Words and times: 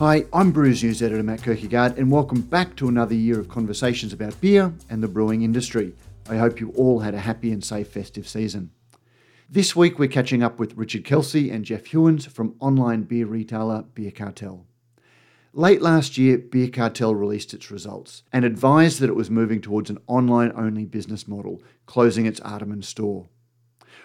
Hi, 0.00 0.24
I'm 0.32 0.50
Brews 0.50 0.82
News 0.82 1.02
editor 1.02 1.22
Matt 1.22 1.40
Kirkegaard, 1.40 1.98
and 1.98 2.10
welcome 2.10 2.40
back 2.40 2.74
to 2.76 2.88
another 2.88 3.14
year 3.14 3.38
of 3.38 3.50
conversations 3.50 4.14
about 4.14 4.40
beer 4.40 4.72
and 4.88 5.02
the 5.02 5.08
brewing 5.08 5.42
industry. 5.42 5.92
I 6.26 6.38
hope 6.38 6.58
you 6.58 6.70
all 6.70 7.00
had 7.00 7.12
a 7.12 7.20
happy 7.20 7.52
and 7.52 7.62
safe 7.62 7.88
festive 7.88 8.26
season. 8.26 8.70
This 9.50 9.76
week 9.76 9.98
we're 9.98 10.08
catching 10.08 10.42
up 10.42 10.58
with 10.58 10.74
Richard 10.74 11.04
Kelsey 11.04 11.50
and 11.50 11.66
Jeff 11.66 11.84
Hewins 11.84 12.24
from 12.24 12.56
online 12.60 13.02
beer 13.02 13.26
retailer 13.26 13.82
Beer 13.82 14.10
Cartel. 14.10 14.64
Late 15.52 15.82
last 15.82 16.16
year, 16.16 16.38
Beer 16.38 16.70
Cartel 16.70 17.14
released 17.14 17.52
its 17.52 17.70
results 17.70 18.22
and 18.32 18.46
advised 18.46 19.00
that 19.00 19.10
it 19.10 19.16
was 19.16 19.28
moving 19.28 19.60
towards 19.60 19.90
an 19.90 19.98
online 20.06 20.50
only 20.56 20.86
business 20.86 21.28
model, 21.28 21.60
closing 21.84 22.24
its 22.24 22.40
Artarmon 22.40 22.82
store. 22.82 23.28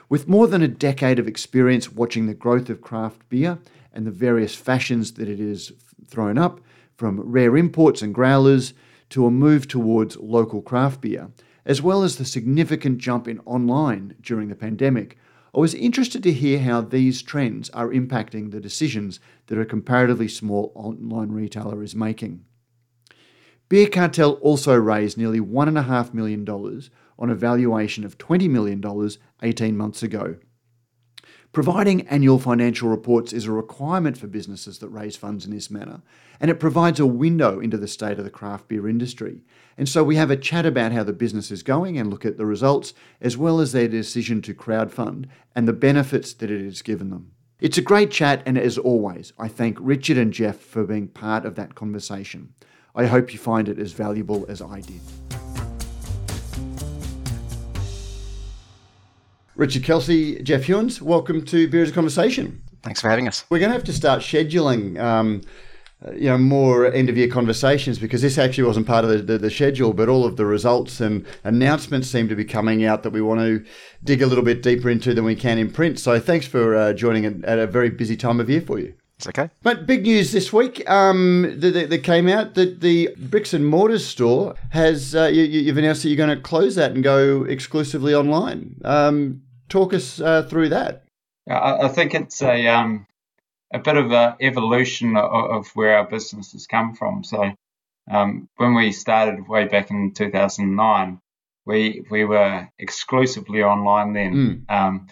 With 0.10 0.28
more 0.28 0.48
than 0.48 0.62
a 0.62 0.68
decade 0.68 1.20
of 1.20 1.28
experience 1.28 1.92
watching 1.92 2.28
the 2.28 2.34
growth 2.34 2.70
of 2.70 2.82
craft 2.82 3.30
beer 3.30 3.60
and 3.96 4.06
the 4.06 4.12
various 4.12 4.54
fashions 4.54 5.14
that 5.14 5.30
it 5.30 5.40
has 5.40 5.72
thrown 6.08 6.38
up, 6.38 6.62
from 6.96 7.20
rare 7.20 7.58
imports 7.58 8.02
and 8.02 8.14
growlers 8.14 8.74
to 9.10 9.26
a 9.26 9.32
move 9.32 9.68
towards 9.68 10.18
local 10.18 10.62
craft 10.62 11.02
beer, 11.02 11.30
as 11.66 11.82
well 11.82 12.04
as 12.04 12.16
the 12.16 12.26
significant 12.26 12.98
jump 12.98 13.28
in 13.28 13.40
online 13.46 14.16
during 14.22 14.50
the 14.50 14.56
pandemic, 14.56 15.18
I 15.56 15.60
was 15.60 15.74
interested 15.74 16.22
to 16.24 16.34
hear 16.34 16.60
how 16.60 16.82
these 16.82 17.22
trends 17.22 17.70
are 17.70 17.90
impacting 17.90 18.52
the 18.52 18.60
decisions 18.60 19.20
that 19.48 19.60
a 19.60 19.66
comparatively 19.66 20.28
small 20.28 20.74
online 20.76 21.32
retailer 21.32 21.82
is 21.82 21.96
making. 21.96 22.44
Beer 23.70 23.88
Cartel 23.88 24.34
also 24.34 24.76
raised 24.76 25.18
nearly 25.18 25.40
$1.5 25.40 26.14
million 26.14 26.48
on 27.18 27.30
a 27.30 27.36
valuation 27.36 28.04
of 28.04 28.18
$20 28.18 28.50
million 28.50 28.84
18 29.42 29.78
months 29.78 30.04
ago. 30.04 30.36
Providing 31.56 32.06
annual 32.10 32.38
financial 32.38 32.90
reports 32.90 33.32
is 33.32 33.46
a 33.46 33.52
requirement 33.54 34.18
for 34.18 34.28
businesses 34.28 34.80
that 34.80 34.90
raise 34.90 35.16
funds 35.16 35.46
in 35.46 35.52
this 35.52 35.72
manner, 35.72 36.02
and 36.42 36.52
it 36.52 36.60
provides 36.60 37.00
a 37.00 37.06
window 37.06 37.62
into 37.62 37.78
the 37.78 37.88
state 37.88 38.20
of 38.20 38.26
the 38.26 38.30
craft 38.30 38.68
beer 38.68 38.90
industry. 38.90 39.42
And 39.78 39.88
so 39.88 40.04
we 40.04 40.18
have 40.18 40.30
a 40.30 40.36
chat 40.36 40.66
about 40.66 40.92
how 40.92 41.06
the 41.06 41.14
business 41.14 41.52
is 41.52 41.64
going 41.64 41.98
and 41.98 42.10
look 42.10 42.26
at 42.26 42.36
the 42.36 42.46
results, 42.46 42.94
as 43.22 43.38
well 43.38 43.62
as 43.62 43.72
their 43.72 43.88
decision 43.88 44.42
to 44.42 44.54
crowdfund 44.54 45.28
and 45.56 45.66
the 45.66 45.72
benefits 45.72 46.34
that 46.34 46.52
it 46.52 46.62
has 46.62 46.82
given 46.82 47.10
them. 47.10 47.32
It's 47.62 47.78
a 47.78 47.82
great 47.82 48.12
chat, 48.12 48.44
and 48.46 48.58
as 48.58 48.78
always, 48.78 49.32
I 49.40 49.48
thank 49.48 49.78
Richard 49.80 50.18
and 50.18 50.34
Jeff 50.34 50.58
for 50.58 50.84
being 50.84 51.08
part 51.08 51.46
of 51.46 51.56
that 51.56 51.74
conversation. 51.74 52.54
I 52.94 53.06
hope 53.06 53.32
you 53.32 53.40
find 53.40 53.70
it 53.70 53.80
as 53.80 53.94
valuable 53.94 54.46
as 54.50 54.62
I 54.62 54.82
did. 54.82 55.00
Richard 59.56 59.86
Kelsey, 59.86 60.42
Jeff 60.44 60.66
Hewins, 60.66 61.02
welcome 61.02 61.46
to 61.46 61.70
Beer 61.70 61.82
is 61.82 61.90
a 61.90 61.94
Conversation. 61.94 62.62
Thanks 62.84 63.00
for 63.00 63.10
having 63.10 63.26
us. 63.26 63.46
We're 63.50 63.60
going 63.60 63.70
to 63.70 63.78
have 63.78 63.86
to 63.86 63.94
start 63.94 64.20
scheduling, 64.20 65.00
um, 65.00 65.44
you 66.14 66.26
know, 66.26 66.38
more 66.38 66.92
end 66.92 67.08
of 67.08 67.16
year 67.16 67.30
conversations 67.30 67.98
because 67.98 68.22
this 68.22 68.38
actually 68.38 68.66
wasn't 68.66 68.86
part 68.86 69.06
of 69.06 69.12
the, 69.12 69.18
the, 69.20 69.38
the, 69.38 69.50
schedule, 69.50 69.94
but 69.94 70.10
all 70.10 70.26
of 70.26 70.36
the 70.36 70.46
results 70.46 71.00
and 71.00 71.26
announcements 71.46 72.10
seem 72.10 72.28
to 72.28 72.36
be 72.36 72.44
coming 72.44 72.84
out 72.84 73.04
that 73.04 73.12
we 73.12 73.22
want 73.22 73.40
to 73.40 73.64
dig 74.04 74.22
a 74.22 74.28
little 74.28 74.44
bit 74.44 74.62
deeper 74.62 74.90
into 74.90 75.14
than 75.14 75.24
we 75.24 75.36
can 75.36 75.58
in 75.58 75.72
print. 75.72 76.00
So 76.00 76.20
thanks 76.20 76.46
for 76.46 76.76
uh, 76.76 76.92
joining 76.92 77.26
at 77.46 77.58
a 77.58 77.66
very 77.66 77.90
busy 77.90 78.18
time 78.18 78.42
of 78.42 78.50
year 78.50 78.62
for 78.62 78.78
you. 78.78 78.94
It's 79.18 79.28
okay. 79.28 79.50
But 79.64 79.86
big 79.86 80.04
news 80.04 80.34
this 80.34 80.52
week 80.52 80.88
um, 80.90 81.44
that, 81.60 81.90
that 81.90 82.04
came 82.04 82.28
out 82.28 82.56
that 82.56 82.82
the 82.82 83.16
bricks 83.18 83.54
and 83.54 83.66
mortars 83.66 84.06
store 84.06 84.56
has, 84.72 85.16
uh, 85.16 85.28
you, 85.28 85.68
have 85.68 85.78
announced 85.78 86.04
that 86.04 86.10
you're 86.10 86.18
going 86.18 86.36
to 86.36 86.44
close 86.44 86.76
that 86.76 86.92
and 86.92 87.02
go 87.02 87.46
exclusively 87.46 88.14
online. 88.14 88.82
Um, 88.84 89.42
talk 89.70 89.94
us 89.94 90.20
uh, 90.20 90.44
through 90.44 90.70
that. 90.70 91.04
I, 91.50 91.86
I 91.86 91.88
think 91.90 92.14
it's 92.14 92.42
a 92.42 92.68
um, 92.68 93.06
a 93.74 93.80
bit 93.80 93.98
of 93.98 94.12
an 94.12 94.36
evolution 94.42 95.18
of, 95.18 95.52
of, 95.52 95.68
where 95.74 95.98
our 95.98 96.06
business 96.06 96.54
has 96.54 96.68
come 96.68 96.96
from. 96.96 97.24
So 97.24 97.52
um, 98.10 98.48
when 98.58 98.74
we 98.74 98.92
started 98.92 99.48
way 99.48 99.66
back 99.66 99.92
in 99.92 100.14
2009, 100.14 101.20
we 101.66 102.06
we 102.10 102.26
were 102.26 102.70
exclusively 102.78 103.64
online 103.64 104.14
then, 104.14 104.34
mm. 104.34 104.72
um, 104.74 105.08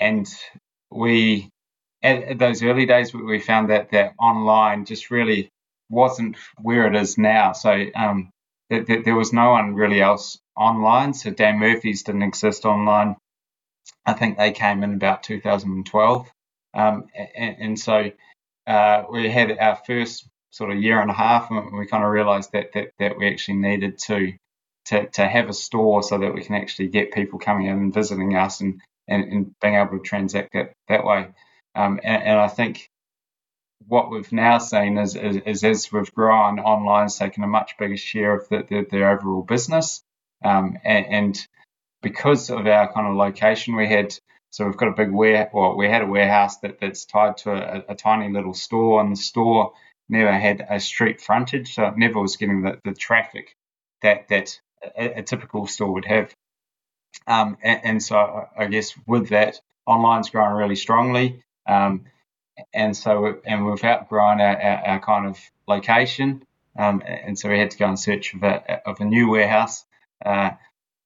and 0.00 0.26
we 0.90 1.50
at, 2.02 2.22
at, 2.22 2.38
those 2.38 2.62
early 2.62 2.86
days 2.86 3.12
we 3.12 3.40
found 3.40 3.70
that 3.70 3.90
that 3.90 4.14
online 4.18 4.84
just 4.84 5.10
really 5.10 5.50
wasn't 5.90 6.36
where 6.60 6.86
it 6.86 6.96
is 6.96 7.18
now. 7.18 7.52
So 7.52 7.86
um, 7.94 8.30
there 8.70 9.14
was 9.14 9.32
no 9.32 9.50
one 9.50 9.74
really 9.74 10.00
else 10.00 10.38
online. 10.56 11.14
So 11.14 11.30
Dan 11.30 11.58
Murphy's 11.58 12.02
didn't 12.02 12.22
exist 12.22 12.64
online. 12.64 13.16
I 14.08 14.14
think 14.14 14.38
they 14.38 14.52
came 14.52 14.82
in 14.82 14.94
about 14.94 15.22
2012. 15.22 16.30
Um, 16.72 17.04
and, 17.14 17.56
and, 17.58 17.78
so 17.78 18.10
uh, 18.66 19.02
we 19.12 19.28
had 19.28 19.58
our 19.58 19.76
first 19.86 20.26
sort 20.50 20.70
of 20.70 20.82
year 20.82 20.98
and 21.00 21.10
a 21.10 21.14
half, 21.14 21.50
and 21.50 21.76
we 21.78 21.86
kind 21.86 22.04
of 22.04 22.10
realized 22.10 22.52
that, 22.52 22.72
that, 22.72 22.88
that 22.98 23.18
we 23.18 23.30
actually 23.30 23.58
needed 23.58 23.98
to, 24.06 24.32
to, 24.86 25.06
to 25.08 25.28
have 25.28 25.50
a 25.50 25.52
store 25.52 26.02
so 26.02 26.16
that 26.16 26.32
we 26.32 26.42
can 26.42 26.54
actually 26.54 26.88
get 26.88 27.12
people 27.12 27.38
coming 27.38 27.66
in 27.66 27.76
and 27.76 27.92
visiting 27.92 28.34
us 28.34 28.62
and, 28.62 28.80
and, 29.06 29.24
and 29.30 29.54
being 29.60 29.74
able 29.74 29.98
to 29.98 30.02
transact 30.02 30.54
that, 30.54 30.72
that 30.88 31.04
way. 31.04 31.28
Um, 31.74 32.00
and, 32.02 32.22
and, 32.22 32.38
I 32.38 32.48
think 32.48 32.88
what 33.88 34.10
we've 34.10 34.32
now 34.32 34.56
seen 34.56 34.96
is, 34.96 35.16
is, 35.16 35.36
is, 35.44 35.64
as 35.64 35.92
we've 35.92 36.14
grown, 36.14 36.60
online's 36.60 37.18
taken 37.18 37.44
a 37.44 37.46
much 37.46 37.72
bigger 37.78 37.98
share 37.98 38.36
of 38.38 38.48
the, 38.48 38.64
the, 38.68 38.86
the 38.90 39.06
overall 39.06 39.42
business. 39.42 40.02
Um, 40.42 40.78
and, 40.82 41.06
and, 41.06 41.47
because 42.02 42.50
of 42.50 42.66
our 42.66 42.92
kind 42.92 43.08
of 43.08 43.16
location, 43.16 43.76
we 43.76 43.88
had 43.88 44.18
so 44.50 44.64
we've 44.64 44.76
got 44.76 44.88
a 44.88 44.92
big 44.92 45.10
ware. 45.10 45.50
Well, 45.52 45.76
we 45.76 45.88
had 45.88 46.02
a 46.02 46.06
warehouse 46.06 46.58
that, 46.58 46.80
that's 46.80 47.04
tied 47.04 47.36
to 47.38 47.52
a, 47.52 47.92
a 47.92 47.94
tiny 47.94 48.32
little 48.32 48.54
store, 48.54 49.00
and 49.00 49.12
the 49.12 49.16
store 49.16 49.72
never 50.08 50.32
had 50.32 50.66
a 50.68 50.80
street 50.80 51.20
frontage, 51.20 51.74
so 51.74 51.84
it 51.86 51.98
never 51.98 52.20
was 52.20 52.36
getting 52.36 52.62
the, 52.62 52.78
the 52.84 52.94
traffic 52.94 53.56
that 54.02 54.28
that 54.28 54.58
a, 54.96 55.18
a 55.18 55.22
typical 55.22 55.66
store 55.66 55.92
would 55.92 56.06
have. 56.06 56.34
Um, 57.26 57.58
and, 57.62 57.80
and, 57.84 58.02
so 58.02 58.46
I 58.56 58.66
guess 58.66 58.94
with 59.06 59.30
that, 59.30 59.60
online's 59.86 60.30
growing 60.30 60.54
really 60.54 60.76
strongly. 60.76 61.42
Um, 61.66 62.04
and 62.72 62.96
so 62.96 63.40
and 63.44 63.66
we've 63.66 63.84
outgrown 63.84 64.40
our, 64.40 64.60
our, 64.60 64.86
our 64.86 65.00
kind 65.00 65.26
of 65.26 65.38
location, 65.66 66.42
um, 66.76 67.02
and 67.06 67.38
so 67.38 67.50
we 67.50 67.58
had 67.58 67.70
to 67.72 67.78
go 67.78 67.88
in 67.88 67.96
search 67.96 68.34
of 68.34 68.42
a, 68.42 68.88
of 68.88 69.00
a 69.00 69.04
new 69.04 69.30
warehouse. 69.30 69.84
Uh, 70.24 70.50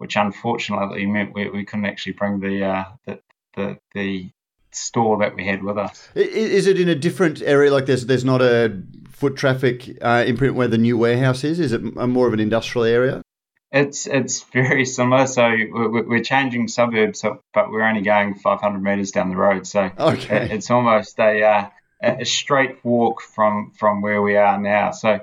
which 0.03 0.17
unfortunately 0.17 1.07
meant 1.07 1.33
we, 1.33 1.49
we 1.49 1.65
couldn't 1.65 1.87
actually 1.87 2.15
bring 2.15 2.41
the, 2.41 2.65
uh, 2.65 2.85
the, 3.07 3.21
the 3.55 3.79
the 3.95 4.31
store 4.73 5.19
that 5.19 5.37
we 5.37 5.47
had 5.47 5.63
with 5.63 5.79
us. 5.79 6.09
Is 6.17 6.67
it 6.67 6.81
in 6.81 6.89
a 6.89 6.97
different 6.97 7.41
area? 7.41 7.73
Like 7.73 7.87
there's 7.87 8.05
there's 8.07 8.25
not 8.25 8.43
a 8.43 8.83
foot 9.13 9.37
traffic 9.37 9.97
uh, 10.03 10.25
imprint 10.27 10.57
where 10.57 10.67
the 10.67 10.77
new 10.77 10.99
warehouse 10.99 11.45
is. 11.45 11.61
Is 11.61 11.73
it 11.73 11.83
a 11.97 12.09
more 12.09 12.27
of 12.27 12.33
an 12.33 12.41
industrial 12.41 12.85
area? 12.85 13.23
It's 13.71 14.09
it's 14.09 14.43
very 14.43 14.85
similar. 14.85 15.29
So 15.29 15.55
we're 15.71 16.25
changing 16.25 16.67
suburbs, 16.67 17.23
but 17.55 17.71
we're 17.71 17.85
only 17.85 18.03
going 18.03 18.35
500 18.35 18.83
meters 18.83 19.13
down 19.13 19.31
the 19.31 19.37
road. 19.37 19.69
So 19.69 19.89
okay. 19.99 20.49
it's 20.51 20.69
almost 20.69 21.17
a 21.21 21.45
uh, 21.45 21.69
a 22.03 22.25
straight 22.25 22.85
walk 22.85 23.23
from 23.23 23.71
from 23.79 24.03
where 24.03 24.21
we 24.21 24.37
are 24.37 24.59
now. 24.59 24.91
So 24.91 25.21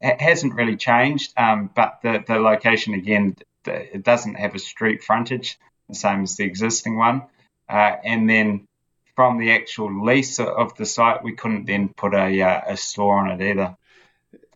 it 0.00 0.20
hasn't 0.20 0.54
really 0.54 0.76
changed, 0.76 1.34
um, 1.36 1.70
but 1.76 1.98
the 2.02 2.24
the 2.26 2.38
location 2.38 2.94
again 2.94 3.36
it 3.66 4.02
doesn't 4.02 4.34
have 4.34 4.54
a 4.54 4.58
street 4.58 5.02
frontage, 5.02 5.58
the 5.88 5.94
same 5.94 6.22
as 6.22 6.36
the 6.36 6.44
existing 6.44 6.96
one. 6.96 7.22
Uh, 7.68 7.96
and 8.04 8.28
then 8.28 8.66
from 9.14 9.38
the 9.38 9.52
actual 9.52 10.04
lease 10.04 10.40
of 10.40 10.76
the 10.76 10.86
site, 10.86 11.22
we 11.22 11.34
couldn't 11.34 11.66
then 11.66 11.88
put 11.88 12.14
a, 12.14 12.40
uh, 12.42 12.60
a 12.68 12.76
store 12.76 13.18
on 13.18 13.30
it 13.30 13.50
either. 13.50 13.76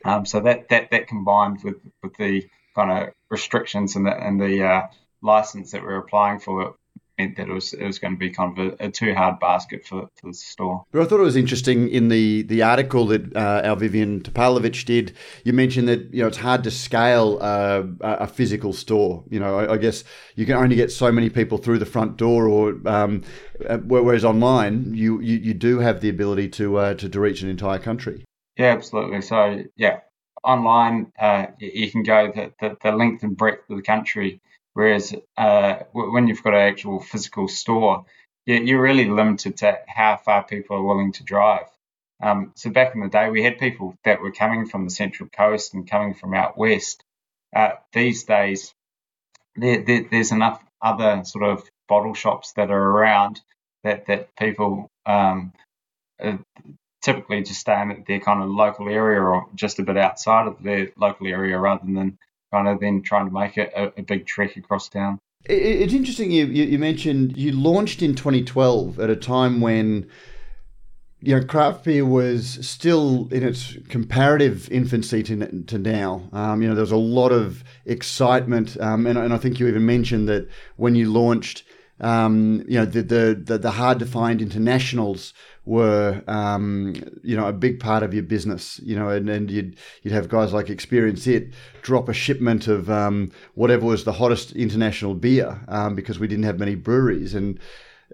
Um, 0.05 0.25
so 0.25 0.41
that, 0.41 0.69
that, 0.69 0.91
that 0.91 1.09
combined 1.09 1.63
with, 1.63 1.77
with 2.03 2.17
the 2.17 2.49
kind 2.75 2.91
of 2.91 3.15
restrictions 3.29 3.97
and 3.97 4.07
the, 4.07 4.13
and 4.17 4.41
the 4.41 4.65
uh, 4.65 4.83
license 5.23 5.73
that 5.73 5.83
we're 5.83 5.99
applying 5.99 6.39
for 6.39 6.77
meant 7.19 7.37
that 7.37 7.49
it 7.49 7.53
was 7.53 7.73
it 7.73 7.85
was 7.85 7.99
going 7.99 8.15
to 8.15 8.19
be 8.19 8.31
kind 8.31 8.59
of 8.59 8.67
a, 8.81 8.87
a 8.87 8.91
too 8.91 9.15
hard 9.15 9.41
basket 9.41 9.85
for, 9.85 10.09
for 10.17 10.29
the 10.29 10.35
store. 10.35 10.85
But 10.93 11.03
I 11.03 11.05
thought 11.07 11.21
it 11.21 11.25
was 11.25 11.37
interesting 11.37 11.89
in 11.89 12.09
the 12.09 12.43
the 12.43 12.63
article 12.63 13.07
that 13.07 13.35
uh, 13.37 13.63
our 13.65 13.77
Vivian 13.77 14.21
Topalovic 14.21 14.85
did. 14.85 15.17
You 15.45 15.53
mentioned 15.53 15.89
that 15.89 16.13
you 16.13 16.23
know 16.23 16.29
it's 16.29 16.39
hard 16.39 16.65
to 16.65 16.71
scale 16.71 17.39
uh, 17.41 17.85
a 18.01 18.27
physical 18.27 18.73
store. 18.73 19.25
You 19.31 19.41
know, 19.41 19.59
I, 19.59 19.75
I, 19.75 19.77
guess 19.77 20.05
you 20.35 20.47
can 20.47 20.57
only 20.57 20.77
get 20.77 20.91
so 20.91 21.11
many 21.11 21.31
people 21.31 21.59
through 21.59 21.79
the 21.79 21.87
front 21.87 22.17
door, 22.17 22.49
or 22.49 22.77
um, 22.87 23.23
uh, 23.69 23.79
whereas 23.79 24.25
online 24.25 24.95
you, 24.95 25.21
you, 25.21 25.37
you 25.37 25.55
do 25.55 25.79
have 25.79 26.01
the 26.01 26.09
ability 26.09 26.49
to, 26.51 26.77
uh, 26.77 26.95
to 26.95 27.09
to 27.09 27.21
reach 27.21 27.43
an 27.43 27.49
entire 27.49 27.79
country. 27.79 28.25
Yeah, 28.57 28.73
absolutely. 28.73 29.23
So 29.23 29.65
yeah, 29.77 30.01
online, 30.45 31.13
uh, 31.19 31.47
you 31.59 31.91
can 31.91 32.03
go 32.03 32.33
the, 32.35 32.53
the, 32.61 32.77
the, 32.83 32.93
length 32.93 33.23
and 33.23 33.37
breadth 33.37 33.69
of 33.69 33.77
the 33.77 33.83
country, 33.83 34.41
whereas 34.77 35.15
uh, 35.39 35.77
when 35.93 36.27
you've 36.27 36.43
got 36.43 36.53
an 36.53 36.61
actual 36.61 37.01
physical 37.01 37.49
store, 37.49 38.05
you're 38.45 38.83
really 38.83 39.07
limited 39.07 39.57
to 39.57 39.79
how 39.89 40.19
far 40.19 40.45
people 40.45 40.77
are 40.77 40.83
willing 40.83 41.13
to 41.13 41.25
drive. 41.25 41.65
Um, 42.23 42.53
so 42.57 42.69
back 42.69 42.95
in 42.95 43.01
the 43.01 43.09
day, 43.09 43.31
we 43.31 43.43
had 43.43 43.59
people 43.59 43.97
that 44.05 44.21
were 44.21 44.33
coming 44.33 44.67
from 44.67 44.85
the 44.85 44.91
Central 44.91 45.31
Coast 45.31 45.73
and 45.73 45.89
coming 45.89 46.13
from 46.13 46.35
out 46.35 46.59
west. 46.59 47.03
Uh, 47.55 47.71
these 47.95 48.25
days, 48.25 48.75
there, 49.55 49.83
there, 49.83 50.05
there's 50.11 50.31
enough 50.31 50.63
other 50.83 51.25
sort 51.25 51.45
of 51.45 51.65
bottle 51.89 52.13
shops 52.13 52.53
that 52.57 52.71
are 52.71 52.91
around 52.91 53.41
that 53.83 54.05
that 54.09 54.29
people 54.37 54.91
um, 55.07 55.55
uh, 56.23 56.37
typically 57.01 57.43
just 57.43 57.61
stay 57.61 57.81
in 57.81 58.05
their 58.07 58.21
kind 58.21 58.43
of 58.43 58.51
local 58.51 58.91
area 58.91 59.23
or 59.23 59.47
just 59.55 59.79
a 59.79 59.83
bit 59.83 59.97
outside 59.97 60.47
of 60.47 60.63
their 60.63 60.91
local 60.99 61.27
area 61.29 61.59
rather 61.59 61.87
than 61.87 62.19
kind 62.53 62.69
of 62.69 62.81
then 62.81 63.03
trying 63.03 63.27
to 63.27 63.33
make 63.33 63.57
it 63.59 63.73
a, 63.77 63.93
a 63.99 64.03
big 64.03 64.27
trek 64.27 64.57
across 64.57 64.89
town. 64.89 65.19
It's 65.49 65.95
interesting 65.95 66.33
you, 66.33 66.47
you 66.47 66.79
mentioned 66.79 67.37
you 67.37 67.53
launched 67.53 68.03
in 68.03 68.17
2012 68.17 68.99
at 68.99 69.11
a 69.11 69.17
time 69.17 69.61
when 69.61 70.11
you 71.21 71.39
know, 71.39 71.45
craft 71.45 71.85
beer 71.85 72.05
was 72.05 72.59
still 72.67 73.29
in 73.33 73.43
its 73.43 73.77
comparative 73.89 74.71
infancy 74.71 75.23
to, 75.23 75.63
to 75.63 75.79
now. 75.79 76.29
Um, 76.33 76.63
you 76.63 76.69
know, 76.69 76.75
there 76.75 76.83
was 76.83 76.93
a 76.93 76.97
lot 76.97 77.33
of 77.33 77.65
excitement, 77.85 78.79
um, 78.81 79.07
and, 79.07 79.19
and 79.19 79.33
I 79.33 79.39
think 79.39 79.59
you 79.59 79.67
even 79.67 79.87
mentioned 79.87 80.29
that 80.29 80.49
when 80.77 80.95
you 80.95 81.11
launched, 81.11 81.65
um, 82.01 82.63
you 82.69 82.79
know, 82.79 82.85
the, 82.85 83.03
the, 83.03 83.43
the, 83.43 83.59
the, 83.59 83.71
hard 83.71 83.99
to 84.01 84.07
find 84.07 84.43
internationals 84.43 85.33
were, 85.65 86.23
um, 86.29 86.95
you 87.23 87.37
know, 87.37 87.47
a 87.47 87.53
big 87.53 87.81
part 87.81 88.03
of 88.03 88.13
your 88.13 88.23
business, 88.23 88.79
you 88.85 88.95
know, 88.95 89.09
and, 89.09 89.29
and 89.31 89.51
you'd, 89.51 89.77
you'd 90.03 90.13
have 90.13 90.29
guys 90.29 90.53
like 90.53 90.69
Experience 90.69 91.27
It 91.27 91.55
drop 91.83 92.09
a 92.09 92.13
shipment 92.13 92.69
of 92.69 92.91
um, 92.91 93.33
whatever 93.55 93.87
was 93.87 94.05
the 94.05 94.13
hottest 94.13 94.53
international 94.53 95.15
beer 95.15 95.61
um, 95.69 95.95
because 95.95 96.19
we 96.19 96.29
didn't 96.29 96.45
have 96.45 96.59
many 96.59 96.75
breweries. 96.75 97.35
And, 97.35 97.59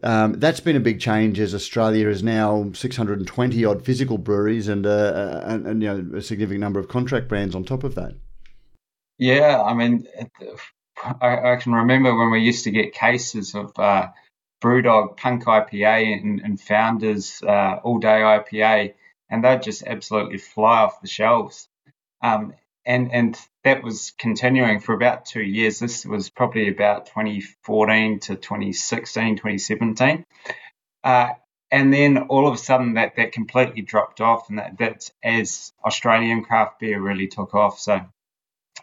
um, 0.03 0.35
that's 0.35 0.61
been 0.61 0.77
a 0.77 0.81
big 0.81 1.01
change 1.01 1.39
as 1.39 1.55
Australia 1.55 2.09
is 2.09 2.23
now 2.23 2.71
620 2.73 3.65
odd 3.65 3.85
physical 3.85 4.17
breweries 4.17 4.69
and, 4.69 4.87
uh, 4.87 4.91
uh, 4.91 5.45
and, 5.47 5.67
and, 5.67 5.83
you 5.83 5.89
know 5.89 6.19
a 6.19 6.23
significant 6.23 6.61
number 6.61 6.81
of 6.81 6.89
contract 6.89 7.29
brands 7.29 7.55
on 7.55 7.63
top 7.65 7.85
of 7.85 7.95
that. 7.97 8.15
Yeah, 9.19 9.63
I 9.63 9.75
mean, 9.75 10.07
I, 11.03 11.53
I 11.53 11.57
can 11.57 11.73
remember 11.73 12.17
when 12.17 12.31
we 12.31 12.41
used 12.41 12.65
to 12.65 12.71
get 12.71 12.95
cases 12.95 13.55
of 13.55 13.73
uh, 13.79 14.09
Brewdog 14.63 15.17
Punk 15.17 15.45
IPA 15.45 16.21
and, 16.21 16.41
and 16.41 16.61
Founders 16.61 17.43
uh, 17.43 17.81
All 17.83 17.99
Day 17.99 18.21
IPA, 18.21 18.95
and 19.29 19.45
they'd 19.45 19.63
just 19.63 19.83
absolutely 19.83 20.39
fly 20.39 20.83
off 20.83 21.01
the 21.01 21.09
shelves. 21.09 21.69
Um, 22.23 22.55
and 22.85 23.13
and 23.13 23.39
that 23.65 23.83
was 23.83 24.13
continuing 24.19 24.81
for 24.81 24.95
about 24.95 25.25
two 25.25 25.43
years. 25.43 25.79
This 25.79 26.05
was 26.05 26.31
probably 26.31 26.69
about 26.69 27.07
2014 27.07 28.21
to 28.21 28.37
2016, 28.37 29.37
2017. 29.37 30.25
Uh, 31.05 31.29
and 31.71 31.93
then 31.93 32.19
all 32.29 32.47
of 32.47 32.55
a 32.55 32.59
sudden 32.59 32.95
that, 32.95 33.17
that 33.17 33.33
completely 33.33 33.83
dropped 33.83 34.21
off, 34.21 34.51
and 34.51 34.59
that, 34.59 34.77
that's 34.79 35.11
as 35.25 35.73
Australian 35.85 36.45
craft 36.45 36.81
beer 36.81 37.01
really 37.01 37.29
took 37.29 37.55
off. 37.55 37.79
So 37.79 38.01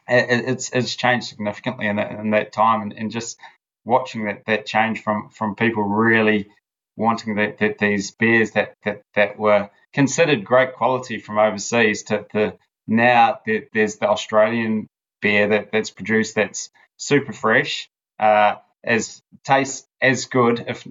it, 0.08 0.50
it's 0.50 0.72
it's 0.72 0.96
changed 0.96 1.28
significantly 1.28 1.88
in 1.88 1.98
that, 1.98 2.12
in 2.12 2.32
that 2.32 2.52
time, 2.52 2.82
and, 2.82 2.94
and 2.94 3.12
just 3.12 3.38
watching 3.86 4.26
that, 4.26 4.46
that 4.46 4.66
change 4.66 5.02
from, 5.04 5.30
from 5.30 5.56
people 5.56 5.84
really 5.84 6.48
wanting 6.96 7.36
that, 7.36 7.58
that 7.60 7.78
these 7.78 8.12
beers 8.12 8.52
that, 8.52 8.74
that, 8.84 9.02
that 9.16 9.40
were 9.40 9.70
considered 9.94 10.44
great 10.44 10.74
quality 10.74 11.20
from 11.20 11.40
overseas 11.40 12.04
to, 12.04 12.58
now 12.88 13.40
there's 13.46 13.96
the 13.98 14.10
Australian 14.10 14.88
beer 15.22 15.48
that, 15.48 15.72
that's 15.72 15.92
produced 15.92 16.36
that's 16.36 16.70
super 16.98 17.34
fresh, 17.34 17.90
uh, 18.20 18.56
as 18.84 19.22
tastes 19.44 19.88
as 20.02 20.26
good, 20.26 20.66
if 20.68 20.88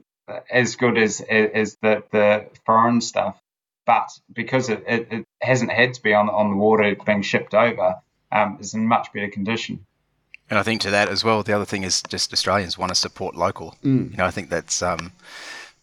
as 0.51 0.77
good 0.77 0.99
as 0.99 1.21
as 1.21 1.77
the, 1.81 2.03
the 2.11 2.47
foreign 2.67 3.01
stuff, 3.01 3.39
but 3.87 4.11
because 4.31 4.69
it, 4.69 4.85
it, 4.87 5.09
it 5.11 5.25
hasn't 5.41 5.71
had 5.71 5.95
to 5.95 6.03
be 6.03 6.13
on 6.13 6.29
on 6.29 6.51
the 6.51 6.57
water 6.57 6.95
being 7.07 7.23
shipped 7.23 7.55
over, 7.55 7.97
um, 8.33 8.59
is 8.61 8.75
in 8.75 8.87
much 8.87 9.13
better 9.13 9.29
condition. 9.29 9.85
And 10.51 10.59
I 10.59 10.63
think 10.63 10.81
to 10.83 10.91
that 10.91 11.09
as 11.09 11.25
well, 11.25 11.43
the 11.43 11.53
other 11.53 11.67
thing 11.67 11.83
is 11.83 12.03
just 12.09 12.33
Australians 12.33 12.79
want 12.79 12.91
to 12.91 12.95
support 12.95 13.37
local. 13.37 13.77
Mm. 13.85 14.13
You 14.13 14.17
know, 14.17 14.25
I 14.25 14.31
think 14.31 14.49
that's 14.49 14.83
um, 14.83 15.13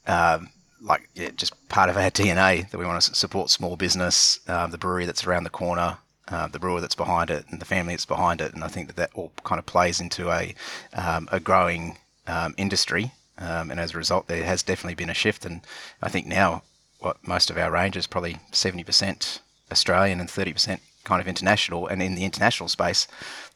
um, 0.07 0.49
like 0.81 1.07
yeah, 1.13 1.29
just 1.35 1.53
part 1.69 1.89
of 1.89 1.97
our 1.97 2.09
DNA 2.11 2.69
that 2.69 2.77
we 2.77 2.85
want 2.85 3.01
to 3.01 3.15
support 3.15 3.49
small 3.49 3.75
business, 3.75 4.39
um, 4.47 4.71
the 4.71 4.77
brewery 4.77 5.05
that's 5.05 5.25
around 5.25 5.43
the 5.43 5.49
corner, 5.49 5.97
uh, 6.27 6.47
the 6.47 6.59
brewer 6.59 6.81
that's 6.81 6.95
behind 6.95 7.29
it 7.29 7.45
and 7.49 7.59
the 7.59 7.65
family 7.65 7.93
that's 7.93 8.05
behind 8.05 8.41
it. 8.41 8.53
And 8.53 8.63
I 8.63 8.67
think 8.67 8.87
that 8.87 8.95
that 8.95 9.11
all 9.13 9.31
kind 9.43 9.59
of 9.59 9.65
plays 9.65 9.99
into 10.01 10.31
a, 10.31 10.55
um, 10.93 11.29
a 11.31 11.39
growing 11.39 11.97
um, 12.27 12.55
industry. 12.57 13.11
Um, 13.37 13.69
and 13.69 13.79
as 13.79 13.93
a 13.93 13.97
result, 13.97 14.27
there 14.27 14.43
has 14.43 14.63
definitely 14.63 14.95
been 14.95 15.09
a 15.09 15.13
shift. 15.13 15.45
And 15.45 15.61
I 16.01 16.09
think 16.09 16.25
now, 16.25 16.63
what 16.99 17.17
most 17.27 17.49
of 17.49 17.57
our 17.57 17.69
range 17.69 17.97
is 17.97 18.07
probably 18.07 18.37
70% 18.51 19.39
Australian 19.71 20.19
and 20.19 20.29
30% 20.29 20.79
kind 21.05 21.21
of 21.21 21.27
international. 21.27 21.87
And 21.87 22.01
in 22.01 22.15
the 22.15 22.25
international 22.25 22.67
space, 22.67 23.07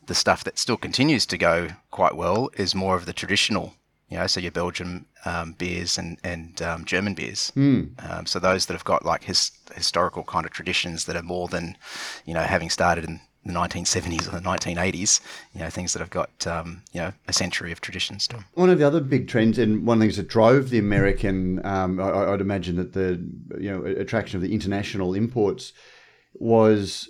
the 0.06 0.16
stuff 0.16 0.44
that 0.46 0.57
still 0.57 0.78
continues 0.78 1.25
to 1.25 1.38
go 1.38 1.69
quite 1.92 2.16
well 2.16 2.50
is 2.56 2.74
more 2.74 2.96
of 2.96 3.06
the 3.06 3.13
traditional 3.13 3.74
you 4.10 4.18
know, 4.18 4.28
so 4.28 4.40
your 4.40 4.51
Belgian 4.51 5.06
um, 5.25 5.54
beers 5.54 5.98
and 5.98 6.18
and 6.24 6.62
um, 6.62 6.84
German 6.84 7.13
beers. 7.13 7.51
Mm. 7.56 7.92
Um, 8.10 8.25
so 8.25 8.40
those 8.40 8.66
that 8.66 8.74
have 8.74 8.84
got 8.84 9.06
like 9.06 9.24
his, 9.24 9.51
historical 9.75 10.24
kind 10.24 10.46
of 10.46 10.51
traditions 10.51 11.06
that 11.06 11.16
are 11.16 11.24
more 11.24 11.48
than, 11.48 11.78
you 12.25 12.34
know, 12.34 12.42
having 12.42 12.69
started 12.69 13.06
in 13.06 13.19
the 13.46 13.54
1970s 13.54 14.28
or 14.28 14.31
the 14.31 14.42
1980s, 14.42 15.22
you 15.54 15.62
know, 15.62 15.69
things 15.69 15.94
that 15.94 16.00
have 16.00 16.10
got, 16.10 16.46
um, 16.46 16.81
you 16.92 17.00
know, 17.00 17.13
a 17.28 17.34
century 17.34 17.72
of 17.72 17.81
traditions 17.81 18.28
to 18.28 18.38
them. 18.38 18.46
One 18.56 18.69
of 18.69 18.80
the 18.80 18.86
other 18.86 19.00
big 19.00 19.28
trends, 19.28 19.57
and 19.57 19.86
one 19.86 19.98
of 19.98 20.00
the 20.00 20.06
things 20.06 20.18
that 20.18 20.28
drove 20.28 20.72
the 20.72 20.80
American, 20.80 21.63
um, 21.66 22.00
I, 22.00 22.30
would 22.30 22.42
imagine 22.42 22.75
that 22.78 22.94
the, 22.94 23.24
you 23.60 23.72
know, 23.72 23.86
attraction 23.86 24.38
of 24.38 24.42
the 24.42 24.54
international 24.54 25.13
imports 25.13 25.72
was 26.34 27.10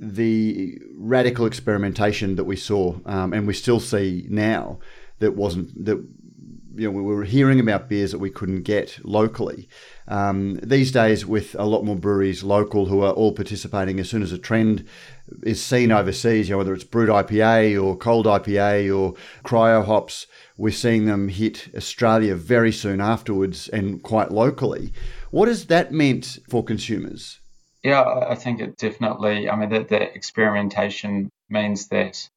the 0.00 0.80
radical 0.96 1.44
experimentation 1.44 2.36
that 2.36 2.44
we 2.44 2.56
saw, 2.56 2.98
um, 3.04 3.34
and 3.34 3.46
we 3.46 3.52
still 3.52 3.80
see 3.80 4.26
now 4.28 4.78
that 5.18 5.36
wasn't 5.36 5.84
that 5.84 6.02
you 6.74 6.86
know 6.86 6.90
we 6.90 7.02
were 7.02 7.24
hearing 7.24 7.60
about 7.60 7.88
beers 7.88 8.10
that 8.12 8.18
we 8.18 8.30
couldn't 8.30 8.62
get 8.62 8.98
locally. 9.04 9.68
Um, 10.08 10.58
these 10.62 10.90
days, 10.90 11.26
with 11.26 11.54
a 11.58 11.64
lot 11.64 11.84
more 11.84 11.96
breweries 11.96 12.42
local 12.42 12.86
who 12.86 13.02
are 13.02 13.12
all 13.12 13.32
participating, 13.32 14.00
as 14.00 14.08
soon 14.08 14.22
as 14.22 14.32
a 14.32 14.38
trend 14.38 14.86
is 15.42 15.62
seen 15.62 15.92
overseas, 15.92 16.48
you 16.48 16.54
know 16.54 16.58
whether 16.58 16.74
it's 16.74 16.84
brut 16.84 17.10
IPA 17.10 17.82
or 17.82 17.94
cold 17.94 18.24
IPA 18.24 18.96
or 18.96 19.14
cryo 19.44 19.84
hops, 19.84 20.26
we're 20.56 20.72
seeing 20.72 21.04
them 21.04 21.28
hit 21.28 21.68
Australia 21.76 22.34
very 22.34 22.72
soon 22.72 23.02
afterwards 23.02 23.68
and 23.68 24.02
quite 24.02 24.30
locally. 24.30 24.94
What 25.30 25.48
has 25.48 25.66
that 25.66 25.92
meant 25.92 26.38
for 26.48 26.64
consumers? 26.64 27.40
Yeah, 27.82 28.02
I 28.02 28.34
think 28.34 28.60
it 28.60 28.76
definitely. 28.76 29.48
I 29.48 29.56
mean, 29.56 29.70
that 29.70 29.88
the 29.88 30.02
experimentation 30.02 31.30
means 31.48 31.88
that 31.88 32.28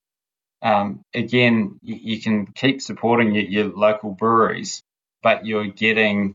um, 0.62 1.04
again, 1.14 1.80
you, 1.82 1.96
you, 2.02 2.22
can 2.22 2.48
keep 2.48 2.82
supporting 2.82 3.36
your, 3.36 3.44
your, 3.44 3.66
local 3.66 4.12
breweries, 4.12 4.82
but 5.22 5.46
you're 5.46 5.68
getting 5.68 6.34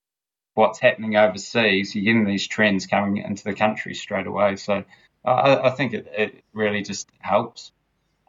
what's 0.52 0.78
happening 0.78 1.16
overseas. 1.16 1.94
You're 1.94 2.04
getting 2.04 2.26
these 2.26 2.46
trends 2.46 2.86
coming 2.86 3.16
into 3.16 3.44
the 3.44 3.54
country 3.54 3.94
straight 3.94 4.26
away. 4.26 4.56
So 4.56 4.84
I, 5.24 5.56
I 5.56 5.70
think 5.70 5.94
it, 5.94 6.12
it, 6.14 6.44
really 6.52 6.82
just 6.82 7.08
helps 7.20 7.72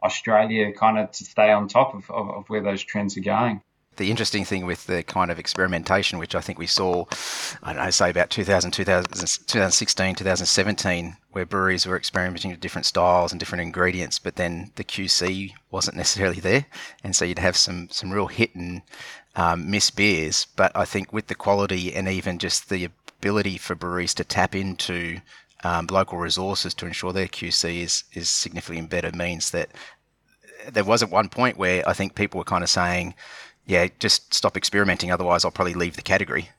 Australia 0.02 0.72
kind 0.72 0.98
of 0.98 1.10
to 1.10 1.24
stay 1.24 1.50
on 1.50 1.68
top 1.68 1.94
of, 1.94 2.10
of, 2.10 2.30
of 2.30 2.48
where 2.48 2.62
those 2.62 2.82
trends 2.82 3.18
are 3.18 3.22
going 3.22 3.60
the 3.96 4.10
interesting 4.10 4.44
thing 4.44 4.66
with 4.66 4.86
the 4.86 5.02
kind 5.02 5.30
of 5.30 5.38
experimentation, 5.38 6.18
which 6.18 6.34
I 6.34 6.40
think 6.40 6.58
we 6.58 6.66
saw, 6.66 7.04
I 7.62 7.72
don't 7.72 7.84
know, 7.84 7.90
say 7.90 8.10
about 8.10 8.30
2000, 8.30 8.70
2016, 8.70 10.14
2017, 10.14 11.16
where 11.32 11.44
breweries 11.44 11.86
were 11.86 11.96
experimenting 11.96 12.50
with 12.50 12.60
different 12.60 12.86
styles 12.86 13.32
and 13.32 13.38
different 13.38 13.62
ingredients, 13.62 14.18
but 14.18 14.36
then 14.36 14.72
the 14.76 14.84
QC 14.84 15.52
wasn't 15.70 15.96
necessarily 15.96 16.40
there, 16.40 16.66
and 17.04 17.14
so 17.14 17.24
you'd 17.24 17.38
have 17.38 17.56
some 17.56 17.88
some 17.90 18.10
real 18.10 18.28
hit 18.28 18.54
and 18.54 18.82
um, 19.36 19.70
miss 19.70 19.90
beers. 19.90 20.46
But 20.56 20.72
I 20.74 20.84
think 20.84 21.12
with 21.12 21.26
the 21.26 21.34
quality 21.34 21.94
and 21.94 22.08
even 22.08 22.38
just 22.38 22.68
the 22.68 22.88
ability 23.18 23.58
for 23.58 23.74
breweries 23.74 24.14
to 24.14 24.24
tap 24.24 24.54
into 24.54 25.20
um, 25.62 25.86
local 25.90 26.18
resources 26.18 26.74
to 26.74 26.86
ensure 26.86 27.12
their 27.12 27.28
QC 27.28 27.82
is 27.82 28.04
is 28.14 28.28
significantly 28.28 28.86
better 28.86 29.14
means 29.16 29.50
that 29.50 29.70
there 30.70 30.84
was 30.84 31.02
at 31.02 31.10
one 31.10 31.28
point 31.28 31.56
where 31.56 31.86
I 31.88 31.92
think 31.92 32.14
people 32.14 32.38
were 32.38 32.44
kind 32.44 32.64
of 32.64 32.70
saying 32.70 33.14
yeah, 33.70 33.86
just 34.00 34.34
stop 34.34 34.56
experimenting. 34.56 35.12
Otherwise, 35.12 35.44
I'll 35.44 35.52
probably 35.52 35.74
leave 35.74 35.94
the 35.94 36.02
category. 36.02 36.50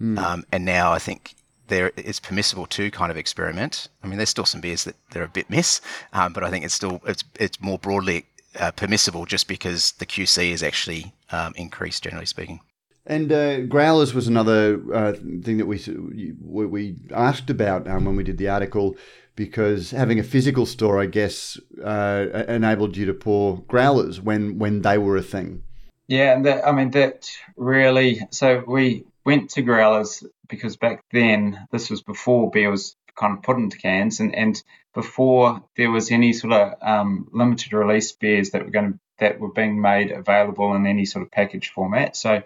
Mm. 0.00 0.18
Um, 0.18 0.44
and 0.52 0.64
now 0.64 0.92
I 0.92 0.98
think 0.98 1.34
there 1.68 1.92
it's 1.96 2.20
permissible 2.20 2.66
to 2.66 2.90
kind 2.90 3.10
of 3.10 3.16
experiment. 3.16 3.88
I 4.02 4.06
mean, 4.06 4.18
there's 4.18 4.28
still 4.28 4.44
some 4.44 4.60
beers 4.60 4.84
that 4.84 4.94
they're 5.10 5.24
a 5.24 5.28
bit 5.28 5.48
miss, 5.48 5.80
um, 6.12 6.34
but 6.34 6.44
I 6.44 6.50
think 6.50 6.64
it's 6.64 6.74
still 6.74 7.00
it's 7.06 7.24
it's 7.40 7.60
more 7.60 7.78
broadly 7.78 8.26
uh, 8.60 8.70
permissible 8.72 9.24
just 9.24 9.48
because 9.48 9.92
the 9.92 10.06
QC 10.06 10.50
is 10.50 10.62
actually 10.62 11.14
um, 11.30 11.54
increased, 11.56 12.04
generally 12.04 12.26
speaking. 12.26 12.60
And 13.06 13.32
uh, 13.32 13.60
growlers 13.62 14.12
was 14.12 14.28
another 14.28 14.78
uh, 14.92 15.12
thing 15.14 15.56
that 15.56 15.66
we 15.66 16.34
we 16.42 16.96
asked 17.14 17.48
about 17.48 17.88
um, 17.88 18.04
when 18.04 18.16
we 18.16 18.24
did 18.24 18.36
the 18.36 18.50
article, 18.50 18.94
because 19.36 19.92
having 19.92 20.18
a 20.18 20.22
physical 20.22 20.66
store, 20.66 21.00
I 21.00 21.06
guess, 21.06 21.58
uh, 21.82 22.44
enabled 22.46 22.98
you 22.98 23.06
to 23.06 23.14
pour 23.14 23.62
growlers 23.62 24.20
when 24.20 24.58
when 24.58 24.82
they 24.82 24.98
were 24.98 25.16
a 25.16 25.22
thing. 25.22 25.62
Yeah, 26.08 26.34
and 26.34 26.46
that, 26.46 26.66
I 26.66 26.72
mean 26.72 26.90
that 26.92 27.30
really. 27.56 28.26
So 28.30 28.64
we 28.66 29.04
went 29.24 29.50
to 29.50 29.62
growlers 29.62 30.24
because 30.48 30.76
back 30.76 31.04
then 31.12 31.66
this 31.70 31.90
was 31.90 32.02
before 32.02 32.50
beer 32.50 32.70
was 32.70 32.96
kind 33.14 33.36
of 33.36 33.42
put 33.42 33.58
into 33.58 33.76
cans, 33.76 34.20
and, 34.20 34.34
and 34.34 34.60
before 34.94 35.62
there 35.76 35.90
was 35.90 36.10
any 36.10 36.32
sort 36.32 36.54
of 36.54 36.74
um, 36.82 37.28
limited 37.32 37.72
release 37.72 38.12
beers 38.12 38.50
that 38.50 38.64
were 38.64 38.70
going 38.70 38.94
to 38.94 38.98
that 39.18 39.40
were 39.40 39.52
being 39.52 39.80
made 39.80 40.10
available 40.12 40.74
in 40.74 40.86
any 40.86 41.04
sort 41.04 41.24
of 41.24 41.30
package 41.30 41.70
format. 41.70 42.16
So 42.16 42.42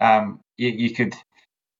um, 0.00 0.40
you, 0.56 0.68
you, 0.70 0.90
could 0.90 1.14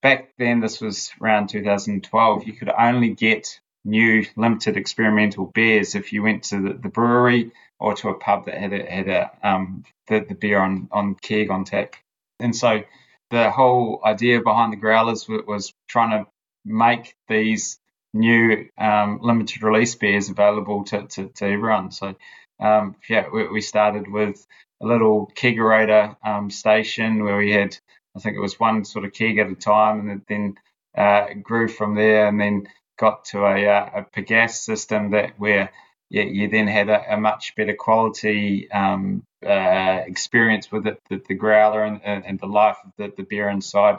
back 0.02 0.32
then 0.38 0.60
this 0.60 0.80
was 0.80 1.10
around 1.20 1.48
2012 1.48 2.46
you 2.46 2.52
could 2.52 2.70
only 2.70 3.10
get 3.10 3.60
new 3.84 4.24
limited 4.36 4.76
experimental 4.76 5.46
beers 5.46 5.94
if 5.94 6.12
you 6.12 6.22
went 6.22 6.44
to 6.44 6.60
the, 6.60 6.74
the 6.74 6.88
brewery 6.88 7.52
or 7.78 7.94
to 7.94 8.08
a 8.08 8.14
pub 8.14 8.46
that 8.46 8.56
had 8.56 8.72
a, 8.72 8.90
had 8.90 9.08
a 9.08 9.30
um, 9.42 9.84
the, 10.08 10.20
the 10.20 10.34
beer 10.34 10.58
on 10.58 10.88
on 10.92 11.14
keg 11.14 11.50
on 11.50 11.64
tap. 11.64 11.94
And 12.40 12.54
so 12.54 12.82
the 13.30 13.50
whole 13.50 14.00
idea 14.04 14.40
behind 14.40 14.72
the 14.72 14.76
growlers 14.76 15.28
was, 15.28 15.42
was 15.46 15.72
trying 15.88 16.10
to 16.10 16.30
make 16.64 17.16
these 17.28 17.78
new 18.12 18.68
um, 18.78 19.20
limited 19.22 19.62
release 19.62 19.94
beers 19.94 20.28
available 20.28 20.84
to, 20.84 21.06
to, 21.06 21.28
to 21.28 21.44
everyone. 21.44 21.90
So 21.90 22.14
um, 22.60 22.96
yeah 23.08 23.26
we, 23.32 23.48
we, 23.48 23.60
started 23.60 24.10
with 24.10 24.46
a 24.82 24.86
little 24.86 25.30
kegerator 25.34 26.16
um, 26.24 26.50
station 26.50 27.22
where 27.24 27.36
we 27.36 27.52
had 27.52 27.76
I 28.16 28.18
think 28.18 28.36
it 28.36 28.40
was 28.40 28.58
one 28.58 28.84
sort 28.84 29.04
of 29.04 29.12
keg 29.12 29.38
at 29.38 29.50
a 29.50 29.54
time, 29.54 30.08
and 30.08 30.22
then 30.26 30.54
uh, 30.96 31.34
grew 31.42 31.68
from 31.68 31.94
there, 31.94 32.26
and 32.26 32.40
then 32.40 32.68
got 32.98 33.26
to 33.26 33.44
a, 33.44 33.66
uh, 33.66 33.90
a 33.94 34.02
Pegas 34.04 34.54
system 34.64 35.10
that 35.10 35.38
where 35.38 35.70
you, 36.08 36.22
you 36.22 36.48
then 36.48 36.66
had 36.66 36.88
a, 36.88 37.14
a 37.14 37.16
much 37.16 37.54
better 37.56 37.74
quality 37.74 38.70
um, 38.70 39.22
uh, 39.44 40.00
experience 40.06 40.70
with 40.70 40.86
it. 40.86 41.00
The, 41.10 41.22
the 41.28 41.34
growler 41.34 41.84
and, 41.84 42.00
and, 42.04 42.38
the 42.38 42.46
life 42.46 42.76
of 42.84 42.92
the, 42.96 43.12
the 43.16 43.22
beer 43.22 43.48
inside 43.48 43.98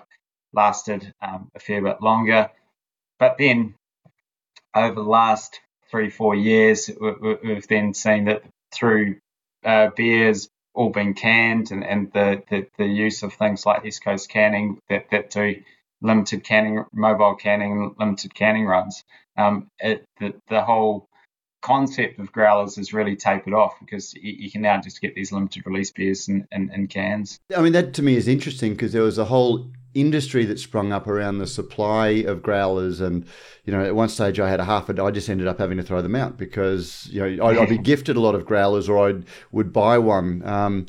lasted 0.53 1.13
um, 1.21 1.49
a 1.55 1.59
fair 1.59 1.81
bit 1.81 2.01
longer. 2.01 2.49
But 3.19 3.37
then 3.37 3.75
over 4.75 4.95
the 4.95 5.01
last 5.01 5.59
three, 5.89 6.09
four 6.09 6.35
years, 6.35 6.89
we've 7.43 7.67
then 7.67 7.93
seen 7.93 8.25
that 8.25 8.43
through 8.73 9.17
uh, 9.63 9.89
beers 9.95 10.49
all 10.73 10.89
being 10.89 11.13
canned 11.13 11.71
and, 11.71 11.83
and 11.83 12.11
the, 12.13 12.43
the, 12.49 12.67
the 12.77 12.85
use 12.85 13.23
of 13.23 13.33
things 13.33 13.65
like 13.65 13.83
East 13.83 14.03
Coast 14.03 14.29
canning 14.29 14.79
that, 14.89 15.09
that 15.09 15.31
do 15.31 15.55
limited 16.01 16.43
canning, 16.43 16.85
mobile 16.93 17.35
canning, 17.35 17.95
limited 17.97 18.33
canning 18.35 18.65
runs. 18.65 19.03
Um, 19.35 19.67
it, 19.79 20.05
the, 20.19 20.33
the 20.49 20.61
whole 20.61 21.07
concept 21.61 22.19
of 22.19 22.31
growlers 22.31 22.75
has 22.75 22.93
really 22.93 23.15
tapered 23.15 23.53
off 23.53 23.79
because 23.79 24.13
you, 24.13 24.33
you, 24.33 24.51
can 24.51 24.61
now 24.61 24.79
just 24.79 25.01
get 25.01 25.15
these 25.15 25.31
limited 25.31 25.65
release 25.65 25.91
beers 25.91 26.27
in, 26.27 26.47
in, 26.51 26.71
in 26.71 26.87
cans. 26.87 27.39
I 27.55 27.61
mean, 27.61 27.73
that 27.73 27.93
to 27.95 28.03
me 28.03 28.15
is 28.15 28.27
interesting 28.27 28.73
because 28.73 28.93
there 28.93 29.01
was 29.01 29.17
a 29.17 29.25
whole 29.25 29.69
industry 29.93 30.45
that 30.45 30.59
sprung 30.59 30.91
up 30.91 31.07
around 31.07 31.39
the 31.39 31.47
supply 31.47 32.07
of 32.07 32.43
growlers 32.43 33.01
and 33.01 33.25
you 33.65 33.73
know 33.73 33.83
at 33.83 33.95
one 33.95 34.09
stage 34.09 34.39
i 34.39 34.47
had 34.47 34.59
a 34.59 34.65
half 34.65 34.89
a 34.89 35.03
i 35.03 35.09
just 35.09 35.27
ended 35.27 35.47
up 35.47 35.57
having 35.57 35.77
to 35.77 35.81
throw 35.81 36.03
them 36.03 36.15
out 36.15 36.37
because 36.37 37.07
you 37.11 37.19
know 37.19 37.45
i'd, 37.47 37.57
I'd 37.57 37.69
be 37.69 37.77
gifted 37.91 38.15
a 38.15 38.19
lot 38.19 38.35
of 38.35 38.45
growlers 38.45 38.87
or 38.87 39.09
i 39.09 39.15
would 39.51 39.73
buy 39.73 39.97
one 39.97 40.45
um, 40.45 40.85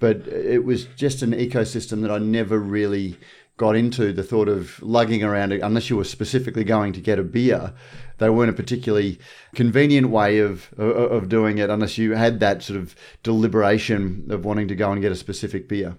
but 0.00 0.26
it 0.26 0.64
was 0.64 0.86
just 0.96 1.22
an 1.22 1.32
ecosystem 1.32 2.02
that 2.02 2.10
i 2.10 2.18
never 2.18 2.58
really 2.58 3.16
got 3.58 3.76
into 3.76 4.12
the 4.12 4.24
thought 4.24 4.48
of 4.48 4.82
lugging 4.82 5.22
around 5.22 5.52
unless 5.52 5.88
you 5.88 5.96
were 5.96 6.04
specifically 6.04 6.64
going 6.64 6.92
to 6.92 7.00
get 7.00 7.18
a 7.18 7.24
beer 7.24 7.72
they 8.18 8.30
weren't 8.30 8.50
a 8.50 8.54
particularly 8.54 9.18
convenient 9.54 10.08
way 10.10 10.38
of 10.38 10.72
of 10.78 11.28
doing 11.28 11.58
it 11.58 11.70
unless 11.70 11.98
you 11.98 12.12
had 12.12 12.40
that 12.40 12.62
sort 12.62 12.78
of 12.78 12.94
deliberation 13.22 14.26
of 14.30 14.44
wanting 14.44 14.68
to 14.68 14.74
go 14.74 14.92
and 14.92 15.00
get 15.00 15.12
a 15.12 15.16
specific 15.16 15.68
beer 15.68 15.96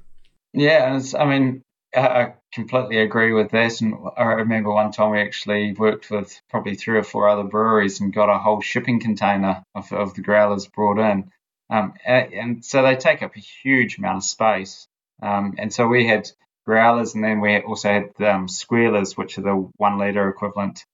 yeah 0.54 1.00
i 1.18 1.26
mean 1.26 1.62
I 1.96 2.34
completely 2.54 3.00
agree 3.00 3.34
with 3.34 3.52
that. 3.52 3.82
And 3.82 3.96
I 4.16 4.24
remember 4.24 4.72
one 4.72 4.92
time 4.92 5.12
we 5.12 5.22
actually 5.22 5.74
worked 5.74 6.12
with 6.12 6.40
probably 6.50 6.76
three 6.76 7.00
or 7.00 7.04
four 7.04 7.28
other 7.28 7.44
breweries 7.44 8.00
and 8.00 8.14
got 8.14 8.30
a 8.30 8.38
whole 8.38 8.62
shipping 8.62 9.00
container 9.00 9.64
of, 9.74 9.92
of 9.92 10.14
the 10.14 10.22
growlers 10.22 10.68
brought 10.68 11.00
in. 11.00 11.32
Um, 11.70 11.94
and 12.06 12.64
so 12.64 12.84
they 12.84 12.96
take 12.96 13.22
up 13.24 13.36
a 13.36 13.40
huge 13.40 13.98
amount 13.98 14.18
of 14.18 14.24
space. 14.24 14.88
Um, 15.22 15.56
and 15.58 15.74
so 15.74 15.88
we 15.88 16.08
had 16.08 16.30
growlers 16.66 17.16
and 17.16 17.24
then 17.24 17.42
we 17.42 17.60
also 17.60 17.90
had 17.90 18.22
um, 18.22 18.48
squealers, 18.48 19.18
which 19.18 19.38
are 19.38 19.42
the 19.42 19.70
one 19.78 19.98
litre 19.98 20.30
equivalent. 20.30 20.86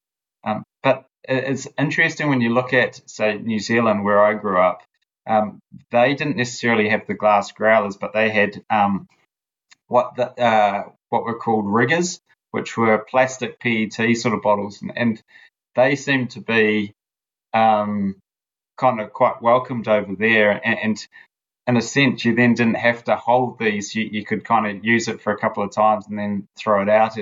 Um, 0.44 0.64
but 0.84 1.06
it's 1.28 1.68
interesting 1.78 2.30
when 2.30 2.42
you 2.42 2.54
look 2.54 2.74
at, 2.74 3.02
say, 3.10 3.38
New 3.38 3.60
Zealand, 3.60 4.04
where 4.04 4.24
I 4.24 4.34
grew 4.34 4.60
up, 4.60 4.82
um, 5.28 5.60
they 5.92 6.14
didn't 6.14 6.38
necessarily 6.38 6.90
have 6.90 7.08
the 7.08 7.14
glass 7.14 7.52
growlers, 7.52 7.98
but 7.98 8.14
they 8.14 8.30
had 8.30 8.64
um, 8.70 9.08
what 9.88 10.16
the, 10.16 10.30
uh, 10.40 10.90
what 11.10 11.24
were 11.24 11.40
called 11.40 11.66
riggers, 11.68 12.20
which 12.52 12.78
were 12.78 13.06
plastic 13.10 13.60
PET 13.60 14.18
sort 14.18 14.36
of 14.36 14.42
bottles, 14.42 14.82
and, 14.82 14.94
and 14.96 15.24
they 15.76 15.96
seemed 15.96 16.32
to 16.32 16.42
be 16.42 16.94
um, 17.54 18.16
kind 18.78 19.02
of 19.02 19.14
quite 19.14 19.42
welcomed 19.42 19.88
over 19.88 20.16
there. 20.16 20.52
And, 20.52 20.80
and, 20.80 21.08
in 21.68 21.78
a 21.78 21.82
sense, 21.82 22.24
you 22.24 22.36
then 22.36 22.54
didn't 22.54 22.76
have 22.76 23.04
to 23.06 23.16
hold 23.16 23.58
these; 23.58 23.96
you, 23.96 24.04
you 24.04 24.24
could 24.24 24.46
kind 24.46 24.68
of 24.68 24.86
use 24.86 25.08
it 25.08 25.22
for 25.22 25.34
a 25.34 25.38
couple 25.38 25.64
of 25.64 25.72
times 25.72 26.06
and 26.08 26.20
then 26.20 26.48
throw 26.56 26.84
it 26.84 26.90
out 26.90 27.18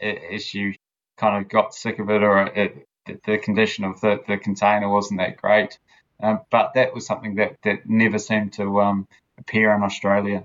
as 0.00 0.54
you 0.54 0.74
kind 1.16 1.42
of 1.42 1.50
got 1.50 1.74
sick 1.74 1.98
of 1.98 2.08
it, 2.08 2.22
or 2.22 2.46
it, 2.46 2.87
the 3.24 3.38
condition 3.38 3.84
of 3.84 4.00
the, 4.00 4.20
the 4.26 4.38
container 4.38 4.88
wasn't 4.88 5.20
that 5.20 5.36
great. 5.36 5.78
Um, 6.20 6.40
but 6.50 6.74
that 6.74 6.94
was 6.94 7.06
something 7.06 7.36
that, 7.36 7.62
that 7.62 7.88
never 7.88 8.18
seemed 8.18 8.52
to 8.54 8.80
um, 8.80 9.06
appear 9.38 9.72
in 9.74 9.82
Australia. 9.82 10.44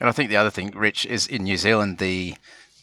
And 0.00 0.08
I 0.08 0.12
think 0.12 0.30
the 0.30 0.36
other 0.36 0.50
thing, 0.50 0.70
Rich, 0.74 1.06
is 1.06 1.26
in 1.26 1.44
New 1.44 1.56
Zealand 1.56 1.98
the 1.98 2.34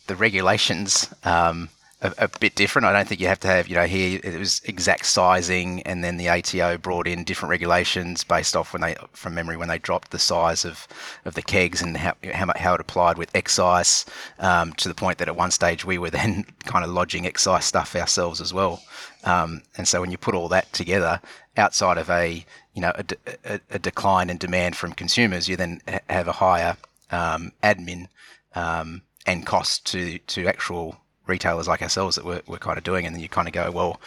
the 0.08 0.16
regulations 0.16 1.14
um, 1.24 1.70
are 2.02 2.14
a 2.18 2.28
bit 2.40 2.56
different. 2.56 2.86
I 2.86 2.94
don't 2.94 3.08
think 3.08 3.22
you 3.22 3.28
have 3.28 3.40
to 3.42 3.48
have, 3.48 3.68
you 3.68 3.76
know, 3.76 3.86
here 3.86 4.20
it 4.24 4.38
was 4.38 4.62
exact 4.66 5.06
sizing, 5.06 5.82
and 5.84 6.04
then 6.04 6.18
the 6.18 6.30
ATO 6.30 6.78
brought 6.78 7.08
in 7.08 7.24
different 7.24 7.52
regulations 7.52 8.24
based 8.24 8.56
off 8.56 8.74
when 8.74 8.82
they, 8.82 8.96
from 9.14 9.36
memory, 9.36 9.58
when 9.58 9.68
they 9.68 9.78
dropped 9.78 10.12
the 10.12 10.20
size 10.20 10.66
of, 10.66 10.88
of 11.26 11.36
the 11.36 11.42
kegs 11.42 11.82
and 11.82 11.98
how 11.98 12.16
how, 12.34 12.52
how 12.56 12.74
it 12.74 12.82
applied 12.82 13.18
with 13.18 13.36
excise, 13.36 14.06
um, 14.40 14.74
to 14.74 14.88
the 14.88 14.96
point 14.96 15.20
that 15.20 15.28
at 15.28 15.36
one 15.36 15.52
stage 15.52 15.86
we 15.86 15.98
were 15.98 16.10
then 16.22 16.46
kind 16.66 16.84
of 16.84 16.92
lodging 16.92 17.26
excise 17.26 17.66
stuff 17.66 17.96
ourselves 17.96 18.42
as 18.42 18.54
well. 18.54 18.82
Um, 19.24 19.62
and 19.78 19.88
so 19.88 20.02
when 20.02 20.12
you 20.12 20.18
put 20.18 20.36
all 20.36 20.50
that 20.50 20.72
together, 20.74 21.22
outside 21.58 21.98
of 21.98 22.10
a 22.10 22.46
you 22.74 22.82
know 22.82 22.94
a, 22.96 23.06
a, 23.46 23.60
a 23.72 23.80
decline 23.80 24.30
in 24.30 24.38
demand 24.38 24.76
from 24.76 24.94
consumers, 24.94 25.48
you 25.48 25.56
then 25.56 25.82
have 26.10 26.28
a 26.28 26.34
higher 26.34 26.78
um, 27.12 27.52
admin 27.62 28.08
um, 28.56 29.04
and 29.26 29.46
cost 29.46 29.86
to 29.88 30.18
to 30.20 30.48
actual 30.48 30.98
retailers 31.32 31.68
like 31.68 31.82
ourselves 31.82 32.16
that 32.16 32.26
we're, 32.26 32.42
we're 32.48 32.58
kind 32.68 32.78
of 32.78 32.84
doing, 32.84 33.06
and 33.06 33.16
then 33.16 33.22
you 33.22 33.30
kind 33.30 33.48
of 33.48 33.54
go, 33.54 33.72
well, 33.72 34.00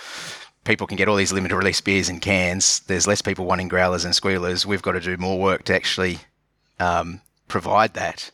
people 0.65 0.87
can 0.87 0.97
get 0.97 1.09
all 1.09 1.17
these 1.17 1.33
limited 1.33 1.57
release 1.57 1.81
beers 1.81 2.09
in 2.09 2.21
cans. 2.21 2.81
There's 2.87 3.07
less 3.07 3.23
people 3.23 3.45
wanting 3.45 3.69
growlers 3.69 4.05
and 4.05 4.15
squealers. 4.15 4.67
We've 4.67 4.83
got 4.83 4.93
to 4.93 5.01
do 5.01 5.17
more 5.17 5.39
work 5.39 5.65
to 5.65 5.75
actually 5.75 6.19
um, 6.79 7.21
provide 7.49 7.95
that. 7.95 8.31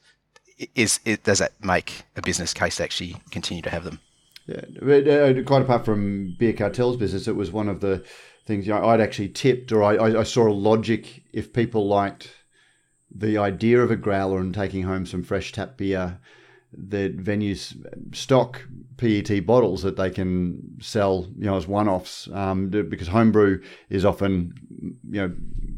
Is 0.74 1.00
it, 1.04 1.24
does 1.24 1.38
that 1.38 1.52
make 1.64 2.02
a 2.16 2.22
business 2.22 2.52
case 2.52 2.76
to 2.76 2.84
actually 2.84 3.16
continue 3.30 3.62
to 3.62 3.70
have 3.70 3.84
them? 3.84 4.00
Yeah, 4.46 4.64
but, 4.82 5.08
uh, 5.08 5.42
quite 5.44 5.62
apart 5.62 5.84
from 5.84 6.36
beer 6.38 6.52
cartels 6.52 6.96
business, 6.96 7.28
it 7.28 7.36
was 7.36 7.50
one 7.50 7.68
of 7.68 7.80
the 7.80 8.04
things 8.46 8.66
you 8.66 8.74
know, 8.74 8.84
I'd 8.84 9.00
actually 9.00 9.28
tipped, 9.28 9.72
or 9.72 9.82
I, 9.82 10.20
I 10.20 10.24
saw 10.24 10.48
a 10.48 10.52
logic 10.52 11.22
if 11.32 11.52
people 11.52 11.86
liked 11.86 12.32
the 13.14 13.38
idea 13.38 13.80
of 13.82 13.90
a 13.90 13.96
growler 13.96 14.38
and 14.38 14.54
taking 14.54 14.82
home 14.82 15.06
some 15.06 15.22
fresh 15.22 15.52
tap 15.52 15.76
beer 15.76 16.18
that 16.72 17.16
venues 17.16 17.76
stock 18.14 18.62
PET 18.96 19.46
bottles 19.46 19.82
that 19.82 19.96
they 19.96 20.10
can 20.10 20.76
sell, 20.80 21.26
you 21.36 21.46
know, 21.46 21.56
as 21.56 21.66
one-offs, 21.66 22.28
um, 22.32 22.68
because 22.68 23.08
homebrew 23.08 23.62
is 23.88 24.04
often, 24.04 24.54
you 25.08 25.20
know, 25.20 25.34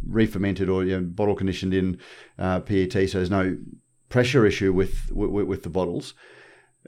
re-fermented 0.09 0.69
or 0.69 0.85
you 0.85 1.01
know, 1.01 1.07
bottle 1.07 1.35
conditioned 1.35 1.73
in 1.73 1.99
uh, 2.39 2.61
PET, 2.61 2.93
so 2.93 3.19
there's 3.19 3.31
no 3.31 3.57
pressure 4.09 4.45
issue 4.45 4.73
with, 4.73 5.11
with, 5.13 5.47
with 5.47 5.63
the 5.63 5.71
bottles, 5.71 6.15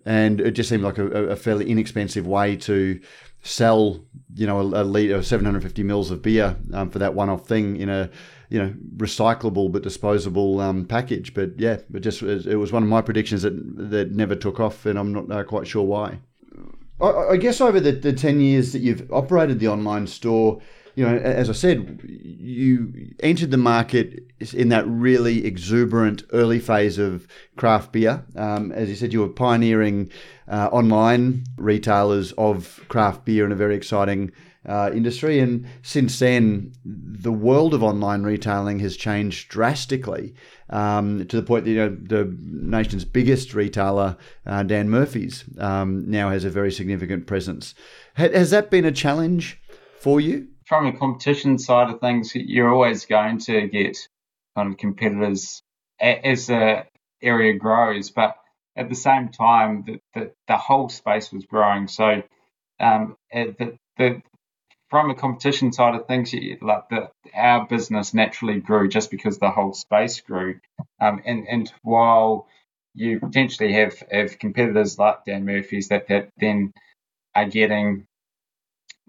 and 0.04 0.40
it 0.40 0.52
just 0.52 0.68
seemed 0.68 0.82
like 0.82 0.98
a, 0.98 1.06
a 1.06 1.36
fairly 1.36 1.70
inexpensive 1.70 2.26
way 2.26 2.56
to 2.56 3.00
sell, 3.42 4.04
you 4.34 4.46
know, 4.46 4.60
a, 4.60 4.82
a 4.82 4.84
liter, 4.84 5.22
750 5.22 5.82
mils 5.82 6.10
of 6.10 6.20
beer 6.20 6.56
um, 6.72 6.90
for 6.90 6.98
that 6.98 7.14
one-off 7.14 7.46
thing 7.46 7.76
in 7.76 7.88
a 7.88 8.10
you 8.54 8.62
know 8.62 8.72
recyclable 8.98 9.72
but 9.72 9.82
disposable 9.82 10.60
um, 10.60 10.84
package. 10.84 11.34
But 11.34 11.58
yeah, 11.58 11.78
it 11.92 12.00
just 12.00 12.22
it 12.22 12.54
was 12.54 12.70
one 12.70 12.84
of 12.84 12.88
my 12.88 13.02
predictions 13.02 13.42
that 13.42 13.50
that 13.90 14.12
never 14.12 14.36
took 14.36 14.60
off, 14.60 14.86
and 14.86 14.96
I'm 14.96 15.12
not 15.12 15.28
uh, 15.28 15.42
quite 15.42 15.66
sure 15.66 15.82
why. 15.82 16.20
I, 17.00 17.32
I, 17.32 17.36
guess 17.36 17.60
over 17.60 17.80
the, 17.80 17.90
the 17.90 18.12
ten 18.12 18.38
years 18.38 18.72
that 18.72 18.78
you've 18.78 19.12
operated 19.12 19.58
the 19.58 19.66
online 19.66 20.06
store, 20.06 20.62
you 20.94 21.04
know, 21.04 21.16
as 21.16 21.50
I 21.50 21.52
said, 21.52 22.00
you 22.04 23.12
entered 23.18 23.50
the 23.50 23.56
market 23.56 24.22
in 24.52 24.68
that 24.68 24.86
really 24.86 25.44
exuberant 25.44 26.22
early 26.32 26.60
phase 26.60 26.96
of 26.96 27.26
craft 27.56 27.90
beer. 27.90 28.24
Um, 28.36 28.70
as 28.70 28.88
you 28.88 28.94
said, 28.94 29.12
you 29.12 29.18
were 29.18 29.28
pioneering 29.30 30.12
uh, 30.46 30.68
online 30.70 31.42
retailers 31.56 32.30
of 32.38 32.84
craft 32.86 33.24
beer 33.24 33.44
in 33.44 33.50
a 33.50 33.56
very 33.56 33.74
exciting 33.74 34.30
uh, 34.66 34.90
industry. 34.92 35.40
And 35.40 35.66
since 35.82 36.18
then, 36.18 36.72
the 36.84 37.32
world 37.32 37.74
of 37.74 37.82
online 37.82 38.22
retailing 38.22 38.78
has 38.80 38.96
changed 38.96 39.48
drastically 39.48 40.34
um, 40.70 41.26
to 41.26 41.36
the 41.36 41.42
point 41.42 41.64
that 41.64 41.70
you 41.70 41.76
know, 41.76 41.96
the 42.00 42.36
nation's 42.40 43.04
biggest 43.04 43.54
retailer, 43.54 44.16
uh, 44.46 44.62
Dan 44.62 44.88
Murphy's, 44.88 45.44
um, 45.58 46.08
now 46.10 46.30
has 46.30 46.44
a 46.44 46.50
very 46.50 46.72
significant 46.72 47.26
presence. 47.26 47.74
Has 48.14 48.50
that 48.50 48.70
been 48.70 48.84
a 48.84 48.92
challenge 48.92 49.60
for 50.00 50.20
you? 50.20 50.48
From 50.66 50.86
a 50.86 50.96
competition 50.96 51.58
side 51.58 51.90
of 51.90 52.00
things, 52.00 52.32
you're 52.34 52.72
always 52.72 53.04
going 53.04 53.38
to 53.40 53.68
get 53.68 53.98
kind 54.56 54.72
of 54.72 54.78
competitors 54.78 55.62
as 56.00 56.46
the 56.46 56.84
area 57.22 57.54
grows, 57.58 58.10
but 58.10 58.36
at 58.76 58.88
the 58.88 58.94
same 58.94 59.28
time, 59.28 59.84
the, 59.86 60.00
the, 60.14 60.32
the 60.48 60.56
whole 60.56 60.88
space 60.88 61.32
was 61.32 61.44
growing. 61.44 61.86
So 61.88 62.22
um, 62.80 63.16
the, 63.32 63.78
the 63.98 64.22
from 64.94 65.10
a 65.10 65.14
competition 65.16 65.72
side 65.72 65.96
of 65.96 66.06
things, 66.06 66.32
like 66.62 66.88
the 66.88 67.10
our 67.34 67.66
business 67.66 68.14
naturally 68.14 68.60
grew 68.60 68.88
just 68.88 69.10
because 69.10 69.38
the 69.38 69.50
whole 69.50 69.72
space 69.72 70.20
grew, 70.20 70.60
um, 71.00 71.20
and 71.24 71.48
and 71.48 71.72
while 71.82 72.46
you 72.94 73.18
potentially 73.18 73.72
have 73.72 74.00
have 74.12 74.38
competitors 74.38 74.96
like 74.96 75.24
Dan 75.24 75.46
Murphy's 75.46 75.88
that 75.88 76.06
that 76.06 76.28
then 76.38 76.72
are 77.34 77.46
getting 77.46 78.06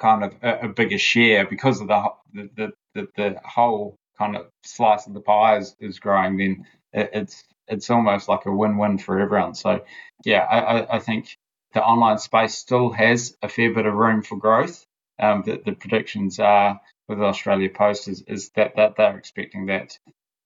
kind 0.01 0.24
of 0.24 0.34
a, 0.42 0.62
a 0.62 0.70
bigger 0.70 0.98
share 0.98 1.46
because 1.46 1.80
of 1.80 1.88
the 1.88 2.04
the, 2.34 2.72
the 2.96 3.08
the 3.15 3.39
whole 3.46 3.96
kind 4.18 4.36
of 4.36 4.48
slice 4.63 5.06
of 5.06 5.13
the 5.13 5.22
pie 5.22 5.58
is, 5.58 5.75
is 5.80 6.00
growing, 6.00 6.38
then 6.38 6.65
it, 6.94 7.12
it's 7.13 7.44
it's 7.68 7.92
almost 7.92 8.27
like 8.27 8.48
a 8.48 8.51
win-win 8.51 8.98
for 8.98 9.20
everyone. 9.20 9.54
So 9.54 9.86
yeah, 10.24 10.39
I, 10.39 10.96
I 10.96 11.00
think 11.00 11.38
the 11.75 11.84
online 11.84 12.18
space 12.18 12.56
still 12.56 12.89
has 12.89 13.38
a 13.44 13.50
fair 13.50 13.72
bit 13.72 13.86
of 13.86 13.94
room 13.94 14.24
for 14.24 14.36
growth 14.36 14.84
um, 15.19 15.43
the, 15.45 15.62
the, 15.63 15.72
predictions 15.74 16.39
are 16.39 16.79
with 17.07 17.22
Australia 17.22 17.69
Post 17.69 18.07
is, 18.07 18.24
is 18.27 18.50
that, 18.55 18.75
that 18.75 18.95
they're 18.98 19.17
expecting 19.17 19.67
that 19.67 19.98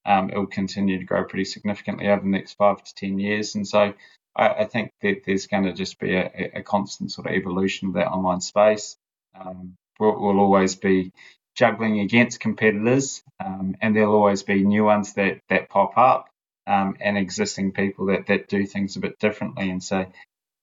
um, 0.06 0.30
it 0.30 0.38
will 0.38 0.48
continue 0.48 1.00
to 1.00 1.06
grow 1.06 1.24
pretty 1.24 1.46
significantly 1.46 2.08
over 2.08 2.22
the 2.22 2.30
next 2.30 2.54
five 2.54 2.84
to 2.84 2.96
ten 2.96 3.20
years. 3.20 3.56
And 3.56 3.68
so 3.68 3.94
I, 4.36 4.48
I 4.50 4.66
think 4.66 4.92
that 5.02 5.24
there's 5.26 5.48
going 5.48 5.64
to 5.64 5.74
just 5.74 6.00
be 6.00 6.16
a, 6.16 6.52
a, 6.56 6.64
constant 6.64 7.12
sort 7.12 7.28
of 7.28 7.34
evolution 7.34 7.90
of 7.90 7.94
that 7.96 8.08
online 8.08 8.42
space. 8.42 8.98
Um, 9.40 9.76
we'll, 10.00 10.20
we'll, 10.20 10.40
always 10.40 10.76
be 10.76 11.12
juggling 11.56 12.00
against 12.00 12.40
competitors, 12.40 13.24
um, 13.44 13.76
and 13.82 13.96
there'll 13.96 14.16
always 14.16 14.44
be 14.44 14.64
new 14.64 14.86
ones 14.86 15.14
that, 15.14 15.42
that 15.50 15.70
pop 15.70 15.98
up. 15.98 16.28
Um, 16.68 16.98
and 17.00 17.18
existing 17.18 17.72
people 17.72 18.08
that, 18.08 18.28
that 18.28 18.48
do 18.48 18.64
things 18.64 18.96
a 18.96 19.00
bit 19.00 19.18
differently. 19.18 19.72
And 19.72 19.82
so, 19.82 20.06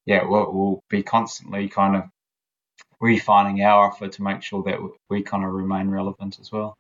yeah, 0.05 0.23
we'll, 0.25 0.53
we'll 0.53 0.85
be 0.89 1.03
constantly 1.03 1.69
kind 1.69 1.97
of 1.97 2.05
refining 3.01 3.63
our 3.63 3.87
offer 3.87 4.09
to 4.09 4.23
make 4.23 4.43
sure 4.43 4.63
that 4.65 4.79
we 5.09 5.23
kind 5.23 5.45
of 5.45 5.53
remain 5.53 5.89
relevant 5.89 6.39
as 6.41 6.51
well. 6.51 6.77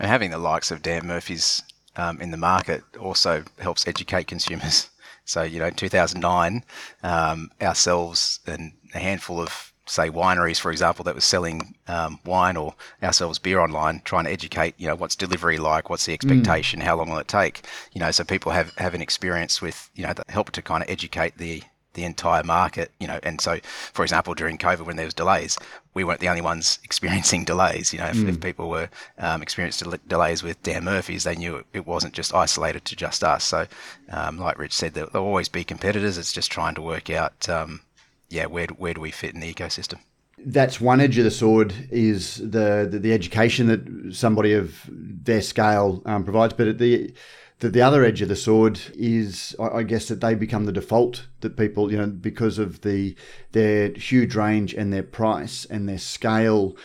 And 0.00 0.08
having 0.08 0.30
the 0.30 0.38
likes 0.38 0.70
of 0.70 0.82
Dan 0.82 1.06
Murphy's 1.06 1.62
um, 1.96 2.20
in 2.20 2.30
the 2.30 2.36
market 2.36 2.82
also 2.98 3.44
helps 3.58 3.86
educate 3.86 4.26
consumers. 4.26 4.90
So, 5.24 5.42
you 5.42 5.58
know, 5.58 5.66
in 5.66 5.74
2009, 5.74 6.64
um, 7.02 7.50
ourselves 7.60 8.40
and 8.46 8.72
a 8.94 8.98
handful 8.98 9.42
of, 9.42 9.74
say, 9.84 10.08
wineries, 10.08 10.58
for 10.58 10.70
example, 10.72 11.04
that 11.04 11.14
was 11.14 11.26
selling 11.26 11.74
um, 11.86 12.18
wine 12.24 12.56
or 12.56 12.74
ourselves 13.02 13.38
beer 13.38 13.60
online, 13.60 14.00
trying 14.06 14.24
to 14.24 14.30
educate, 14.30 14.74
you 14.78 14.88
know, 14.88 14.94
what's 14.94 15.14
delivery 15.14 15.58
like, 15.58 15.90
what's 15.90 16.06
the 16.06 16.14
expectation, 16.14 16.80
mm. 16.80 16.84
how 16.84 16.96
long 16.96 17.10
will 17.10 17.18
it 17.18 17.28
take, 17.28 17.60
you 17.92 18.00
know, 18.00 18.10
so 18.10 18.24
people 18.24 18.52
have, 18.52 18.74
have 18.78 18.94
an 18.94 19.02
experience 19.02 19.60
with, 19.60 19.90
you 19.94 20.06
know, 20.06 20.14
that 20.14 20.30
help 20.30 20.50
to 20.52 20.62
kind 20.62 20.82
of 20.82 20.88
educate 20.88 21.36
the 21.36 21.62
the 21.94 22.04
entire 22.04 22.42
market, 22.42 22.90
you 23.00 23.06
know. 23.06 23.18
And 23.22 23.40
so, 23.40 23.58
for 23.92 24.02
example, 24.02 24.34
during 24.34 24.58
COVID, 24.58 24.86
when 24.86 24.96
there 24.96 25.04
was 25.04 25.14
delays, 25.14 25.58
we 25.94 26.04
weren't 26.04 26.20
the 26.20 26.28
only 26.28 26.42
ones 26.42 26.78
experiencing 26.84 27.44
delays. 27.44 27.92
You 27.92 28.00
know, 28.00 28.06
if, 28.06 28.16
mm. 28.16 28.28
if 28.28 28.40
people 28.40 28.68
were 28.68 28.88
um, 29.18 29.42
experiencing 29.42 29.92
delays 30.06 30.42
with 30.42 30.62
Dan 30.62 30.84
Murphy's, 30.84 31.24
they 31.24 31.36
knew 31.36 31.64
it 31.72 31.86
wasn't 31.86 32.14
just 32.14 32.34
isolated 32.34 32.84
to 32.86 32.96
just 32.96 33.24
us. 33.24 33.44
So, 33.44 33.66
um, 34.10 34.38
like 34.38 34.58
Rich 34.58 34.74
said, 34.74 34.94
there'll, 34.94 35.10
always 35.16 35.48
be 35.48 35.64
competitors. 35.64 36.18
It's 36.18 36.32
just 36.32 36.50
trying 36.50 36.74
to 36.76 36.82
work 36.82 37.10
out, 37.10 37.48
um, 37.48 37.80
yeah, 38.28 38.46
where 38.46 38.66
where 38.66 38.94
do 38.94 39.00
we 39.00 39.10
fit 39.10 39.34
in 39.34 39.40
the 39.40 39.52
ecosystem. 39.52 39.98
That's 40.40 40.80
one 40.80 41.00
edge 41.00 41.18
of 41.18 41.24
the 41.24 41.30
sword 41.30 41.74
is 41.90 42.36
the 42.36 42.86
the, 42.88 42.98
the 43.00 43.12
education 43.12 43.66
that 43.66 44.14
somebody 44.14 44.52
of 44.52 44.88
their 44.88 45.42
scale 45.42 46.02
um, 46.06 46.24
provides, 46.24 46.54
but 46.54 46.68
at 46.68 46.78
the 46.78 47.12
the, 47.60 47.68
the 47.68 47.82
other 47.82 48.04
edge 48.04 48.22
of 48.22 48.28
the 48.28 48.36
sword 48.36 48.80
is, 48.94 49.54
I, 49.58 49.82
guess, 49.82 50.08
that 50.08 50.20
they 50.20 50.34
become 50.34 50.64
the 50.64 50.72
default 50.72 51.26
that 51.40 51.56
people, 51.56 51.90
you 51.90 51.98
know, 51.98 52.06
because 52.06 52.58
of 52.58 52.82
the 52.82 53.16
their 53.52 53.90
huge 53.92 54.36
range 54.36 54.74
and 54.74 54.92
their 54.92 55.02
price 55.02 55.64
and 55.64 55.88
their 55.88 55.98
scale, 55.98 56.76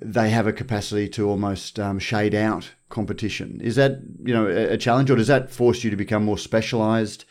they 0.00 0.30
have 0.30 0.46
a 0.46 0.52
capacity 0.52 1.08
to 1.10 1.28
almost 1.28 1.80
um, 1.80 1.98
shade 1.98 2.34
out 2.34 2.70
competition. 2.88 3.60
Is 3.60 3.76
that, 3.76 4.00
you 4.24 4.32
know, 4.32 4.46
a, 4.46 4.74
a, 4.74 4.78
challenge, 4.78 5.10
or 5.10 5.16
does 5.16 5.26
that 5.26 5.50
force 5.50 5.82
you 5.82 5.90
to 5.90 5.96
become 5.96 6.24
more 6.24 6.38
specialised 6.38 7.24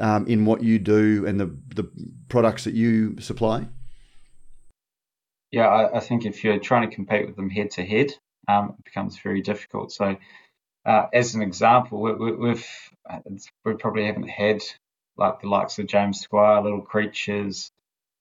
um, 0.00 0.26
in 0.26 0.44
what 0.44 0.62
you 0.62 0.78
do 0.78 1.24
and 1.26 1.38
the 1.38 1.56
the 1.74 1.88
products 2.28 2.64
that 2.64 2.74
you 2.74 3.16
supply? 3.20 3.68
Yeah, 5.52 5.68
I, 5.68 5.98
I 5.98 6.00
think 6.00 6.26
if 6.26 6.42
you're 6.42 6.58
trying 6.58 6.88
to 6.88 6.94
compete 6.94 7.26
with 7.26 7.36
them 7.36 7.50
head 7.50 7.70
to 7.72 7.84
head, 7.84 8.12
um, 8.48 8.74
it 8.78 8.84
becomes 8.84 9.18
very 9.18 9.40
difficult. 9.40 9.92
So 9.92 10.16
uh, 10.84 11.06
as 11.12 11.34
an 11.34 11.42
example, 11.42 12.00
we, 12.00 12.12
we, 12.32 12.48
have 12.48 12.66
we 13.64 13.74
probably 13.74 14.06
haven't 14.06 14.28
had 14.28 14.62
like 15.16 15.40
the 15.40 15.48
likes 15.48 15.78
of 15.78 15.86
James 15.86 16.20
Squire, 16.20 16.62
Little 16.62 16.80
Creatures, 16.80 17.70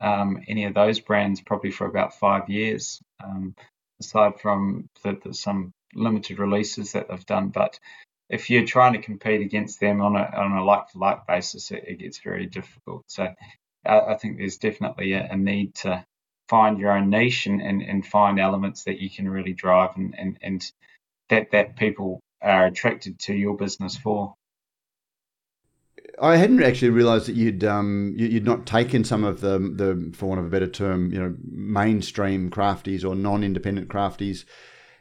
um, 0.02 0.44
any 0.48 0.66
of 0.66 0.74
those 0.74 1.00
brands 1.00 1.42
probably 1.42 1.72
for 1.72 1.88
about 1.88 2.16
five 2.16 2.50
years. 2.50 3.00
Um, 3.24 3.56
aside 4.02 4.40
from 4.40 4.90
the, 5.04 5.18
the, 5.24 5.34
some 5.34 5.74
limited 5.94 6.40
releases 6.40 6.94
that 6.94 7.10
they've 7.10 7.26
done, 7.26 7.50
but 7.50 7.80
if 8.30 8.50
you're 8.50 8.66
trying 8.66 8.94
to 8.94 9.02
compete 9.02 9.42
against 9.42 9.80
them 9.80 10.02
on 10.02 10.16
a 10.16 10.20
on 10.20 10.52
a 10.52 10.64
like 10.64 10.90
for 10.90 11.00
like 11.00 11.28
basis, 11.28 11.72
it, 11.72 11.84
it, 11.88 12.00
gets 12.00 12.20
very 12.20 12.46
difficult. 12.46 13.04
So 13.08 13.28
I, 13.86 14.00
I 14.00 14.18
think 14.18 14.38
there's 14.38 14.58
definitely 14.58 15.14
a, 15.14 15.30
a, 15.32 15.36
need 15.36 15.76
to 15.76 16.06
find 16.48 16.80
your 16.80 16.92
own 16.92 17.10
niche 17.10 17.48
and, 17.48 17.62
and, 17.62 17.82
and 17.82 18.06
find 18.06 18.40
elements 18.40 18.84
that 18.84 19.00
you 19.00 19.10
can 19.10 19.30
really 19.30 19.54
drive 19.54 19.96
and, 19.96 20.16
and, 20.18 20.38
and 20.42 20.72
that 21.30 21.52
that 21.52 21.76
people 21.76 22.22
are 22.42 22.66
attracted 22.66 23.20
to 23.20 23.34
your 23.34 23.56
business 23.56 23.98
for. 23.98 24.36
I 26.22 26.36
hadn't 26.36 26.64
actually 26.64 26.90
realised 26.90 27.28
that 27.28 27.36
you'd 27.36 27.64
um, 27.64 28.14
you'd 28.18 28.46
not 28.46 28.66
taken 28.66 29.04
some 29.04 29.24
of 29.24 29.42
the 29.42 29.60
the 29.60 30.12
for 30.16 30.28
want 30.28 30.40
of 30.40 30.48
a 30.48 30.50
better 30.50 30.68
term, 30.68 31.12
you 31.14 31.20
know, 31.20 31.36
mainstream 31.50 32.50
crafties 32.50 33.08
or 33.08 33.16
non-independent 33.16 33.88
crafties. 33.88 34.46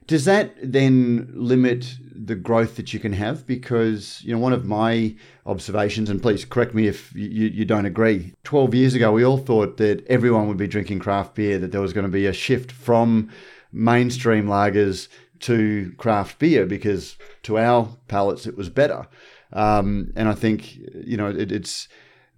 Does 0.07 0.24
that 0.24 0.55
then 0.62 1.31
limit 1.35 1.96
the 2.14 2.35
growth 2.35 2.77
that 2.77 2.94
you 2.94 3.01
can 3.01 3.12
have? 3.12 3.46
Because 3.46 4.22
you 4.24 4.33
know, 4.33 4.38
one 4.38 4.53
of 4.53 4.64
my 4.64 5.14
observations, 5.44 6.09
and 6.09 6.22
please 6.22 6.44
correct 6.44 6.74
me 6.74 6.87
if 6.87 7.12
you, 7.14 7.48
you 7.48 7.64
don't 7.64 7.85
agree. 7.87 8.33
Twelve 8.44 8.74
years 8.74 8.94
ago, 8.94 9.12
we 9.12 9.24
all 9.24 9.38
thought 9.38 9.77
that 9.79 10.07
everyone 10.07 10.48
would 10.48 10.57
be 10.57 10.68
drinking 10.68 11.01
craft 11.01 11.35
beer, 11.35 11.59
that 11.59 11.72
there 11.72 11.81
was 11.81 11.92
going 11.92 12.07
to 12.07 12.12
be 12.12 12.27
a 12.27 12.33
shift 12.33 12.72
from 12.72 13.31
mainstream 13.72 14.46
lagers 14.46 15.09
to 15.40 15.92
craft 15.96 16.38
beer 16.38 16.66
because 16.66 17.16
to 17.42 17.59
our 17.59 17.88
palates 18.09 18.46
it 18.46 18.57
was 18.57 18.68
better. 18.68 19.07
Um, 19.53 20.12
and 20.16 20.29
I 20.29 20.35
think 20.35 20.77
you 20.77 21.16
know 21.16 21.29
it, 21.29 21.51
it's 21.53 21.88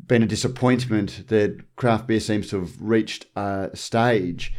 been 0.06 0.22
a 0.22 0.26
disappointment 0.26 1.28
that 1.28 1.60
craft 1.76 2.06
beer 2.06 2.20
seems 2.20 2.48
to 2.50 2.60
have 2.60 2.80
reached 2.80 3.26
a 3.36 3.70
stage, 3.74 4.52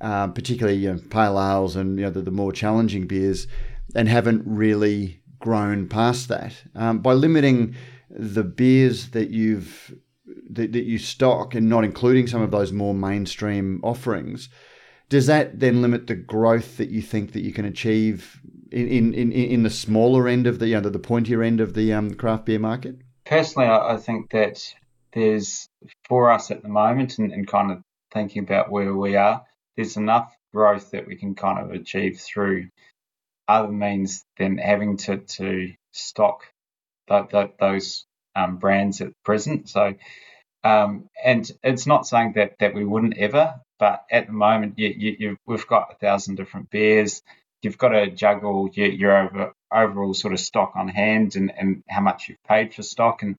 uh, 0.00 0.28
particularly 0.28 0.78
you 0.78 0.92
know, 0.92 1.00
pale 1.10 1.38
ales 1.38 1.76
and 1.76 1.98
you 1.98 2.04
know, 2.04 2.10
the, 2.10 2.22
the, 2.22 2.30
more 2.30 2.52
challenging 2.52 3.06
beers, 3.06 3.46
and 3.94 4.08
haven't 4.08 4.42
really 4.44 5.20
grown 5.38 5.88
past 5.88 6.28
that. 6.28 6.54
Um, 6.74 6.98
by 6.98 7.12
limiting 7.12 7.74
the 8.10 8.44
beers 8.44 9.10
that 9.10 9.30
you've 9.30 9.94
that, 10.50 10.72
that 10.72 10.84
you 10.84 10.98
stock 10.98 11.54
and 11.54 11.68
not 11.68 11.84
including 11.84 12.26
some 12.26 12.42
of 12.42 12.50
those 12.50 12.72
more 12.72 12.94
mainstream 12.94 13.80
offerings, 13.82 14.48
does 15.10 15.26
that 15.26 15.58
then 15.58 15.82
limit 15.82 16.06
the 16.06 16.14
growth 16.14 16.78
that 16.78 16.88
you 16.88 17.02
think 17.02 17.32
that 17.32 17.42
you 17.42 17.52
can 17.52 17.66
achieve 17.66 18.40
in 18.70 19.12
in, 19.12 19.32
in, 19.32 19.62
the 19.64 19.70
smaller 19.70 20.28
end 20.28 20.46
of 20.46 20.60
the 20.60 20.68
you 20.68 20.74
know, 20.74 20.80
the, 20.80 20.90
the 20.90 20.98
pointier 20.98 21.44
end 21.44 21.60
of 21.60 21.74
the 21.74 21.92
um, 21.92 22.14
craft 22.14 22.46
beer 22.46 22.60
market? 22.60 22.96
Personally, 23.26 23.68
I, 23.68 23.96
think 23.96 24.30
that 24.30 24.64
there's 25.12 25.68
for 26.08 26.30
us 26.30 26.50
at 26.50 26.62
the 26.62 26.68
moment, 26.68 27.18
and, 27.18 27.32
and 27.32 27.46
kind 27.46 27.72
of 27.72 27.82
thinking 28.12 28.44
about 28.44 28.70
where 28.70 28.94
we 28.94 29.16
are, 29.16 29.44
there's 29.76 29.96
enough 29.96 30.34
growth 30.54 30.92
that 30.92 31.06
we 31.06 31.16
can 31.16 31.34
kind 31.34 31.58
of 31.58 31.72
achieve 31.72 32.20
through 32.20 32.68
other 33.48 33.72
means 33.72 34.24
than 34.38 34.58
having 34.58 34.96
to 34.96 35.18
to 35.18 35.72
stock 35.90 36.44
those 37.08 38.06
um, 38.36 38.58
brands 38.58 39.00
at 39.00 39.12
present. 39.24 39.68
So, 39.68 39.94
um, 40.62 41.08
and 41.24 41.50
it's 41.64 41.86
not 41.88 42.06
saying 42.06 42.34
that 42.36 42.52
that 42.60 42.74
we 42.74 42.84
wouldn't 42.84 43.18
ever, 43.18 43.56
but 43.80 44.04
at 44.12 44.26
the 44.26 44.32
moment, 44.34 44.78
you, 44.78 45.16
you, 45.18 45.36
we've 45.46 45.66
got 45.66 45.92
a 45.92 45.96
thousand 45.96 46.36
different 46.36 46.70
beers. 46.70 47.22
you've 47.62 47.78
got 47.78 47.90
to 47.90 48.10
juggle 48.10 48.70
your, 48.72 48.88
your 48.88 49.18
over, 49.18 49.52
overall 49.72 50.14
sort 50.14 50.32
of 50.32 50.40
stock 50.40 50.72
on 50.76 50.88
hand 50.88 51.36
and, 51.36 51.52
and 51.56 51.82
how 51.88 52.00
much 52.00 52.28
you've 52.28 52.42
paid 52.48 52.74
for 52.74 52.82
stock. 52.82 53.22
And 53.22 53.36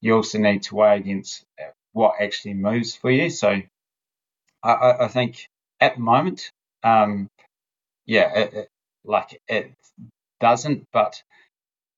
you 0.00 0.16
also 0.16 0.38
need 0.38 0.62
to 0.64 0.74
weigh 0.74 0.96
against 0.96 1.44
what 1.92 2.14
actually 2.20 2.54
moves 2.54 2.96
for 2.96 3.10
you. 3.10 3.30
So 3.30 3.60
I, 4.62 4.92
I 5.00 5.08
think 5.08 5.48
at 5.80 5.96
the 5.96 6.00
moment, 6.00 6.50
um, 6.82 7.28
yeah, 8.06 8.38
it, 8.38 8.54
it, 8.54 8.68
like 9.04 9.40
it 9.48 9.72
doesn't. 10.40 10.86
But 10.92 11.22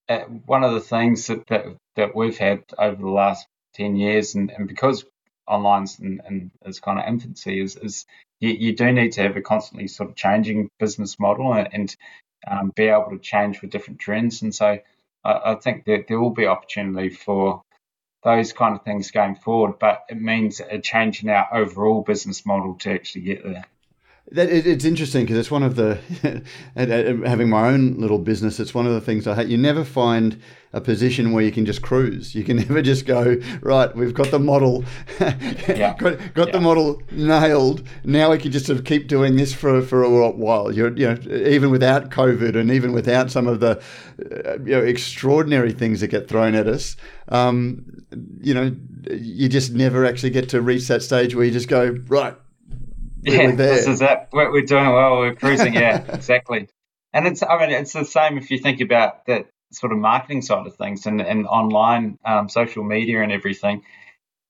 uh, 0.09 0.21
one 0.21 0.65
of 0.65 0.75
the 0.75 0.81
things 0.81 1.27
that, 1.29 1.47
that, 1.49 1.67
that 1.97 2.15
we've 2.17 2.39
had 2.39 2.65
over 2.79 3.01
the 3.01 3.09
last 3.09 3.47
ten 3.75 3.97
years, 3.97 4.35
and, 4.35 4.51
and 4.51 4.69
because 4.69 5.05
online's 5.49 5.99
in, 5.99 6.21
in 6.29 6.51
its 6.65 6.81
kind 6.81 6.99
of 6.99 7.07
infancy, 7.07 7.61
is, 7.61 7.77
is 7.77 8.07
you, 8.41 8.51
you, 8.51 8.77
do 8.77 8.93
need 8.93 9.13
to 9.13 9.23
have 9.23 9.37
a 9.37 9.43
constantly 9.43 9.89
sort 9.89 10.11
of 10.11 10.17
changing 10.17 10.69
business 10.79 11.19
model 11.19 11.53
and, 11.55 11.69
and 11.73 11.97
um, 12.47 12.73
be 12.75 12.85
able 12.85 13.11
to 13.11 13.19
change 13.19 13.61
with 13.61 13.71
different 13.71 14.01
trends. 14.01 14.43
And 14.43 14.55
so 14.55 14.79
I, 15.25 15.41
I 15.45 15.55
think 15.55 15.85
that 15.85 16.07
there 16.09 16.21
will 16.21 16.31
be 16.31 16.47
opportunity 16.47 17.11
for 17.11 17.63
those 18.25 18.53
kind 18.53 18.75
of 18.77 18.85
things 18.85 19.11
going 19.11 19.35
forward, 19.35 19.79
but 19.79 20.05
it 20.09 20.21
means 20.21 20.61
a 20.61 20.79
change 20.79 21.23
in 21.23 21.29
our 21.29 21.49
overall 21.53 22.03
business 22.03 22.47
model 22.47 22.75
to 22.81 22.93
actually 22.93 23.23
get 23.23 23.45
there. 23.45 23.65
That 24.33 24.49
it's 24.49 24.85
interesting 24.87 25.25
because 25.25 25.37
it's 25.37 25.51
one 25.51 25.62
of 25.62 25.77
the 25.77 25.99
having 26.77 27.51
my 27.51 27.68
own 27.68 27.99
little 27.99 28.18
business. 28.18 28.59
It's 28.59 28.75
one 28.75 28.87
of 28.87 28.95
the 28.95 29.01
things 29.01 29.27
I 29.27 29.35
hate. 29.35 29.49
You 29.49 29.59
never 29.59 29.85
find 29.85 30.40
a 30.73 30.81
position 30.81 31.33
where 31.33 31.45
you 31.45 31.53
can 31.53 31.66
just 31.66 31.83
cruise. 31.83 32.35
You 32.35 32.42
can 32.42 32.57
never 32.68 32.81
just 32.81 33.05
go 33.05 33.37
right. 33.61 33.95
We've 33.95 34.14
got 34.14 34.31
the 34.31 34.38
model, 34.38 34.85
yeah. 35.21 35.95
got, 35.99 36.18
got 36.35 36.49
yeah. 36.49 36.53
the 36.53 36.61
model 36.61 37.03
nailed. 37.11 37.87
Now 38.05 38.31
we 38.31 38.38
can 38.38 38.53
just 38.53 38.66
sort 38.66 38.79
of 38.79 38.87
keep 38.87 39.07
doing 39.07 39.37
this 39.37 39.53
for 39.53 39.83
for 39.83 40.03
a 40.03 40.31
while. 40.31 40.73
You're 40.73 40.97
you 40.97 41.09
know 41.09 41.18
even 41.47 41.71
without 41.71 42.11
COVID 42.11 42.57
and 42.57 42.71
even 42.71 42.92
without 42.92 43.31
some 43.31 43.47
of 43.47 43.61
the 43.61 43.83
uh, 44.47 44.59
you 44.64 44.73
know 44.73 44.83
extraordinary 44.83 45.73
things 45.73 46.01
that 46.01 46.09
get 46.09 46.29
thrown 46.29 46.55
at 46.55 46.66
us. 46.66 46.97
Um, 47.29 47.85
you 48.40 48.55
know, 48.55 48.75
you 49.11 49.49
just 49.49 49.73
never 49.73 50.07
actually 50.07 50.31
get 50.31 50.49
to 50.51 50.62
reach 50.62 50.88
that 50.88 51.03
stage 51.03 51.35
where 51.35 51.45
you 51.45 51.51
just 51.51 51.68
go 51.68 51.99
right 52.09 52.37
yeah, 53.33 53.55
this 53.55 53.87
is 53.87 54.03
it. 54.03 54.29
We're, 54.33 54.51
we're 54.51 54.67
doing 54.67 54.87
well. 54.87 55.19
We're 55.19 55.35
cruising. 55.35 55.75
Yeah, 55.75 55.99
exactly. 56.09 56.69
And 57.13 57.27
it's, 57.27 57.43
I 57.43 57.59
mean, 57.59 57.71
it's 57.71 57.93
the 57.93 58.05
same 58.05 58.37
if 58.37 58.51
you 58.51 58.59
think 58.59 58.81
about 58.81 59.27
that 59.27 59.47
sort 59.71 59.93
of 59.93 59.99
marketing 59.99 60.43
side 60.43 60.67
of 60.67 60.75
things 60.75 61.07
and, 61.07 61.21
and 61.21 61.47
online 61.47 62.19
um, 62.25 62.49
social 62.49 62.83
media 62.83 63.23
and 63.23 63.31
everything. 63.31 63.83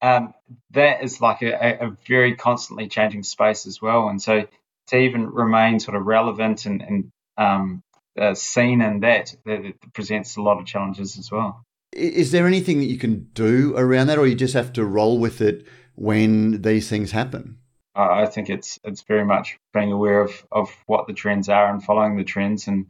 Um, 0.00 0.32
that 0.70 1.02
is 1.02 1.20
like 1.20 1.42
a, 1.42 1.86
a, 1.86 1.96
very 2.08 2.34
constantly 2.34 2.88
changing 2.88 3.22
space 3.22 3.66
as 3.66 3.80
well. 3.80 4.08
And 4.08 4.20
so 4.20 4.46
to 4.88 4.96
even 4.96 5.30
remain 5.30 5.78
sort 5.78 5.96
of 5.96 6.06
relevant 6.06 6.66
and, 6.66 6.82
and 6.82 7.12
um, 7.36 7.82
uh, 8.18 8.34
seen 8.34 8.80
in 8.80 9.00
that, 9.00 9.34
that 9.44 9.74
presents 9.92 10.36
a 10.36 10.42
lot 10.42 10.58
of 10.58 10.66
challenges 10.66 11.18
as 11.18 11.30
well. 11.30 11.62
Is 11.92 12.32
there 12.32 12.46
anything 12.46 12.78
that 12.78 12.86
you 12.86 12.98
can 12.98 13.28
do 13.34 13.74
around 13.76 14.06
that, 14.06 14.18
or 14.18 14.26
you 14.26 14.34
just 14.34 14.54
have 14.54 14.72
to 14.74 14.84
roll 14.84 15.18
with 15.18 15.42
it 15.42 15.66
when 15.94 16.62
these 16.62 16.88
things 16.88 17.12
happen? 17.12 17.58
I 17.94 18.26
think 18.26 18.48
it's 18.48 18.78
it's 18.84 19.02
very 19.02 19.24
much 19.24 19.58
being 19.74 19.92
aware 19.92 20.22
of, 20.22 20.46
of 20.50 20.70
what 20.86 21.06
the 21.06 21.12
trends 21.12 21.48
are 21.48 21.70
and 21.70 21.84
following 21.84 22.16
the 22.16 22.24
trends 22.24 22.66
and 22.66 22.86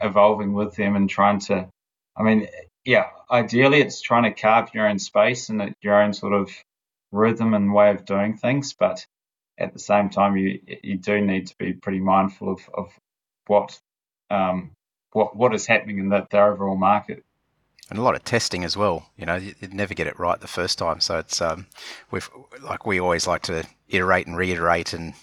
evolving 0.00 0.54
with 0.54 0.74
them 0.76 0.96
and 0.96 1.10
trying 1.10 1.40
to, 1.40 1.68
I 2.16 2.22
mean, 2.22 2.48
yeah, 2.84 3.10
ideally 3.30 3.80
it's 3.80 4.00
trying 4.00 4.22
to 4.24 4.40
carve 4.40 4.70
your 4.74 4.88
own 4.88 4.98
space 4.98 5.50
and 5.50 5.74
your 5.82 6.00
own 6.00 6.14
sort 6.14 6.32
of 6.32 6.50
rhythm 7.12 7.54
and 7.54 7.74
way 7.74 7.90
of 7.90 8.04
doing 8.06 8.36
things, 8.36 8.72
but 8.72 9.04
at 9.58 9.74
the 9.74 9.78
same 9.78 10.08
time 10.08 10.36
you 10.36 10.60
you 10.82 10.96
do 10.96 11.20
need 11.20 11.48
to 11.48 11.54
be 11.58 11.74
pretty 11.74 12.00
mindful 12.00 12.52
of, 12.52 12.60
of 12.72 12.98
what 13.46 13.78
um, 14.30 14.70
what 15.12 15.36
what 15.36 15.54
is 15.54 15.66
happening 15.66 15.98
in 15.98 16.08
the, 16.08 16.26
the 16.30 16.40
overall 16.40 16.76
market 16.76 17.22
and 17.90 17.98
a 17.98 18.02
lot 18.02 18.14
of 18.14 18.24
testing 18.24 18.64
as 18.64 18.76
well. 18.76 19.10
You 19.16 19.26
know, 19.26 19.36
you, 19.36 19.54
would 19.60 19.74
never 19.74 19.94
get 19.94 20.06
it 20.06 20.18
right 20.18 20.40
the 20.40 20.46
first 20.46 20.78
time. 20.78 21.00
So 21.00 21.18
it's 21.18 21.40
um, 21.42 21.66
we've 22.10 22.30
like 22.62 22.86
we 22.86 23.00
always 23.00 23.26
like 23.26 23.42
to 23.42 23.64
iterate 23.88 24.26
and 24.26 24.36
reiterate, 24.36 24.92
and 24.92 25.14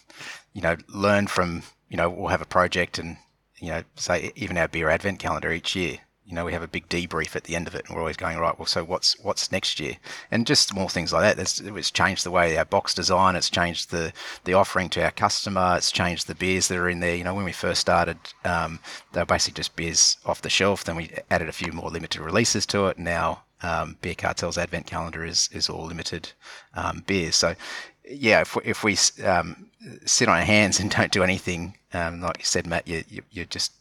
you 0.53 0.61
know, 0.61 0.75
learn 0.87 1.27
from. 1.27 1.63
You 1.89 1.95
know, 1.95 2.09
we'll 2.09 2.27
have 2.27 2.41
a 2.41 2.45
project, 2.45 2.99
and 2.99 3.17
you 3.59 3.69
know, 3.69 3.83
say 3.95 4.31
even 4.35 4.57
our 4.57 4.67
beer 4.67 4.89
advent 4.89 5.19
calendar 5.19 5.51
each 5.51 5.75
year 5.75 5.99
you 6.27 6.35
know, 6.35 6.43
we 6.43 6.51
have 6.51 6.61
a 6.61 6.67
big 6.67 6.89
debrief 6.89 7.37
at 7.37 7.45
the 7.45 7.55
end 7.55 7.67
of 7.67 7.75
it, 7.75 7.85
and 7.87 7.95
we're 7.95 8.01
always 8.01 8.17
going 8.17 8.37
right. 8.37 8.57
Well, 8.59 8.65
so 8.65 8.83
what's 8.83 9.17
what's 9.19 9.49
next 9.49 9.79
year? 9.79 9.93
And 10.29 10.45
just 10.45 10.67
small 10.67 10.89
things 10.89 11.13
like 11.13 11.21
that. 11.21 11.41
It's, 11.41 11.61
it's 11.61 11.89
changed 11.89 12.25
the 12.25 12.31
way 12.31 12.57
our 12.57 12.65
box 12.65 12.93
design. 12.93 13.37
It's 13.37 13.49
changed 13.49 13.91
the 13.91 14.11
the 14.43 14.53
offering 14.53 14.89
to 14.89 15.03
our 15.03 15.11
customer. 15.11 15.75
It's 15.77 15.91
changed 15.91 16.27
the 16.27 16.35
beers 16.35 16.67
that 16.67 16.77
are 16.77 16.89
in 16.89 16.99
there. 16.99 17.15
You 17.15 17.23
know, 17.23 17.33
when 17.33 17.45
we 17.45 17.53
first 17.53 17.79
started, 17.79 18.17
um, 18.43 18.79
they 19.13 19.21
were 19.21 19.25
basically 19.25 19.55
just 19.55 19.77
beers 19.77 20.17
off 20.25 20.41
the 20.41 20.49
shelf. 20.49 20.83
Then 20.83 20.97
we 20.97 21.11
added 21.31 21.47
a 21.47 21.53
few 21.53 21.71
more 21.71 21.89
limited 21.89 22.21
releases 22.21 22.65
to 22.67 22.87
it. 22.87 22.99
Now, 22.99 23.43
um, 23.61 23.95
Beer 24.01 24.15
Cartel's 24.15 24.57
Advent 24.57 24.85
calendar 24.85 25.23
is 25.23 25.49
is 25.53 25.69
all 25.69 25.85
limited 25.85 26.33
um, 26.73 27.05
beers. 27.07 27.37
So, 27.37 27.55
yeah, 28.03 28.41
if 28.41 28.53
we, 28.53 28.61
if 28.65 28.83
we 28.83 28.97
um, 29.23 29.67
sit 30.05 30.27
on 30.27 30.37
our 30.37 30.43
hands 30.43 30.81
and 30.81 30.91
don't 30.95 31.11
do 31.11 31.23
anything, 31.23 31.77
um, 31.93 32.19
like 32.19 32.39
you 32.39 32.45
said, 32.45 32.67
Matt, 32.67 32.85
you, 32.85 33.05
you, 33.09 33.21
you're 33.31 33.45
just 33.45 33.71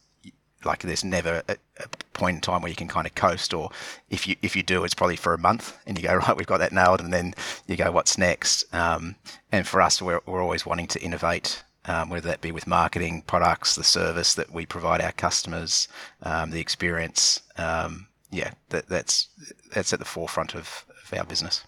like 0.66 0.82
there's 0.82 1.04
never 1.04 1.42
a, 1.48 1.56
a, 1.78 1.86
point 2.12 2.36
in 2.36 2.40
time 2.40 2.62
where 2.62 2.70
you 2.70 2.76
can 2.76 2.88
kind 2.88 3.06
of 3.06 3.14
coast 3.14 3.52
or 3.52 3.70
if 4.08 4.26
you 4.26 4.36
if 4.40 4.56
you 4.56 4.62
do 4.62 4.84
it's 4.84 4.94
probably 4.94 5.16
for 5.16 5.34
a 5.34 5.38
month 5.38 5.76
and 5.86 5.98
you 5.98 6.08
go 6.08 6.14
right 6.26 6.36
we've 6.36 6.46
got 6.46 6.58
that 6.58 6.72
nailed 6.72 7.00
and 7.00 7.12
then 7.12 7.34
you 7.66 7.76
go 7.76 7.90
what's 7.92 8.18
next? 8.18 8.64
Um, 8.74 9.16
and 9.52 9.66
for 9.66 9.80
us 9.80 10.02
we're, 10.02 10.20
we're 10.26 10.42
always 10.42 10.66
wanting 10.66 10.86
to 10.88 11.00
innovate 11.00 11.62
um, 11.86 12.10
whether 12.10 12.28
that 12.28 12.40
be 12.40 12.52
with 12.52 12.66
marketing 12.66 13.22
products 13.26 13.74
the 13.76 13.84
service 13.84 14.34
that 14.34 14.52
we 14.52 14.66
provide 14.66 15.00
our 15.00 15.12
customers 15.12 15.88
um, 16.22 16.50
the 16.50 16.60
experience 16.60 17.40
um, 17.58 18.08
yeah 18.30 18.52
that, 18.70 18.88
that's 18.88 19.28
that's 19.74 19.92
at 19.92 19.98
the 19.98 20.04
forefront 20.04 20.54
of, 20.54 20.84
of 21.04 21.18
our 21.18 21.24
business. 21.24 21.64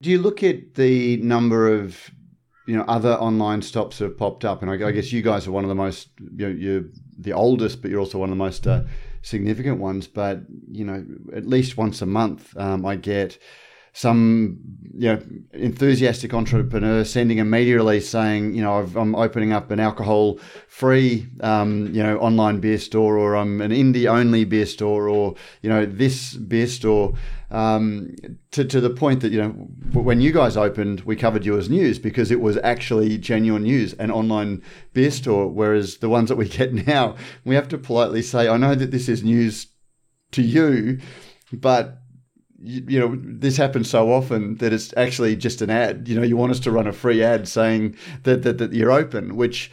Do 0.00 0.10
you 0.10 0.18
look 0.18 0.42
at 0.42 0.74
the 0.74 1.18
number 1.18 1.72
of 1.72 2.10
you 2.66 2.76
know 2.76 2.84
other 2.84 3.14
online 3.14 3.62
stops 3.62 3.98
that 3.98 4.04
have 4.04 4.18
popped 4.18 4.44
up, 4.44 4.62
and 4.62 4.70
I, 4.70 4.88
I 4.88 4.92
guess 4.92 5.12
you 5.12 5.22
guys 5.22 5.46
are 5.46 5.52
one 5.52 5.64
of 5.64 5.68
the 5.68 5.74
most 5.74 6.08
you 6.18 6.48
know, 6.48 6.54
you're 6.54 6.84
the 7.22 7.32
oldest, 7.32 7.82
but 7.82 7.90
you're 7.90 8.00
also 8.00 8.18
one 8.18 8.28
of 8.28 8.36
the 8.36 8.44
most 8.44 8.66
uh, 8.66 8.82
significant 9.22 9.78
ones. 9.78 10.06
But 10.06 10.40
you 10.70 10.84
know, 10.84 11.04
at 11.34 11.46
least 11.46 11.76
once 11.76 12.02
a 12.02 12.06
month, 12.06 12.56
um, 12.56 12.84
I 12.84 12.96
get 12.96 13.38
some 13.92 14.58
you 14.94 15.08
know 15.12 15.22
enthusiastic 15.52 16.32
entrepreneur 16.34 17.04
sending 17.04 17.40
a 17.40 17.44
media 17.44 17.76
release 17.76 18.08
saying 18.08 18.54
you 18.54 18.62
know 18.62 18.74
i 18.74 19.00
am 19.00 19.14
opening 19.14 19.52
up 19.52 19.70
an 19.70 19.80
alcohol 19.80 20.38
free 20.72 21.26
um, 21.40 21.94
you 21.94 22.02
know 22.02 22.18
online 22.18 22.58
beer 22.58 22.78
store 22.78 23.18
or 23.18 23.36
I'm 23.36 23.60
an 23.60 23.70
indie 23.70 24.06
only 24.06 24.44
beer 24.44 24.66
store 24.66 25.08
or 25.08 25.34
you 25.60 25.68
know 25.68 25.84
this 25.84 26.34
beer 26.34 26.66
store. 26.66 27.12
Um, 27.50 28.16
to, 28.52 28.64
to 28.64 28.80
the 28.80 28.88
point 28.88 29.20
that 29.20 29.30
you 29.30 29.38
know 29.38 29.50
when 29.92 30.22
you 30.22 30.32
guys 30.32 30.56
opened 30.56 31.02
we 31.02 31.16
covered 31.16 31.44
you 31.44 31.58
as 31.58 31.68
news 31.68 31.98
because 31.98 32.30
it 32.30 32.40
was 32.40 32.56
actually 32.64 33.18
genuine 33.18 33.64
news 33.64 33.92
an 33.94 34.10
online 34.10 34.62
beer 34.94 35.10
store 35.10 35.48
whereas 35.48 35.98
the 35.98 36.08
ones 36.08 36.30
that 36.30 36.36
we 36.36 36.48
get 36.48 36.72
now 36.86 37.14
we 37.44 37.54
have 37.54 37.68
to 37.68 37.76
politely 37.76 38.22
say 38.22 38.48
I 38.48 38.56
know 38.56 38.74
that 38.74 38.90
this 38.90 39.06
is 39.06 39.22
news 39.22 39.66
to 40.30 40.40
you 40.40 40.98
but 41.52 42.01
you, 42.62 42.84
you, 42.88 43.00
know, 43.00 43.18
this 43.20 43.56
happens 43.56 43.90
so 43.90 44.12
often 44.12 44.56
that 44.56 44.72
it's 44.72 44.94
actually 44.96 45.36
just 45.36 45.62
an 45.62 45.70
ad. 45.70 46.08
You 46.08 46.16
know, 46.16 46.22
you 46.22 46.36
want 46.36 46.52
us 46.52 46.60
to 46.60 46.70
run 46.70 46.86
a 46.86 46.92
free 46.92 47.22
ad 47.22 47.48
saying 47.48 47.96
that, 48.22 48.42
that, 48.42 48.58
that 48.58 48.72
you're 48.72 48.92
open, 48.92 49.36
which 49.36 49.70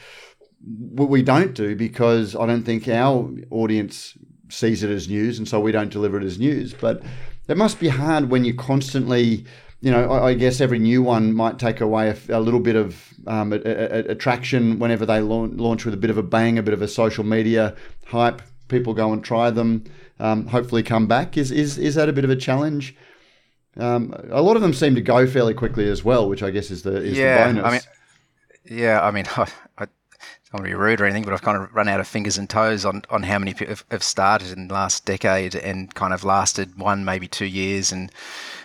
we 0.62 1.22
don't 1.22 1.54
do 1.54 1.76
because 1.76 2.36
I 2.36 2.46
don't 2.46 2.64
think 2.64 2.88
our 2.88 3.30
audience 3.52 4.18
sees 4.50 4.84
it 4.84 4.90
as 4.90 5.08
news, 5.08 5.38
and 5.38 5.48
so 5.48 5.60
we 5.60 5.72
don't 5.72 5.92
deliver 5.92 6.20
it 6.20 6.24
as 6.24 6.40
news. 6.40 6.74
But 6.74 7.04
it 7.48 7.58
must 7.58 7.80
be 7.80 7.90
hard 7.90 8.30
when 8.30 8.44
you 8.44 8.54
constantly, 8.54 9.46
you 9.82 9.92
know, 9.92 10.12
I, 10.12 10.30
I 10.30 10.34
guess 10.34 10.60
every 10.60 10.80
new 10.80 11.02
one 11.02 11.34
might 11.34 11.60
take 11.60 11.82
away 11.82 12.10
a, 12.10 12.38
a 12.38 12.42
little 12.42 12.60
bit 12.60 12.76
of 12.76 13.14
um, 13.28 13.54
a, 13.54 13.58
a, 13.58 14.00
attraction 14.12 14.80
whenever 14.80 15.06
they 15.06 15.22
launch, 15.22 15.54
launch 15.60 15.86
with 15.86 15.94
a 15.94 15.98
bit 15.98 16.10
of 16.10 16.18
a 16.18 16.24
bang, 16.24 16.58
a 16.58 16.64
bit 16.64 16.74
of 16.74 16.82
a 16.82 16.88
social 16.88 17.24
media 17.24 17.76
hype. 18.08 18.42
People 18.70 18.94
go 18.94 19.12
and 19.12 19.24
try 19.24 19.50
them 19.50 19.84
um, 20.20 20.48
hopefully 20.48 20.84
come 20.84 21.08
back. 21.08 21.38
Is, 21.38 21.52
is, 21.52 21.78
is 21.78 21.96
that 21.96 22.10
a 22.10 22.14
bit 22.14 22.24
of 22.24 22.30
a 22.30 22.36
challenge? 22.36 22.96
Um, 23.78 24.14
a 24.30 24.42
lot 24.42 24.56
of 24.56 24.62
them 24.62 24.74
seem 24.74 24.96
to 24.96 25.02
go 25.02 25.26
fairly 25.26 25.54
quickly 25.54 25.90
as 25.90 26.04
well, 26.04 26.28
which 26.28 26.44
I 26.44 26.50
guess 26.50 26.70
is 26.70 26.84
the, 26.84 26.98
is 26.98 27.18
yeah, 27.18 27.48
the 27.48 27.54
bonus. 27.54 27.66
I 27.66 27.72
mean, 27.72 28.80
yeah, 28.82 29.02
I 29.02 29.12
mean, 29.12 29.26
I, 29.38 29.48
I 29.78 29.86
don't 29.86 30.54
want 30.54 30.66
to 30.66 30.70
be 30.70 30.74
rude 30.74 31.00
or 31.00 31.06
anything, 31.06 31.24
but 31.24 31.34
I've 31.34 31.42
kind 31.42 31.58
of 31.58 31.74
run 31.74 31.88
out 31.88 32.00
of 32.00 32.08
fingers 32.08 32.38
and 32.38 32.50
toes 32.50 32.84
on, 32.84 33.04
on 33.10 33.24
how 33.24 33.40
many 33.40 33.54
people 33.54 33.76
have, 33.90 34.04
started 34.04 34.52
in 34.52 34.68
the 34.68 34.74
last 34.74 35.06
decade 35.06 35.56
and 35.56 35.94
kind 35.94 36.14
of 36.14 36.24
lasted 36.24 36.78
one, 36.78 37.06
maybe 37.06 37.28
two 37.28 37.46
years. 37.46 37.92
And 37.92 38.12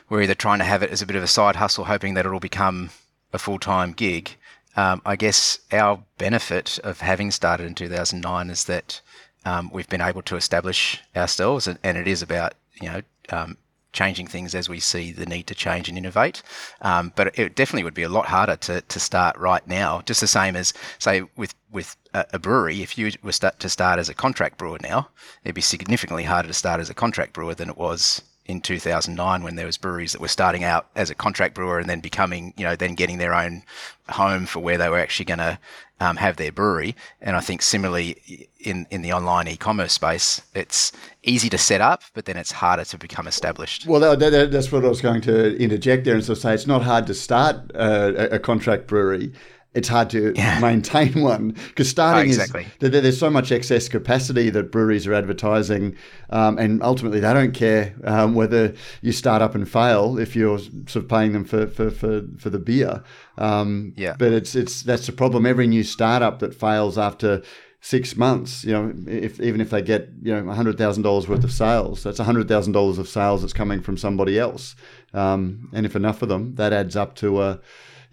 we're 0.08 0.22
either 0.22 0.34
trying 0.34 0.58
to 0.58 0.64
have 0.64 0.82
it 0.82 0.90
as 0.90 1.02
a 1.02 1.06
bit 1.06 1.16
of 1.16 1.22
a 1.22 1.28
side 1.28 1.56
hustle, 1.56 1.84
hoping 1.84 2.14
that 2.14 2.26
it'll 2.26 2.40
become 2.40 2.90
a 3.32 3.38
full 3.38 3.58
time 3.58 3.92
gig. 3.92 4.36
Um, 4.76 5.02
I 5.06 5.14
guess 5.14 5.60
our 5.70 6.02
benefit 6.18 6.80
of 6.82 7.00
having 7.00 7.30
started 7.30 7.66
in 7.68 7.76
2009 7.76 8.50
is 8.50 8.64
that 8.64 9.00
um, 9.44 9.70
we've 9.72 9.88
been 9.88 10.00
able 10.00 10.22
to 10.22 10.36
establish 10.36 11.02
ourselves, 11.16 11.66
and, 11.66 11.78
and, 11.82 11.96
it 11.98 12.08
is 12.08 12.22
about 12.22 12.54
you 12.80 12.90
know 12.90 13.02
um, 13.30 13.56
changing 13.92 14.26
things 14.26 14.54
as 14.54 14.68
we 14.68 14.80
see 14.80 15.12
the 15.12 15.26
need 15.26 15.46
to 15.46 15.54
change 15.54 15.88
and 15.88 15.96
innovate. 15.96 16.42
Um, 16.82 17.12
but 17.16 17.38
it 17.38 17.54
definitely 17.54 17.84
would 17.84 17.94
be 17.94 18.02
a 18.02 18.08
lot 18.08 18.26
harder 18.26 18.56
to, 18.56 18.80
to 18.80 19.00
start 19.00 19.36
right 19.38 19.66
now. 19.66 20.02
Just 20.02 20.20
the 20.20 20.26
same 20.26 20.56
as 20.56 20.74
say 20.98 21.22
with 21.36 21.54
with 21.70 21.96
a, 22.12 22.26
a 22.34 22.38
brewery, 22.38 22.82
if 22.82 22.98
you 22.98 23.12
were 23.22 23.32
start 23.32 23.58
to 23.60 23.68
start 23.68 23.98
as 23.98 24.08
a 24.08 24.14
contract 24.14 24.58
brewer 24.58 24.78
now, 24.82 25.08
it'd 25.44 25.54
be 25.54 25.60
significantly 25.60 26.24
harder 26.24 26.48
to 26.48 26.54
start 26.54 26.80
as 26.80 26.90
a 26.90 26.94
contract 26.94 27.32
brewer 27.32 27.54
than 27.54 27.70
it 27.70 27.78
was 27.78 28.22
in 28.46 28.60
2009 28.60 29.42
when 29.42 29.56
there 29.56 29.66
was 29.66 29.78
breweries 29.78 30.12
that 30.12 30.20
were 30.20 30.28
starting 30.28 30.64
out 30.64 30.86
as 30.94 31.08
a 31.08 31.14
contract 31.14 31.54
brewer 31.54 31.78
and 31.78 31.88
then 31.88 32.00
becoming, 32.00 32.52
you 32.56 32.64
know, 32.64 32.76
then 32.76 32.94
getting 32.94 33.18
their 33.18 33.34
own 33.34 33.62
home 34.10 34.44
for 34.44 34.60
where 34.60 34.76
they 34.76 34.88
were 34.88 34.98
actually 34.98 35.24
going 35.24 35.38
to 35.38 35.58
um, 36.00 36.16
have 36.16 36.36
their 36.36 36.52
brewery. 36.52 36.94
And 37.22 37.36
I 37.36 37.40
think 37.40 37.62
similarly 37.62 38.48
in, 38.60 38.86
in 38.90 39.00
the 39.00 39.12
online 39.12 39.48
e-commerce 39.48 39.94
space, 39.94 40.42
it's 40.54 40.92
easy 41.22 41.48
to 41.48 41.58
set 41.58 41.80
up, 41.80 42.02
but 42.12 42.26
then 42.26 42.36
it's 42.36 42.52
harder 42.52 42.84
to 42.84 42.98
become 42.98 43.26
established. 43.26 43.86
Well, 43.86 44.00
that, 44.00 44.18
that, 44.18 44.52
that's 44.52 44.70
what 44.70 44.84
I 44.84 44.88
was 44.88 45.00
going 45.00 45.22
to 45.22 45.56
interject 45.56 46.04
there 46.04 46.14
and 46.14 46.24
sort 46.24 46.38
of 46.38 46.42
say 46.42 46.54
it's 46.54 46.66
not 46.66 46.82
hard 46.82 47.06
to 47.06 47.14
start 47.14 47.56
a, 47.74 48.34
a 48.34 48.38
contract 48.38 48.86
brewery 48.86 49.32
it's 49.74 49.88
hard 49.88 50.08
to 50.10 50.32
yeah. 50.36 50.58
maintain 50.62 51.20
one 51.20 51.50
because 51.68 51.88
starting 51.88 52.30
oh, 52.30 52.34
exactly. 52.34 52.66
is 52.80 52.90
there's 52.90 53.18
so 53.18 53.28
much 53.28 53.50
excess 53.52 53.88
capacity 53.88 54.48
that 54.50 54.70
breweries 54.70 55.06
are 55.06 55.14
advertising, 55.14 55.96
um, 56.30 56.58
and 56.58 56.82
ultimately 56.82 57.20
they 57.20 57.32
don't 57.32 57.52
care 57.52 57.94
um, 58.04 58.34
whether 58.34 58.72
you 59.02 59.12
start 59.12 59.42
up 59.42 59.54
and 59.54 59.68
fail 59.68 60.18
if 60.18 60.36
you're 60.36 60.58
sort 60.58 60.96
of 60.96 61.08
paying 61.08 61.32
them 61.32 61.44
for 61.44 61.66
for, 61.66 61.90
for, 61.90 62.22
for 62.38 62.50
the 62.50 62.58
beer. 62.58 63.02
Um, 63.36 63.92
yeah. 63.96 64.14
But 64.18 64.32
it's 64.32 64.54
it's 64.54 64.82
that's 64.82 65.06
the 65.06 65.12
problem. 65.12 65.44
Every 65.44 65.66
new 65.66 65.82
startup 65.82 66.38
that 66.38 66.54
fails 66.54 66.96
after 66.96 67.42
six 67.80 68.16
months, 68.16 68.64
you 68.64 68.72
know, 68.72 68.94
if 69.06 69.38
even 69.40 69.60
if 69.60 69.70
they 69.70 69.82
get 69.82 70.08
you 70.22 70.34
know 70.34 70.52
hundred 70.52 70.78
thousand 70.78 71.02
dollars 71.02 71.28
worth 71.28 71.44
of 71.44 71.52
sales, 71.52 72.02
that's 72.02 72.18
hundred 72.18 72.48
thousand 72.48 72.72
dollars 72.72 72.98
of 72.98 73.08
sales 73.08 73.42
that's 73.42 73.52
coming 73.52 73.82
from 73.82 73.96
somebody 73.96 74.38
else, 74.38 74.76
um, 75.12 75.68
and 75.72 75.84
if 75.84 75.96
enough 75.96 76.22
of 76.22 76.28
them, 76.28 76.54
that 76.54 76.72
adds 76.72 76.96
up 76.96 77.16
to 77.16 77.42
a 77.42 77.60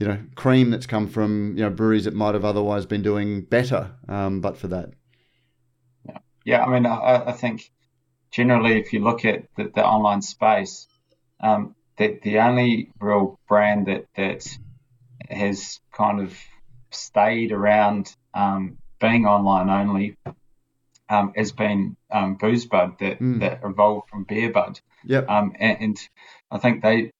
you 0.01 0.07
know, 0.07 0.17
cream 0.33 0.71
that's 0.71 0.87
come 0.87 1.07
from 1.07 1.55
you 1.55 1.63
know 1.63 1.69
breweries 1.69 2.05
that 2.05 2.15
might 2.15 2.33
have 2.33 2.43
otherwise 2.43 2.87
been 2.87 3.03
doing 3.03 3.41
better, 3.41 3.91
um, 4.09 4.41
but 4.41 4.57
for 4.57 4.67
that. 4.69 4.89
Yeah, 6.07 6.17
yeah. 6.43 6.65
I 6.65 6.69
mean, 6.73 6.87
I, 6.87 7.25
I 7.27 7.31
think 7.33 7.71
generally, 8.31 8.79
if 8.79 8.93
you 8.93 9.01
look 9.01 9.25
at 9.25 9.43
the, 9.55 9.71
the 9.75 9.85
online 9.85 10.23
space, 10.23 10.87
um, 11.39 11.75
the 11.97 12.19
the 12.23 12.39
only 12.39 12.89
real 12.99 13.39
brand 13.47 13.85
that 13.85 14.07
that 14.15 14.43
has 15.29 15.79
kind 15.95 16.19
of 16.19 16.35
stayed 16.89 17.51
around 17.51 18.15
um, 18.33 18.79
being 18.99 19.27
online 19.27 19.69
only 19.69 20.17
um, 21.09 21.31
has 21.35 21.51
been 21.51 21.95
um, 22.11 22.37
Boozebud 22.37 22.97
that, 22.99 23.19
mm. 23.19 23.39
that 23.41 23.59
evolved 23.63 24.09
from 24.09 24.25
Beerbud. 24.25 24.81
Yep. 25.05 25.29
Um, 25.29 25.53
and, 25.59 25.77
and, 25.79 26.09
I 26.49 26.57
think 26.57 26.81
they 26.81 27.11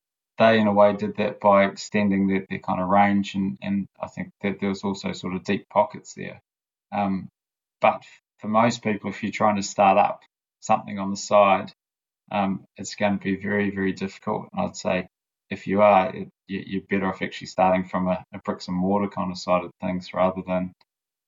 they 0.41 0.59
in 0.59 0.67
a 0.67 0.73
way 0.73 0.93
did 0.93 1.17
that 1.17 1.39
by 1.39 1.65
extending 1.65 2.27
their, 2.27 2.45
their 2.49 2.59
kind 2.59 2.81
of 2.81 2.89
range 2.89 3.35
and, 3.35 3.59
and 3.61 3.87
I 4.01 4.07
think 4.07 4.31
that 4.41 4.59
there 4.59 4.69
was 4.69 4.83
also 4.83 5.11
sort 5.13 5.35
of 5.35 5.43
deep 5.43 5.69
pockets 5.69 6.15
there. 6.15 6.41
Um, 6.91 7.29
but 7.79 8.03
for 8.39 8.47
most 8.47 8.83
people, 8.83 9.11
if 9.11 9.21
you're 9.21 9.31
trying 9.31 9.57
to 9.57 9.63
start 9.63 9.97
up 9.99 10.21
something 10.59 10.97
on 10.97 11.11
the 11.11 11.17
side, 11.17 11.71
um, 12.31 12.65
it's 12.75 12.95
going 12.95 13.19
to 13.19 13.23
be 13.23 13.35
very, 13.35 13.69
very 13.69 13.93
difficult. 13.93 14.47
I'd 14.57 14.75
say 14.75 15.07
if 15.51 15.67
you 15.67 15.81
are, 15.81 16.15
it, 16.15 16.29
you're 16.47 16.81
better 16.89 17.07
off 17.07 17.21
actually 17.21 17.47
starting 17.47 17.85
from 17.85 18.07
a, 18.07 18.25
a 18.33 18.39
bricks 18.39 18.67
and 18.67 18.75
mortar 18.75 19.09
kind 19.09 19.31
of 19.31 19.37
side 19.37 19.63
of 19.63 19.71
things 19.79 20.13
rather 20.13 20.41
than 20.45 20.73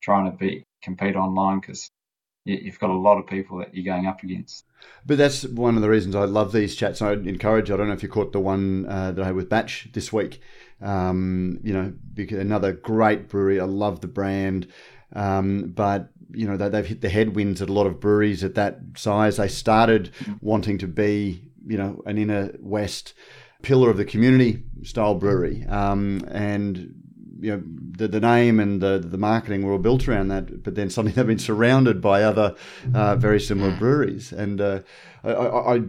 trying 0.02 0.32
to 0.32 0.36
be 0.36 0.63
compete 0.82 1.15
online 1.15 1.60
because 1.60 1.89
you've 2.45 2.79
got 2.79 2.89
a 2.89 2.97
lot 2.97 3.17
of 3.17 3.27
people 3.27 3.60
that 3.60 3.73
you're 3.73 3.86
going 3.86 4.08
up 4.08 4.23
against. 4.23 4.65
But 5.06 5.17
that's 5.17 5.45
one 5.45 5.75
of 5.75 5.82
the 5.82 5.89
reasons 5.89 6.15
I 6.15 6.25
love 6.25 6.51
these 6.51 6.75
chats. 6.75 7.01
I 7.01 7.13
encourage. 7.13 7.71
I 7.71 7.77
don't 7.77 7.88
know 7.88 7.93
if 7.93 8.03
you 8.03 8.10
caught 8.10 8.34
the 8.34 8.39
one 8.39 8.86
uh, 8.88 9.12
that 9.12 9.21
I 9.21 9.27
had 9.27 9.36
with 9.36 9.49
Batch 9.49 9.89
this 9.93 10.12
week. 10.12 10.41
Um, 10.82 11.60
you 11.63 11.73
know, 11.73 11.93
another 12.38 12.73
great 12.73 13.29
brewery. 13.29 13.60
I 13.60 13.65
love 13.65 14.01
the 14.01 14.08
brand, 14.08 14.67
um, 15.13 15.71
but 15.73 16.10
you 16.32 16.47
know 16.47 16.58
they, 16.58 16.75
have 16.75 16.88
hit 16.88 17.01
the 17.01 17.10
headwinds 17.10 17.62
at 17.62 17.69
a 17.69 17.73
lot 17.73 17.88
of 17.88 18.01
breweries 18.01 18.43
at 18.43 18.56
that 18.56 18.79
size. 18.97 19.38
They 19.38 19.47
started 19.47 20.12
wanting 20.41 20.77
to 20.79 20.88
be, 20.88 21.49
you 21.65 21.77
know, 21.77 22.01
an 22.06 22.17
inner 22.17 22.51
west 22.60 23.13
pillar 23.62 23.89
of 23.89 23.95
the 23.95 24.03
community 24.03 24.63
style 24.84 25.15
brewery, 25.15 25.65
um, 25.67 26.25
and 26.29 27.02
you 27.43 27.51
know 27.51 27.63
the, 27.97 28.08
the 28.08 28.21
name 28.21 28.60
and 28.60 28.82
the 28.82 28.99
the 28.99 29.17
marketing 29.17 29.65
were 29.65 29.73
all 29.73 29.77
built 29.77 30.08
around 30.08 30.29
that, 30.29 30.63
but 30.63 30.75
then 30.75 30.89
suddenly 30.89 31.12
they've 31.13 31.27
been 31.27 31.38
surrounded 31.38 32.01
by 32.01 32.23
other 32.23 32.56
uh, 32.95 33.15
very 33.17 33.39
similar 33.39 33.75
breweries, 33.75 34.32
and 34.32 34.62
uh, 34.62 34.79
I, 35.23 35.32
I, 35.32 35.75
I, 35.75 35.82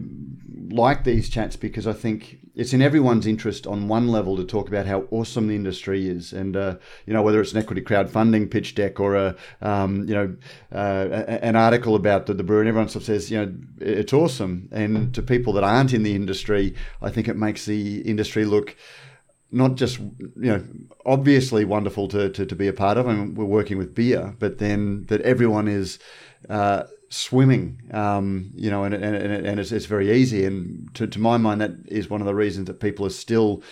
like 0.69 1.05
these 1.05 1.29
chats 1.29 1.55
because 1.55 1.87
I 1.87 1.93
think 1.93 2.39
it's 2.55 2.73
in 2.73 2.81
everyone's 2.81 3.25
interest 3.25 3.67
on 3.67 3.87
one 3.87 4.09
level 4.09 4.35
to 4.35 4.43
talk 4.43 4.67
about 4.67 4.85
how 4.85 5.05
awesome 5.11 5.47
the 5.47 5.55
industry 5.55 6.09
is, 6.09 6.33
and 6.33 6.57
uh, 6.57 6.75
you 7.05 7.13
know 7.13 7.21
whether 7.21 7.39
it's 7.39 7.53
an 7.53 7.59
equity 7.59 7.81
crowdfunding 7.81 8.51
pitch 8.51 8.75
deck 8.75 8.99
or 8.99 9.15
a 9.15 9.35
um, 9.61 10.07
you 10.09 10.13
know 10.13 10.35
uh, 10.73 11.23
an 11.41 11.55
article 11.55 11.95
about 11.95 12.25
the, 12.25 12.33
the 12.33 12.43
brewery, 12.43 12.63
and 12.63 12.69
everyone 12.69 12.89
sort 12.89 13.03
of 13.03 13.07
says 13.07 13.31
you 13.31 13.37
know 13.37 13.53
it's 13.79 14.11
awesome, 14.11 14.67
and 14.73 15.13
to 15.13 15.21
people 15.21 15.53
that 15.53 15.63
aren't 15.63 15.93
in 15.93 16.03
the 16.03 16.15
industry, 16.15 16.75
I 17.01 17.09
think 17.09 17.29
it 17.29 17.37
makes 17.37 17.65
the 17.65 18.01
industry 18.01 18.43
look 18.43 18.75
not 19.55 19.75
just 19.75 19.99
you 19.99 20.51
know 20.51 20.63
obviously 21.05 21.65
wonderful 21.65 22.07
to, 22.09 22.29
to, 22.29 22.45
to 22.45 22.55
be 22.55 22.67
a 22.67 22.73
part 22.73 22.97
of. 22.97 23.07
I 23.07 23.13
mean, 23.13 23.35
we're 23.35 23.45
working 23.45 23.77
with 23.77 23.95
beer, 23.95 24.35
but 24.39 24.57
then 24.57 25.05
that 25.05 25.21
everyone 25.21 25.67
is 25.67 25.99
uh, 26.49 26.83
swimming, 27.09 27.81
um, 27.91 28.51
you 28.55 28.69
know, 28.69 28.83
and, 28.83 28.93
and, 28.93 29.15
and 29.47 29.59
it's, 29.59 29.71
it's 29.71 29.85
very 29.85 30.11
easy. 30.11 30.45
And 30.45 30.93
to, 30.95 31.07
to 31.07 31.19
my 31.19 31.37
mind, 31.37 31.61
that 31.61 31.71
is 31.87 32.09
one 32.09 32.21
of 32.21 32.27
the 32.27 32.35
reasons 32.35 32.67
that 32.67 32.79
people 32.79 33.05
are 33.05 33.11
still 33.11 33.63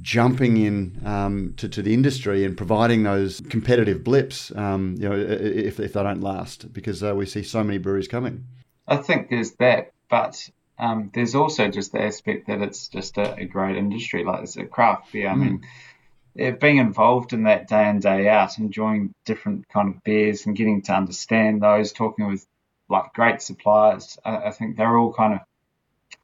jumping 0.00 0.56
in 0.58 1.00
um, 1.04 1.54
to, 1.56 1.68
to 1.68 1.82
the 1.82 1.92
industry 1.92 2.44
and 2.44 2.56
providing 2.56 3.02
those 3.02 3.40
competitive 3.48 4.04
blips, 4.04 4.54
um, 4.56 4.94
you 4.98 5.08
know, 5.08 5.16
if, 5.16 5.80
if 5.80 5.92
they 5.92 6.02
don't 6.02 6.20
last, 6.20 6.72
because 6.72 7.02
uh, 7.02 7.14
we 7.14 7.26
see 7.26 7.42
so 7.42 7.64
many 7.64 7.78
breweries 7.78 8.08
coming. 8.08 8.44
I 8.86 8.96
think 8.96 9.30
there's 9.30 9.52
that, 9.52 9.92
but 10.08 10.48
um, 10.78 11.10
there's 11.14 11.34
also 11.34 11.68
just 11.68 11.92
the 11.92 12.02
aspect 12.02 12.48
that 12.48 12.62
it's 12.62 12.88
just 12.88 13.18
a, 13.18 13.34
a 13.34 13.44
great 13.44 13.76
industry, 13.76 14.24
like 14.24 14.42
it's 14.42 14.56
a 14.56 14.64
craft 14.64 15.12
beer. 15.12 15.28
Mm. 15.28 15.32
I 15.32 15.36
mean, 15.36 16.58
being 16.58 16.78
involved 16.78 17.32
in 17.32 17.44
that 17.44 17.68
day 17.68 17.88
in 17.88 18.00
day 18.00 18.28
out, 18.28 18.58
enjoying 18.58 19.14
different 19.24 19.68
kind 19.68 19.94
of 19.94 20.04
beers 20.04 20.46
and 20.46 20.56
getting 20.56 20.82
to 20.82 20.92
understand 20.92 21.62
those, 21.62 21.92
talking 21.92 22.26
with 22.26 22.46
like 22.88 23.14
great 23.14 23.40
suppliers, 23.42 24.18
I, 24.24 24.36
I 24.36 24.50
think 24.50 24.76
they're 24.76 24.96
all 24.96 25.12
kind 25.12 25.34
of 25.34 25.40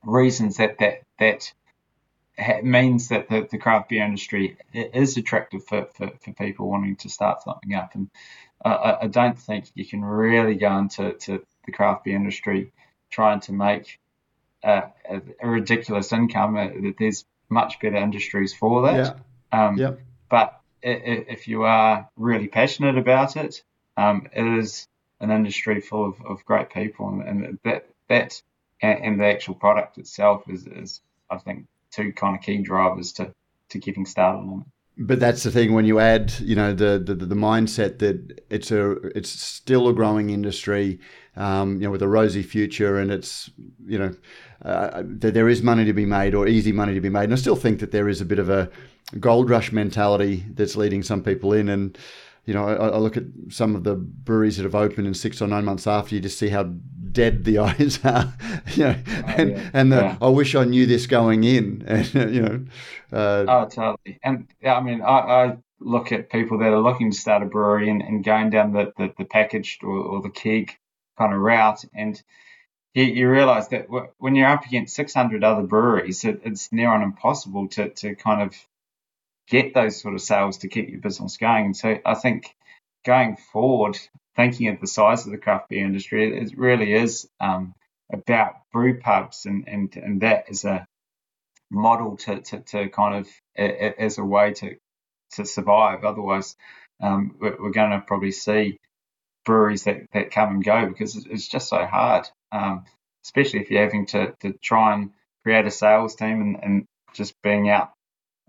reasons 0.05 0.59
that 0.59 0.79
that 0.79 1.03
that 1.19 1.53
means 2.65 3.09
that 3.09 3.29
the, 3.29 3.47
the 3.51 3.59
craft 3.59 3.91
beer 3.91 4.05
industry 4.05 4.57
is 4.73 5.17
attractive 5.17 5.65
for, 5.65 5.87
for, 5.95 6.11
for 6.21 6.33
people 6.33 6.69
wanting 6.69 6.97
to 6.97 7.09
start 7.09 7.43
something 7.43 7.75
up. 7.75 7.95
And 7.95 8.11
uh, 8.65 8.69
I, 8.69 9.05
I 9.05 9.07
don't 9.07 9.39
think 9.39 9.67
you 9.75 9.85
can 9.85 10.03
really 10.03 10.55
go 10.55 10.77
into 10.79 11.13
to 11.13 11.45
the 11.67 11.73
craft 11.73 12.05
beer 12.05 12.17
industry 12.17 12.73
trying 13.11 13.41
to 13.41 13.53
make 13.53 13.99
a, 14.63 14.83
a, 15.41 15.49
ridiculous 15.49 16.13
income. 16.13 16.57
Uh, 16.57 16.93
there's 16.99 17.25
much 17.49 17.81
better 17.81 17.97
industries 17.97 18.55
for 18.55 18.83
that. 18.83 19.17
Yeah. 19.53 19.67
Um, 19.67 19.77
yep. 19.77 20.01
But 20.31 20.61
if 20.83 21.49
you 21.49 21.65
are 21.65 22.09
really 22.17 22.49
passionate 22.49 22.99
about 22.99 23.37
it, 23.37 23.63
um, 23.97 24.29
it 24.35 24.59
is 24.59 24.89
an 25.21 25.31
industry 25.31 25.81
full 25.81 26.09
of, 26.09 26.21
of 26.25 26.45
great 26.45 26.71
people, 26.71 27.09
and, 27.09 27.23
and 27.23 27.59
that 27.65 27.87
that 28.09 28.43
and, 28.81 29.05
and, 29.05 29.21
the 29.21 29.27
actual 29.27 29.55
product 29.55 29.99
itself 29.99 30.43
is, 30.49 30.67
is, 30.67 31.01
I 31.31 31.39
think, 31.39 31.67
two 31.93 32.13
kind 32.13 32.37
of 32.37 32.43
key 32.43 32.59
drivers 32.59 33.13
to, 33.13 33.33
to 33.69 33.79
getting 33.79 34.07
started 34.07 34.41
on 34.41 34.61
it. 34.61 34.67
But 35.05 35.21
that's 35.21 35.43
the 35.43 35.51
thing 35.51 35.73
when 35.73 35.85
you 35.85 35.99
add, 35.99 36.33
you 36.41 36.55
know, 36.55 36.73
the, 36.73 37.03
the, 37.05 37.15
the 37.15 37.35
mindset 37.35 37.99
that 37.99 38.41
it's 38.51 38.71
a 38.71 38.93
it's 39.17 39.31
still 39.31 39.89
a 39.89 39.93
growing 39.93 40.31
industry, 40.31 41.01
um, 41.37 41.75
you 41.75 41.87
know, 41.87 41.91
with 41.91 42.03
a 42.03 42.09
rosy 42.09 42.43
future, 42.43 42.99
and 42.99 43.11
it's 43.11 43.51
you 43.85 43.99
know 43.99 44.15
uh, 44.65 45.03
there 45.05 45.49
is 45.49 45.63
money 45.63 45.85
to 45.85 45.93
be 45.93 46.07
made 46.07 46.35
or 46.35 46.47
easy 46.47 46.73
money 46.73 46.95
to 46.95 47.01
be 47.01 47.09
made. 47.09 47.25
And 47.25 47.33
I 47.33 47.37
still 47.37 47.57
think 47.57 47.81
that 47.81 47.91
there 47.91 48.09
is 48.09 48.21
a 48.21 48.25
bit 48.25 48.39
of 48.39 48.49
a 48.49 48.71
gold 49.19 49.51
rush 49.51 49.73
mentality 49.73 50.45
that's 50.55 50.77
leading 50.77 51.03
some 51.03 51.23
people 51.23 51.53
in. 51.53 51.69
And 51.69 51.99
you 52.45 52.55
know, 52.55 52.69
I, 52.69 52.89
I 52.89 52.99
look 52.99 53.17
at 53.17 53.25
some 53.49 53.75
of 53.75 53.85
the 53.85 53.95
breweries 53.95 54.57
that 54.57 54.65
have 54.65 54.75
opened 54.75 55.07
in 55.07 55.15
six 55.15 55.43
or 55.43 55.49
nine 55.49 55.65
months 55.65 55.87
after, 55.87 56.15
you 56.15 56.21
just 56.21 56.39
see 56.39 56.49
how 56.49 56.73
dead 57.13 57.45
the 57.45 57.59
eyes 57.67 58.01
are. 58.05 58.33
you 58.75 58.85
know, 58.85 58.97
oh, 59.07 59.25
and 59.37 59.51
yeah. 59.51 59.71
and 59.73 59.93
the, 59.93 59.97
yeah. 59.97 60.17
I 60.21 60.29
wish 60.29 60.55
I 60.55 60.65
knew 60.65 60.87
this 60.87 61.07
going 61.07 61.45
in. 61.45 61.85
And 61.93 62.35
you 62.35 62.43
know, 62.43 62.65
uh, 63.13 63.45
oh 63.49 63.69
totally. 63.69 64.19
And 64.23 64.49
yeah, 64.61 64.77
I 64.77 64.83
mean, 64.83 65.03
I, 65.03 65.19
I 65.19 65.57
look 65.81 66.13
at 66.13 66.31
people 66.31 66.59
that 66.59 66.73
are 66.73 66.81
looking 66.81 67.11
to 67.11 67.17
start 67.17 67.43
a 67.43 67.47
brewery 67.47 67.91
and, 67.91 68.03
and 68.03 68.25
going 68.25 68.51
down 68.51 68.73
the, 68.73 68.93
the, 68.97 69.13
the 69.19 69.25
packaged 69.25 69.83
or, 69.83 69.97
or 69.97 70.23
the 70.23 70.31
keg 70.31 70.77
kind 71.19 71.35
of 71.35 71.41
route 71.41 71.85
and 71.95 72.23
you, 72.95 73.05
you 73.05 73.31
realize 73.31 73.69
that 73.69 73.87
when 74.19 74.35
you're 74.35 74.49
up 74.49 74.67
against 74.67 74.95
600 74.95 75.43
other 75.45 75.63
breweries, 75.63 76.25
it, 76.25 76.43
it's 76.45 76.73
near 76.73 76.91
on 76.91 77.03
impossible 77.03 77.69
to, 77.69 77.89
to 77.91 78.15
kind 78.15 78.43
of 78.43 78.55
get 79.49 79.75
those 79.75 80.01
sort 80.01 80.15
of 80.15 80.21
sales 80.21 80.59
to 80.59 80.69
keep 80.69 80.91
your 80.91 81.01
business 81.01 81.37
going. 81.37 81.67
And 81.67 81.77
so 81.77 81.99
I 82.05 82.15
think 82.15 82.55
going 83.05 83.37
forward, 83.37 83.99
thinking 84.37 84.69
of 84.69 84.81
the 84.81 84.87
size 84.87 85.27
of 85.27 85.33
the 85.33 85.39
craft 85.39 85.69
beer 85.69 85.85
industry, 85.85 86.37
it 86.37 86.57
really 86.57 86.95
is 86.95 87.29
um, 87.41 87.75
about 88.13 88.55
brew 88.73 88.99
pubs 89.01 89.47
and, 89.47 89.69
and, 89.69 89.95
and 89.97 90.21
that 90.23 90.45
is 90.49 90.65
a 90.65 90.87
model 91.71 92.17
to, 92.19 92.41
to, 92.41 92.61
to 92.61 92.89
kind 92.91 93.27
of 93.27 93.29
as 93.57 94.19
a 94.19 94.25
way 94.25 94.53
to 94.55 94.77
to 95.33 95.45
survive. 95.47 96.05
Otherwise, 96.05 96.57
um, 97.03 97.37
we're, 97.41 97.57
we're 97.59 97.71
going 97.71 97.91
to 97.91 98.01
probably 98.07 98.33
see 98.33 98.79
breweries 99.45 99.85
that, 99.85 100.03
that 100.13 100.31
come 100.31 100.51
and 100.51 100.65
go 100.65 100.87
because 100.87 101.17
it's 101.17 101.49
just 101.49 101.69
so 101.69 101.85
hard, 101.85 102.29
um, 102.53 102.85
especially 103.25 103.61
if 103.61 103.71
you're 103.71 103.83
having 103.83 104.07
to, 104.07 104.35
to 104.41 104.53
try 104.63 104.95
and 104.95 105.11
create 105.43 105.67
a 105.67 105.71
sales 105.71 106.15
team 106.15 106.41
and, 106.41 106.63
and 106.63 106.87
just 107.15 107.35
being 107.43 107.69
out 107.69 107.93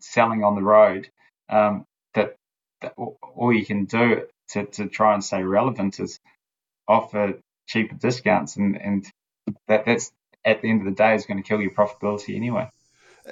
selling 0.02 0.43
on 0.43 0.56
the 0.56 0.62
road. 0.62 1.10
Um, 1.50 1.86
that, 2.13 2.36
that 2.82 2.93
all 2.98 3.54
you 3.54 3.65
can 3.65 3.86
do 3.86 4.28
to, 4.49 4.65
to 4.65 4.88
try 4.88 5.13
and 5.13 5.23
stay 5.23 5.43
relevant 5.43 5.99
is 5.99 6.19
offer 6.88 7.39
cheaper 7.67 7.95
discounts, 7.95 8.56
and, 8.58 8.79
and 8.79 9.06
that, 9.67 9.86
that's 9.86 10.12
at 10.45 10.62
the 10.62 10.69
end 10.69 10.82
of 10.82 10.86
the 10.86 10.91
day 10.91 11.15
is 11.15 11.25
going 11.25 11.41
to 11.41 11.47
kill 11.47 11.62
your 11.62 11.71
profitability 11.71 12.36
anyway. 12.36 12.69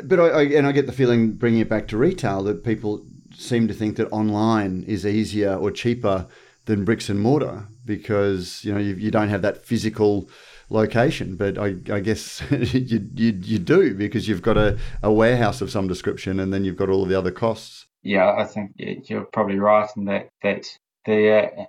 But 0.03 0.19
I, 0.19 0.27
I, 0.27 0.41
and 0.43 0.65
I 0.65 0.71
get 0.71 0.85
the 0.85 0.93
feeling, 0.93 1.33
bringing 1.33 1.59
it 1.59 1.69
back 1.69 1.87
to 1.89 1.97
retail, 1.97 2.43
that 2.43 2.63
people 2.63 3.03
seem 3.35 3.67
to 3.67 3.73
think 3.73 3.97
that 3.97 4.09
online 4.11 4.83
is 4.87 5.05
easier 5.05 5.53
or 5.53 5.71
cheaper 5.71 6.27
than 6.65 6.85
bricks 6.85 7.09
and 7.09 7.19
mortar 7.19 7.67
because 7.85 8.63
you 8.63 8.71
know 8.71 8.79
you, 8.79 8.93
you 8.95 9.09
don't 9.11 9.29
have 9.29 9.41
that 9.41 9.65
physical 9.65 10.29
location. 10.69 11.35
But 11.35 11.57
I, 11.57 11.75
I 11.91 11.99
guess 11.99 12.41
you, 12.51 13.09
you, 13.13 13.39
you 13.41 13.59
do 13.59 13.93
because 13.93 14.27
you've 14.27 14.41
got 14.41 14.57
a, 14.57 14.77
a 15.03 15.11
warehouse 15.11 15.61
of 15.61 15.71
some 15.71 15.87
description, 15.87 16.39
and 16.39 16.53
then 16.53 16.63
you've 16.63 16.77
got 16.77 16.89
all 16.89 17.03
of 17.03 17.09
the 17.09 17.17
other 17.17 17.31
costs. 17.31 17.87
Yeah, 18.03 18.33
I 18.35 18.45
think 18.45 18.71
you're 18.77 19.27
probably 19.31 19.59
right 19.59 19.89
in 19.95 20.05
that 20.05 20.29
that 20.43 20.65
the 21.05 21.31
uh, 21.31 21.65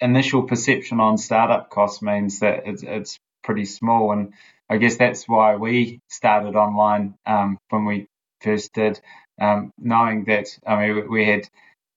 initial 0.00 0.42
perception 0.44 1.00
on 1.00 1.18
startup 1.18 1.70
costs 1.70 2.02
means 2.02 2.40
that 2.40 2.66
it's, 2.66 2.82
it's 2.82 3.18
pretty 3.44 3.64
small, 3.64 4.12
and 4.12 4.34
I 4.68 4.78
guess 4.78 4.96
that's 4.96 5.28
why 5.28 5.56
we 5.56 6.00
started 6.08 6.56
online 6.56 7.14
um, 7.26 7.58
when 7.70 7.84
we 7.84 8.06
first 8.40 8.72
did, 8.72 9.00
um, 9.40 9.72
knowing 9.78 10.24
that 10.24 10.48
I 10.66 10.86
mean 10.86 11.10
we 11.10 11.26
had 11.26 11.48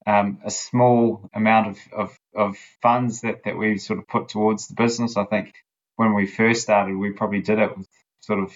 um, 0.08 0.40
a 0.46 0.52
small 0.52 1.28
amount 1.34 1.68
of, 1.68 1.80
of, 1.92 2.18
of, 2.36 2.58
funds 2.82 3.22
that, 3.22 3.44
that 3.46 3.58
we 3.58 3.78
sort 3.80 3.98
of 3.98 4.08
put 4.08 4.30
towards 4.30 4.68
the 4.68 4.76
business. 4.76 5.18
I 5.18 5.26
think 5.26 5.54
when 5.96 6.14
we 6.14 6.28
first 6.28 6.62
started, 6.62 6.96
we 6.96 7.12
probably 7.12 7.42
did 7.42 7.58
it 7.60 7.76
with 7.76 7.88
sort 8.22 8.40
of 8.40 8.52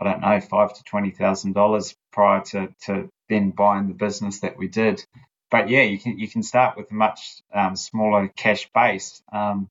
I 0.00 0.04
don't 0.04 0.20
know 0.20 0.40
five 0.40 0.74
to 0.74 0.82
twenty 0.84 1.10
thousand 1.10 1.54
dollars 1.54 1.94
prior 2.12 2.42
to, 2.46 2.68
to 2.86 3.08
then 3.28 3.50
buying 3.50 3.88
the 3.88 3.94
business 3.94 4.40
that 4.40 4.56
we 4.56 4.68
did. 4.68 5.04
But 5.50 5.70
yeah, 5.70 5.82
you 5.82 5.98
can 5.98 6.18
you 6.18 6.28
can 6.28 6.42
start 6.42 6.76
with 6.76 6.90
a 6.90 6.94
much 6.94 7.42
um, 7.52 7.76
smaller 7.76 8.28
cash 8.28 8.68
base, 8.74 9.22
um, 9.32 9.70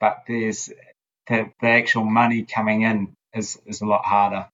but 0.00 0.22
there's 0.26 0.70
the, 1.28 1.50
the 1.60 1.68
actual 1.68 2.04
money 2.04 2.44
coming 2.44 2.82
in 2.82 3.14
is 3.34 3.58
is 3.66 3.80
a 3.82 3.86
lot 3.86 4.04
harder. 4.04 4.48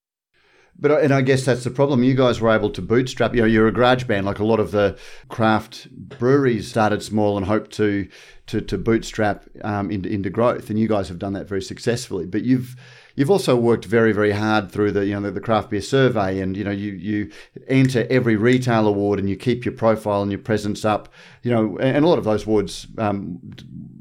But 0.79 1.03
and 1.03 1.13
I 1.13 1.21
guess 1.21 1.45
that's 1.45 1.65
the 1.65 1.71
problem. 1.71 2.03
You 2.03 2.15
guys 2.15 2.41
were 2.41 2.51
able 2.51 2.71
to 2.71 2.83
bootstrap. 2.83 3.35
You 3.35 3.43
know, 3.43 3.47
you're 3.47 3.69
a 3.69 3.73
garage 3.73 4.05
band. 4.05 4.25
Like 4.25 4.39
a 4.39 4.45
lot 4.45 4.61
of 4.61 4.71
the 4.71 4.99
craft 5.29 5.91
breweries 5.91 6.69
started 6.69 7.03
small 7.03 7.37
and 7.37 7.47
hoped 7.47 7.73
to 7.73 8.09
to, 8.47 8.61
to 8.63 8.79
bootstrap 8.79 9.45
um, 9.63 9.91
into 9.91 10.09
into 10.09 10.31
growth, 10.31 10.71
and 10.71 10.79
you 10.79 10.89
guys 10.89 11.09
have 11.09 11.19
done 11.19 11.35
that 11.35 11.47
very 11.47 11.63
successfully. 11.63 12.27
But 12.27 12.45
you've 12.45 12.77
you've 13.21 13.31
also 13.31 13.55
worked 13.55 13.85
very 13.85 14.13
very 14.13 14.31
hard 14.31 14.73
through 14.73 14.91
the 14.91 15.05
you 15.05 15.13
know 15.13 15.21
the, 15.21 15.33
the 15.33 15.41
craft 15.41 15.69
beer 15.69 15.83
survey, 15.83 16.41
and 16.41 16.57
you 16.57 16.65
know 16.65 16.71
you 16.71 16.93
you 16.93 17.31
enter 17.69 18.07
every 18.09 18.35
retail 18.35 18.87
award, 18.87 19.19
and 19.19 19.29
you 19.29 19.37
keep 19.37 19.67
your 19.67 19.75
profile 19.75 20.23
and 20.23 20.33
your 20.33 20.41
presence 20.41 20.87
up. 20.87 21.11
You 21.43 21.51
know, 21.53 21.79
and 21.79 22.03
a 22.03 22.09
lot 22.09 22.19
of 22.19 22.25
those 22.25 22.47
awards. 22.47 22.87
Um, 22.97 23.39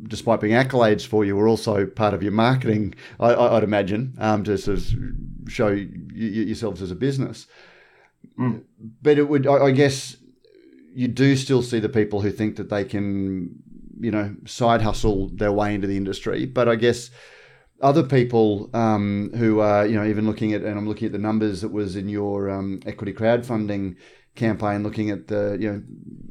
despite 0.07 0.39
being 0.39 0.53
accolades 0.53 1.05
for 1.05 1.25
you, 1.25 1.35
were 1.35 1.49
also 1.49 1.85
part 1.85 2.13
of 2.13 2.23
your 2.23 2.31
marketing, 2.31 2.95
I, 3.19 3.53
would 3.53 3.63
imagine, 3.63 4.15
um, 4.17 4.43
to 4.45 4.57
sort 4.57 4.79
of 4.79 4.93
show 5.47 5.67
yourselves 5.67 6.81
as 6.81 6.89
a 6.89 6.95
business. 6.95 7.45
Mm. 8.39 8.63
But 9.03 9.19
it 9.19 9.29
would, 9.29 9.45
I, 9.45 9.65
I 9.65 9.71
guess, 9.71 10.17
you 10.95 11.09
do 11.09 11.35
still 11.35 11.61
see 11.61 11.79
the 11.79 11.89
people 11.89 12.21
who 12.21 12.31
think 12.31 12.55
that 12.55 12.71
they 12.71 12.85
can, 12.85 13.61
you 13.99 14.09
know, 14.09 14.35
side 14.47 14.81
hustle 14.81 15.29
their 15.29 15.51
way 15.51 15.75
into 15.75 15.85
the 15.85 15.97
industry. 15.97 16.47
But 16.47 16.67
I 16.67 16.75
guess 16.75 17.11
other 17.81 18.03
people 18.03 18.69
um, 18.73 19.31
who 19.35 19.59
are, 19.59 19.85
you 19.85 19.95
know, 19.95 20.05
even 20.05 20.25
looking 20.25 20.53
at, 20.53 20.61
and 20.61 20.77
I'm 20.77 20.87
looking 20.87 21.07
at 21.07 21.11
the 21.11 21.19
numbers 21.19 21.61
that 21.61 21.71
was 21.71 21.95
in 21.95 22.09
your 22.09 22.49
um, 22.49 22.81
equity 22.85 23.13
crowdfunding 23.13 23.95
campaign, 24.35 24.83
looking 24.83 25.09
at 25.09 25.27
the, 25.27 25.57
you 25.59 25.71
know, 25.71 25.83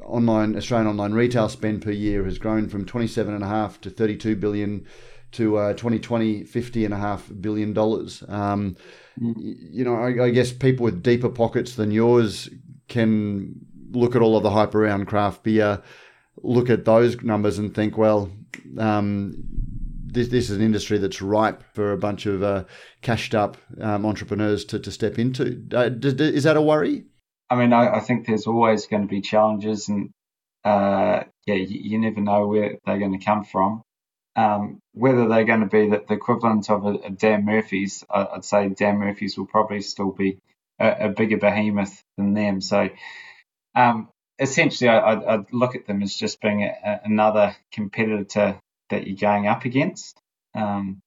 online 0.04 0.56
Australian 0.56 0.88
online 0.88 1.12
retail 1.12 1.48
spend 1.48 1.82
per 1.82 1.90
year 1.90 2.24
has 2.24 2.38
grown 2.38 2.68
from 2.68 2.84
27 2.84 3.34
and 3.34 3.44
a 3.44 3.46
half 3.46 3.80
to 3.80 3.90
32 3.90 4.36
billion 4.36 4.86
to 5.32 5.58
uh, 5.58 5.72
2020 5.72 6.44
50 6.44 6.84
and 6.84 6.94
a 6.94 6.96
half 6.96 7.30
billion 7.40 7.72
dollars. 7.72 8.22
Um, 8.28 8.76
mm. 9.20 9.34
You 9.36 9.84
know, 9.84 9.94
I, 9.94 10.24
I, 10.24 10.30
guess 10.30 10.52
people 10.52 10.84
with 10.84 11.02
deeper 11.02 11.28
pockets 11.28 11.74
than 11.74 11.90
yours 11.90 12.48
can 12.88 13.54
look 13.90 14.16
at 14.16 14.22
all 14.22 14.36
of 14.36 14.42
the 14.42 14.50
hype 14.50 14.74
around 14.74 15.06
craft 15.06 15.42
beer, 15.42 15.82
look 16.42 16.70
at 16.70 16.86
those 16.86 17.20
numbers 17.22 17.58
and 17.58 17.74
think, 17.74 17.98
well, 17.98 18.30
um, 18.78 19.44
this, 20.12 20.28
this 20.28 20.50
is 20.50 20.56
an 20.56 20.62
industry 20.62 20.98
that's 20.98 21.20
ripe 21.20 21.62
for 21.74 21.92
a 21.92 21.98
bunch 21.98 22.26
of 22.26 22.42
uh, 22.42 22.64
cashed 23.02 23.34
up 23.34 23.56
um, 23.80 24.06
entrepreneurs 24.06 24.64
to, 24.66 24.78
to 24.78 24.90
step 24.90 25.18
into. 25.18 25.64
Uh, 25.72 25.90
is 26.02 26.44
that 26.44 26.56
a 26.56 26.62
worry? 26.62 27.04
I 27.50 27.56
mean, 27.56 27.72
I, 27.72 27.96
I, 27.96 28.00
think 28.00 28.26
there's 28.26 28.46
always 28.46 28.86
going 28.86 29.02
to 29.02 29.08
be 29.08 29.20
challenges, 29.20 29.88
and 29.88 30.10
uh, 30.64 31.24
yeah, 31.46 31.54
you, 31.54 31.80
you, 31.82 31.98
never 31.98 32.20
know 32.20 32.46
where 32.46 32.78
they're 32.84 32.98
going 32.98 33.18
to 33.18 33.24
come 33.24 33.44
from. 33.44 33.82
Um, 34.36 34.80
whether 34.92 35.26
they're 35.26 35.44
going 35.44 35.60
to 35.60 35.66
be 35.66 35.88
the, 35.88 36.04
the 36.06 36.14
equivalent 36.14 36.70
of 36.70 36.84
a, 36.84 36.94
a, 37.06 37.10
Dan 37.10 37.44
Murphy's, 37.44 38.04
I, 38.10 38.28
would 38.34 38.44
say 38.44 38.68
Dan 38.68 38.98
Murphy's 38.98 39.36
will 39.36 39.46
probably 39.46 39.80
still 39.80 40.12
be 40.12 40.38
a, 40.78 41.06
a 41.06 41.08
bigger 41.08 41.38
behemoth 41.38 42.02
than 42.16 42.34
them. 42.34 42.60
So 42.60 42.90
um, 43.74 44.10
essentially, 44.38 44.90
I, 44.90 45.36
would 45.36 45.52
look 45.52 45.74
at 45.74 45.86
them 45.86 46.02
as 46.02 46.14
just 46.14 46.40
being 46.40 46.62
a, 46.64 47.00
another 47.04 47.56
competitor 47.72 48.60
that 48.90 49.06
you're 49.06 49.16
going 49.16 49.46
up 49.46 49.64
against. 49.64 50.20
Um, 50.54 51.02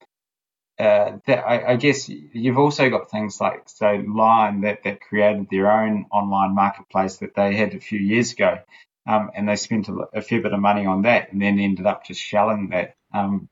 uh, 0.80 1.18
that 1.28 1.40
I, 1.46 1.74
I, 1.74 1.76
guess 1.76 2.10
you've 2.10 2.58
also 2.58 2.90
got 2.90 3.12
things 3.12 3.40
like 3.40 3.64
so 3.68 4.04
Lion 4.08 4.62
that 4.62 4.84
that 4.84 5.02
created 5.02 5.48
their 5.52 5.70
own 5.70 6.08
online 6.12 6.56
marketplace 6.56 7.18
that 7.18 7.36
they 7.36 7.56
had 7.56 7.76
a 7.76 7.80
few 7.80 8.00
years 8.00 8.32
ago, 8.32 8.60
um, 9.06 9.30
and 9.36 9.48
they 9.48 9.58
spent 9.58 9.90
a, 9.90 10.08
a, 10.14 10.22
fair 10.22 10.42
bit 10.42 10.54
of 10.54 10.60
money 10.60 10.86
on 10.86 11.04
that, 11.04 11.32
and 11.32 11.42
then 11.42 11.60
ended 11.60 11.86
up 11.86 12.06
just 12.06 12.20
shelling 12.20 12.70
that. 12.70 12.96
Um, 13.14 13.48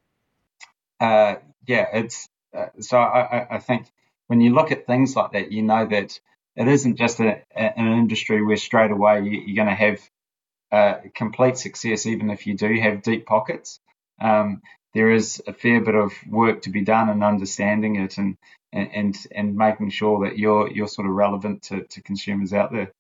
uh, 1.00 1.36
yeah, 1.68 1.86
it's 1.94 2.30
uh, 2.58 2.68
so 2.80 2.98
I, 2.98 3.56
I, 3.56 3.60
think 3.60 3.86
when 4.28 4.42
you 4.42 4.56
look 4.56 4.72
at 4.72 4.88
things 4.88 5.16
like 5.16 5.34
that, 5.34 5.52
you 5.52 5.62
know 5.62 5.86
that 5.86 6.20
it 6.56 6.68
isn't 6.68 6.98
just 6.98 7.20
a, 7.20 7.44
an 7.56 7.92
industry 7.92 8.44
where 8.44 8.58
straight 8.58 8.92
away 8.92 9.22
you, 9.22 9.54
are 9.54 9.66
going 9.66 9.76
to 9.76 9.76
have 9.76 10.10
uh, 10.72 10.96
complete 11.14 11.58
success, 11.58 12.06
even 12.06 12.30
if 12.30 12.48
you 12.48 12.56
do 12.56 12.80
have 12.82 13.04
deep 13.04 13.26
pockets. 13.26 13.80
Um, 14.22 14.62
there 14.94 15.12
is 15.12 15.42
a 15.48 15.54
fair 15.54 15.82
bit 15.82 15.96
of 15.96 16.12
work 16.28 16.62
to 16.64 16.70
be 16.70 16.82
done 16.82 17.10
in 17.10 17.24
understanding 17.24 17.98
it 17.98 18.18
and 18.18 18.38
and 18.72 19.16
and 19.32 19.56
making 19.56 19.90
sure 19.90 20.26
that 20.26 20.38
you're 20.38 20.70
you're 20.70 20.88
sort 20.88 21.08
of 21.08 21.14
relevant 21.14 21.64
to, 21.64 21.84
to 21.84 22.02
consumers 22.02 22.54
out 22.54 22.72
there. 22.72 22.92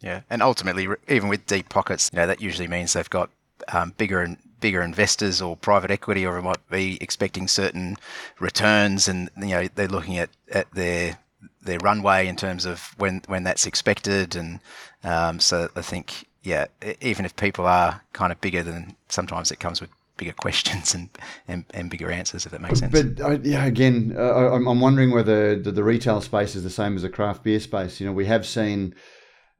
Yeah, 0.00 0.22
and 0.30 0.42
ultimately, 0.42 0.88
even 1.08 1.28
with 1.28 1.46
deep 1.46 1.68
pockets, 1.68 2.10
you 2.12 2.16
know 2.16 2.26
that 2.26 2.40
usually 2.40 2.68
means 2.68 2.92
they've 2.92 3.10
got 3.10 3.30
um, 3.68 3.92
bigger 3.98 4.20
and 4.22 4.38
bigger 4.60 4.82
investors 4.82 5.42
or 5.42 5.56
private 5.56 5.90
equity, 5.90 6.24
or 6.24 6.40
might 6.40 6.70
be 6.70 6.98
expecting 7.00 7.48
certain 7.48 7.96
returns, 8.38 9.08
and 9.08 9.30
you 9.36 9.48
know 9.48 9.68
they're 9.74 9.88
looking 9.88 10.18
at, 10.18 10.30
at 10.50 10.70
their 10.72 11.18
their 11.62 11.78
runway 11.80 12.26
in 12.26 12.36
terms 12.36 12.64
of 12.64 12.94
when 12.96 13.22
when 13.26 13.44
that's 13.44 13.66
expected, 13.66 14.36
and 14.36 14.60
um, 15.04 15.40
so 15.40 15.68
I 15.76 15.82
think 15.82 16.26
yeah, 16.42 16.66
even 17.02 17.26
if 17.26 17.36
people 17.36 17.66
are 17.66 18.02
kind 18.14 18.32
of 18.32 18.40
bigger 18.40 18.62
than 18.62 18.96
sometimes 19.08 19.50
it 19.50 19.60
comes 19.60 19.80
with 19.80 19.90
bigger 20.20 20.34
questions 20.34 20.94
and, 20.94 21.08
and, 21.48 21.64
and 21.72 21.90
bigger 21.90 22.10
answers, 22.10 22.44
if 22.44 22.52
that 22.52 22.60
makes 22.60 22.78
sense. 22.78 22.92
But 22.92 23.24
uh, 23.24 23.38
yeah, 23.42 23.64
again, 23.64 24.14
uh, 24.16 24.52
I'm, 24.52 24.68
I'm 24.68 24.80
wondering 24.80 25.10
whether 25.10 25.58
the, 25.58 25.72
the, 25.72 25.82
retail 25.82 26.20
space 26.20 26.54
is 26.54 26.62
the 26.62 26.70
same 26.70 26.94
as 26.94 27.02
the 27.02 27.08
craft 27.08 27.42
beer 27.42 27.58
space. 27.58 27.98
You 27.98 28.06
know, 28.06 28.12
we 28.12 28.26
have 28.26 28.46
seen. 28.46 28.94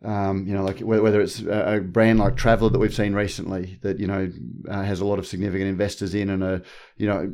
Um, 0.03 0.47
you 0.47 0.55
know, 0.55 0.65
like 0.65 0.81
whether 0.81 1.21
it's 1.21 1.41
a 1.41 1.85
brand 1.87 2.21
like 2.21 2.35
Traveller 2.35 2.71
that 2.71 2.79
we've 2.79 2.95
seen 2.95 3.13
recently 3.13 3.79
that 3.83 4.01
you 4.01 4.07
know 4.07 4.33
uh, 4.67 4.83
has 4.83 5.01
a 5.01 5.05
lot 5.05 5.19
of 5.19 5.27
significant 5.27 5.69
investors 5.69 6.15
in, 6.15 6.31
and 6.31 6.43
a 6.43 6.63
you 6.97 7.07
know 7.07 7.31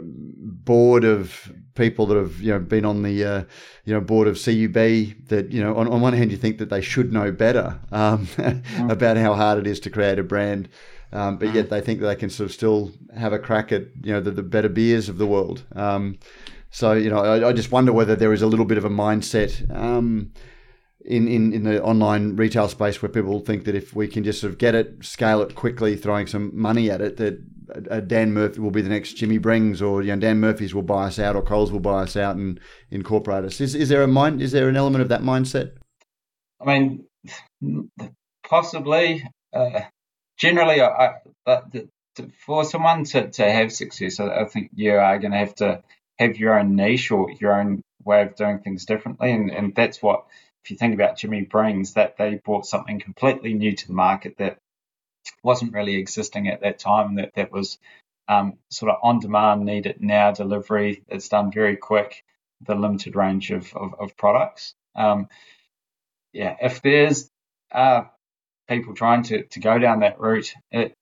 board 0.00 1.02
of 1.02 1.52
people 1.74 2.06
that 2.06 2.16
have 2.16 2.40
you 2.40 2.52
know 2.52 2.60
been 2.60 2.84
on 2.84 3.02
the 3.02 3.24
uh, 3.24 3.42
you 3.84 3.92
know 3.92 4.00
board 4.00 4.28
of 4.28 4.36
CUB. 4.36 4.74
That 5.26 5.48
you 5.50 5.60
know, 5.60 5.76
on, 5.76 5.88
on 5.88 6.00
one 6.00 6.12
hand, 6.12 6.30
you 6.30 6.36
think 6.36 6.58
that 6.58 6.70
they 6.70 6.80
should 6.80 7.12
know 7.12 7.32
better 7.32 7.80
um, 7.90 8.26
mm. 8.36 8.92
about 8.92 9.16
how 9.16 9.34
hard 9.34 9.58
it 9.58 9.66
is 9.66 9.80
to 9.80 9.90
create 9.90 10.20
a 10.20 10.22
brand 10.22 10.68
um, 11.14 11.38
but 11.38 11.54
yet 11.54 11.70
they 11.70 11.80
think 11.80 12.00
that 12.00 12.06
they 12.06 12.16
can 12.16 12.28
sort 12.28 12.50
of 12.50 12.52
still 12.52 12.90
have 13.16 13.32
a 13.32 13.38
crack 13.38 13.70
at 13.70 13.82
you 14.02 14.12
know 14.12 14.20
the, 14.20 14.32
the 14.32 14.42
better 14.42 14.68
beers 14.68 15.08
of 15.08 15.16
the 15.16 15.26
world. 15.26 15.64
Um, 15.74 16.18
so 16.70 16.92
you 16.92 17.08
know, 17.08 17.18
I, 17.18 17.48
I, 17.48 17.52
just 17.52 17.70
wonder 17.70 17.92
whether 17.92 18.16
there 18.16 18.32
is 18.32 18.42
a 18.42 18.48
little 18.48 18.64
bit 18.64 18.78
of 18.78 18.84
a 18.84 18.90
mindset 18.90 19.72
um, 19.74 20.32
in, 21.04 21.28
in, 21.28 21.52
in 21.52 21.62
the 21.62 21.80
online 21.80 22.34
retail 22.34 22.68
space 22.68 23.00
where 23.00 23.08
people 23.08 23.38
think 23.38 23.64
that 23.64 23.76
if 23.76 23.94
we 23.94 24.08
can 24.08 24.24
just 24.24 24.40
sort 24.40 24.52
of 24.52 24.58
get 24.58 24.74
it, 24.74 25.04
scale 25.04 25.40
it 25.40 25.54
quickly, 25.54 25.96
throwing 25.96 26.26
some 26.26 26.50
money 26.52 26.90
at 26.90 27.00
it, 27.00 27.16
that 27.18 27.38
uh, 27.90 28.00
Dan 28.00 28.32
Murphy 28.32 28.58
will 28.58 28.72
be 28.72 28.82
the 28.82 28.88
next 28.88 29.12
Jimmy 29.12 29.38
Brings, 29.38 29.80
or 29.80 30.02
you 30.02 30.12
know, 30.12 30.20
Dan 30.20 30.40
Murphy's 30.40 30.74
will 30.74 30.82
buy 30.82 31.06
us 31.06 31.20
out, 31.20 31.36
or 31.36 31.42
Coles 31.42 31.70
will 31.70 31.78
buy 31.78 32.02
us 32.02 32.16
out 32.16 32.34
and 32.34 32.58
incorporate 32.90 33.44
us. 33.44 33.60
Is, 33.60 33.76
is 33.76 33.88
there 33.88 34.02
a 34.02 34.08
mind? 34.08 34.42
Is 34.42 34.50
there 34.50 34.68
an 34.68 34.76
element 34.76 35.02
of 35.02 35.08
that 35.10 35.22
mindset? 35.22 35.76
I 36.60 36.64
mean, 36.66 37.06
possibly. 38.42 39.22
Uh, 39.52 39.82
generally, 40.36 40.80
I, 40.80 41.14
I, 41.46 41.60
for 42.46 42.64
someone 42.64 43.04
to, 43.04 43.30
to 43.30 43.50
have 43.50 43.72
success, 43.72 44.20
I, 44.20 44.28
I 44.28 44.44
think 44.44 44.70
you 44.74 44.92
are 44.92 45.18
going 45.18 45.32
to 45.32 45.38
have 45.38 45.54
to 45.56 45.82
have 46.18 46.36
your 46.36 46.58
own 46.58 46.76
niche 46.76 47.10
or 47.10 47.30
your 47.30 47.60
own 47.60 47.82
way 48.04 48.22
of 48.22 48.36
doing 48.36 48.60
things 48.60 48.84
differently, 48.84 49.32
and, 49.32 49.50
and 49.50 49.74
that's 49.74 50.02
what 50.02 50.24
if 50.64 50.70
you 50.70 50.76
think 50.78 50.94
about 50.94 51.18
Jimmy 51.18 51.42
Brings, 51.42 51.94
that 51.94 52.16
they 52.16 52.36
brought 52.36 52.64
something 52.66 52.98
completely 52.98 53.52
new 53.52 53.74
to 53.74 53.86
the 53.86 53.92
market 53.92 54.38
that 54.38 54.58
wasn't 55.42 55.74
really 55.74 55.96
existing 55.96 56.48
at 56.48 56.62
that 56.62 56.78
time, 56.78 57.16
that 57.16 57.34
that 57.34 57.52
was 57.52 57.78
um, 58.28 58.54
sort 58.70 58.90
of 58.90 58.98
on 59.02 59.20
demand, 59.20 59.64
need 59.64 59.84
it 59.84 60.00
now 60.00 60.32
delivery. 60.32 61.02
It's 61.08 61.28
done 61.28 61.52
very 61.52 61.76
quick, 61.76 62.24
the 62.66 62.74
limited 62.74 63.14
range 63.14 63.50
of, 63.50 63.74
of, 63.76 63.94
of 64.00 64.16
products. 64.16 64.74
Um, 64.96 65.28
yeah, 66.32 66.56
if 66.62 66.80
there's 66.80 67.30
uh, 67.70 68.04
people 68.68 68.94
trying 68.94 69.22
to, 69.24 69.44
to 69.44 69.60
go 69.60 69.78
down 69.78 70.00
that 70.00 70.20
route, 70.20 70.52
it, 70.70 70.94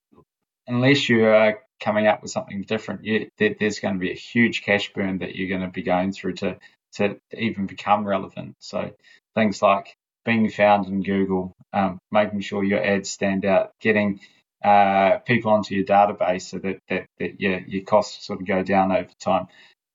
unless 0.66 1.08
you 1.08 1.26
are 1.26 1.60
coming 1.80 2.06
up 2.06 2.22
with 2.22 2.30
something 2.30 2.62
different, 2.62 3.04
you, 3.04 3.28
there, 3.38 3.54
there's 3.58 3.80
going 3.80 3.94
to 3.94 4.00
be 4.00 4.10
a 4.10 4.14
huge 4.14 4.62
cash 4.62 4.92
burn 4.92 5.18
that 5.18 5.34
you're 5.34 5.48
going 5.48 5.68
to 5.68 5.72
be 5.72 5.82
going 5.82 6.12
through 6.12 6.34
to, 6.34 6.56
to 6.94 7.18
even 7.32 7.66
become 7.66 8.06
relevant. 8.06 8.54
So 8.60 8.92
things 9.34 9.62
like 9.62 9.94
being 10.24 10.48
found 10.50 10.86
in 10.86 11.02
Google, 11.02 11.52
um, 11.72 11.98
making 12.10 12.40
sure 12.40 12.62
your 12.62 12.84
ads 12.84 13.10
stand 13.10 13.44
out, 13.44 13.72
getting 13.80 14.20
uh, 14.64 15.18
people 15.18 15.50
onto 15.50 15.74
your 15.74 15.84
database 15.84 16.42
so 16.42 16.58
that, 16.58 16.78
that, 16.88 17.06
that 17.18 17.40
your, 17.40 17.58
your 17.60 17.84
costs 17.84 18.26
sort 18.26 18.40
of 18.40 18.46
go 18.46 18.62
down 18.62 18.92
over 18.92 19.10
time. 19.18 19.48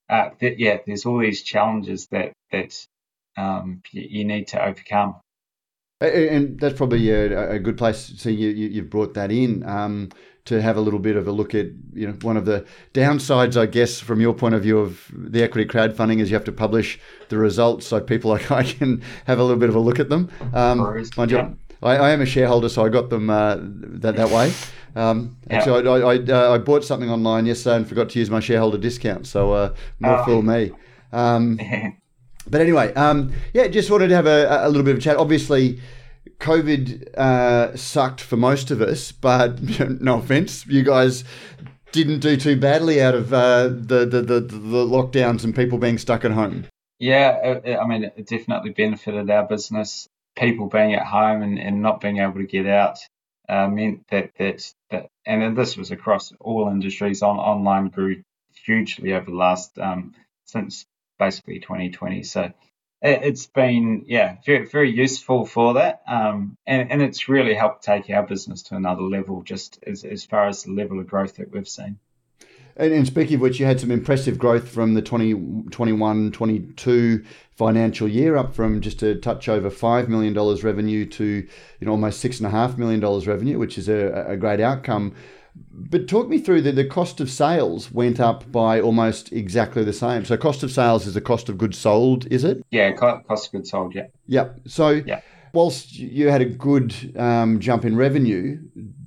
Uh, 0.09 0.29
that, 0.39 0.59
yeah, 0.59 0.77
there's 0.85 1.05
all 1.05 1.19
these 1.19 1.43
challenges 1.43 2.07
that, 2.11 2.33
that 2.51 2.85
um, 3.37 3.81
you, 3.91 4.07
you, 4.09 4.25
need 4.25 4.47
to 4.47 4.63
overcome. 4.63 5.15
And 5.99 6.59
that's 6.59 6.77
probably 6.77 7.09
a, 7.09 7.53
a 7.53 7.59
good 7.59 7.77
place. 7.77 8.13
So 8.17 8.29
you, 8.29 8.49
you, 8.49 8.81
have 8.81 8.89
brought 8.89 9.15
that 9.15 9.31
in. 9.31 9.67
Um, 9.67 10.09
to 10.47 10.61
have 10.61 10.77
a 10.77 10.81
little 10.81 10.99
bit 10.99 11.17
of 11.17 11.27
a 11.27 11.31
look 11.31 11.53
at 11.53 11.67
you 11.93 12.07
know 12.07 12.13
one 12.21 12.37
of 12.37 12.45
the 12.45 12.65
downsides, 12.93 13.57
I 13.57 13.65
guess, 13.65 13.99
from 13.99 14.21
your 14.21 14.33
point 14.33 14.55
of 14.55 14.63
view 14.63 14.79
of 14.79 15.11
the 15.13 15.43
equity 15.43 15.67
crowdfunding 15.67 16.21
is 16.21 16.29
you 16.29 16.35
have 16.35 16.45
to 16.45 16.53
publish 16.53 16.99
the 17.27 17.37
results 17.37 17.85
so 17.85 17.99
people 17.99 18.31
like 18.35 18.49
I 18.49 18.63
can 18.63 19.03
have 19.25 19.39
a 19.39 19.43
little 19.43 19.59
bit 19.59 19.69
of 19.69 19.75
a 19.75 19.79
look 19.79 19.99
at 19.99 20.07
them. 20.07 20.29
Um, 20.53 21.05
mind 21.17 21.31
you, 21.31 21.57
I, 21.83 21.97
I, 21.97 22.09
am 22.11 22.21
a 22.21 22.25
shareholder, 22.25 22.69
so 22.69 22.85
I 22.85 22.89
got 22.89 23.09
them 23.09 23.29
uh, 23.29 23.57
that 23.59 24.15
that 24.15 24.29
way. 24.29 24.53
Um, 24.95 25.35
yeah. 25.49 25.57
Actually, 25.57 25.87
I, 25.87 25.95
I, 25.97 26.17
uh, 26.17 26.55
I, 26.55 26.57
bought 26.57 26.83
something 26.85 27.11
online 27.11 27.45
yesterday 27.45 27.75
and 27.75 27.87
forgot 27.87 28.09
to 28.09 28.19
use 28.19 28.29
my 28.29 28.39
shareholder 28.39 28.77
discount, 28.77 29.27
so 29.27 29.51
uh, 29.51 29.75
more 29.99 30.19
oh. 30.19 30.25
fool 30.25 30.41
me. 30.41 30.71
Um, 31.11 31.59
but 32.49 32.61
anyway, 32.61 32.93
um, 32.93 33.33
yeah, 33.53 33.67
just 33.67 33.89
wanted 33.89 34.07
to 34.09 34.15
have 34.15 34.27
a, 34.27 34.65
a 34.65 34.69
little 34.69 34.83
bit 34.83 34.91
of 34.91 34.97
a 34.97 35.01
chat. 35.01 35.17
Obviously 35.17 35.79
COVID 36.39 37.15
uh, 37.15 37.75
sucked 37.75 38.21
for 38.21 38.37
most 38.37 38.71
of 38.71 38.81
us, 38.81 39.11
but 39.11 39.61
no 40.01 40.19
offense, 40.19 40.65
you 40.67 40.83
guys 40.83 41.23
didn't 41.91 42.19
do 42.19 42.37
too 42.37 42.59
badly 42.59 43.01
out 43.01 43.15
of 43.15 43.33
uh, 43.33 43.63
the, 43.63 44.05
the, 44.05 44.21
the, 44.21 44.39
the 44.41 44.85
lockdowns 44.85 45.43
and 45.43 45.55
people 45.55 45.77
being 45.77 45.97
stuck 45.97 46.25
at 46.25 46.31
home. 46.31 46.65
Yeah, 46.99 47.59
I 47.79 47.85
mean, 47.87 48.03
it 48.03 48.27
definitely 48.27 48.71
benefited 48.71 49.29
our 49.29 49.47
business. 49.47 50.07
People 50.35 50.67
being 50.67 50.93
at 50.93 51.05
home 51.05 51.41
and, 51.41 51.59
and 51.59 51.81
not 51.81 52.01
being 52.01 52.17
able 52.17 52.35
to 52.35 52.45
get 52.45 52.67
out 52.67 52.99
uh, 53.49 53.67
meant 53.67 54.07
that, 54.09 54.31
that 54.37 54.73
that 54.89 55.09
and 55.25 55.57
this 55.57 55.77
was 55.77 55.91
across 55.91 56.33
all 56.39 56.69
industries. 56.69 57.21
On 57.21 57.37
online 57.37 57.87
grew 57.89 58.23
hugely 58.65 59.13
over 59.13 59.25
the 59.25 59.37
last 59.37 59.77
um, 59.79 60.13
since 60.45 60.85
basically 61.17 61.59
2020. 61.59 62.23
So 62.23 62.51
it's 63.01 63.45
been 63.45 64.05
yeah 64.07 64.37
very 64.45 64.65
very 64.65 64.91
useful 64.91 65.45
for 65.45 65.75
that. 65.75 66.01
Um, 66.07 66.57
and 66.65 66.91
and 66.91 67.01
it's 67.01 67.29
really 67.29 67.53
helped 67.53 67.83
take 67.83 68.09
our 68.09 68.23
business 68.23 68.63
to 68.63 68.75
another 68.75 69.03
level 69.03 69.43
just 69.43 69.79
as, 69.85 70.03
as 70.03 70.23
far 70.23 70.47
as 70.47 70.63
the 70.63 70.71
level 70.71 70.99
of 70.99 71.07
growth 71.07 71.35
that 71.35 71.51
we've 71.51 71.67
seen. 71.67 71.99
And, 72.75 72.93
and 72.93 73.07
speaking 73.07 73.35
of 73.35 73.41
which 73.41 73.59
you 73.59 73.65
had 73.65 73.79
some 73.79 73.91
impressive 73.91 74.37
growth 74.37 74.69
from 74.69 74.93
the 74.93 75.01
2021 75.01 76.31
22 76.31 77.23
financial 77.55 78.07
year 78.07 78.37
up 78.37 78.53
from 78.53 78.81
just 78.81 79.01
a 79.01 79.15
touch 79.15 79.49
over 79.49 79.71
$5 79.71 80.07
million 80.07 80.35
revenue 80.63 81.05
to 81.07 81.25
you 81.25 81.85
know 81.85 81.91
almost 81.91 82.23
$6.5 82.23 82.77
million 82.77 83.01
revenue 83.01 83.57
which 83.57 83.79
is 83.79 83.89
a, 83.89 84.25
a 84.27 84.37
great 84.37 84.59
outcome 84.59 85.15
but 85.71 86.07
talk 86.07 86.27
me 86.27 86.39
through 86.39 86.61
that 86.63 86.75
the 86.75 86.85
cost 86.85 87.19
of 87.19 87.29
sales 87.29 87.91
went 87.91 88.19
up 88.19 88.51
by 88.51 88.81
almost 88.81 89.31
exactly 89.31 89.83
the 89.83 89.93
same. 89.93 90.25
So 90.25 90.37
cost 90.37 90.63
of 90.63 90.71
sales 90.71 91.05
is 91.05 91.13
the 91.13 91.21
cost 91.21 91.49
of 91.49 91.57
goods 91.57 91.77
sold, 91.77 92.25
is 92.31 92.43
it? 92.43 92.63
Yeah, 92.71 92.91
cost 92.91 93.47
of 93.47 93.51
goods 93.51 93.69
sold. 93.69 93.95
Yeah. 93.95 94.07
Yep. 94.27 94.61
So 94.67 94.89
yeah. 94.89 95.21
whilst 95.53 95.97
you 95.97 96.29
had 96.29 96.41
a 96.41 96.45
good 96.45 96.93
um, 97.17 97.59
jump 97.59 97.85
in 97.85 97.95
revenue, 97.95 98.59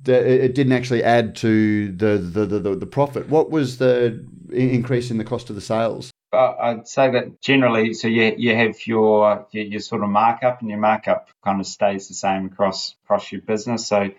the, 0.03 0.44
it 0.44 0.55
didn't 0.55 0.72
actually 0.72 1.03
add 1.03 1.36
to 1.36 1.92
the, 1.92 2.18
the, 2.18 2.46
the, 2.46 2.76
the 2.76 2.86
profit. 2.86 3.28
What 3.28 3.51
was 3.51 3.78
the 3.78 4.24
increase 4.53 5.11
in 5.11 5.18
the 5.18 5.24
cost 5.24 5.51
of 5.51 5.57
the 5.57 5.62
sales? 5.62 6.11
Uh, 6.32 6.55
I'd 6.61 6.86
say 6.86 7.11
that 7.11 7.40
generally, 7.40 7.92
so 7.92 8.07
you 8.07 8.32
you 8.38 8.55
have 8.55 8.86
your, 8.86 9.46
your, 9.51 9.64
your 9.64 9.80
sort 9.80 10.05
of 10.05 10.11
markup, 10.11 10.61
and 10.61 10.70
your 10.70 10.78
markup 10.78 11.28
kind 11.44 11.61
of 11.61 11.66
stays 11.66 12.07
the 12.07 12.14
same 12.14 12.46
across 12.46 12.94
across 13.05 13.32
your 13.32 13.40
business. 13.40 13.88
So 13.88 14.11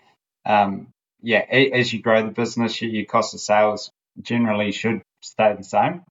um, 0.46 0.88
yeah, 1.22 1.40
as 1.40 1.92
you 1.94 2.02
grow 2.02 2.24
the 2.24 2.32
business, 2.32 2.82
your 2.82 3.06
cost 3.06 3.34
of 3.34 3.40
sales 3.40 3.92
generally 4.22 4.72
should 4.72 5.02
stay 5.22 5.54
the 5.58 5.64
same 5.64 6.04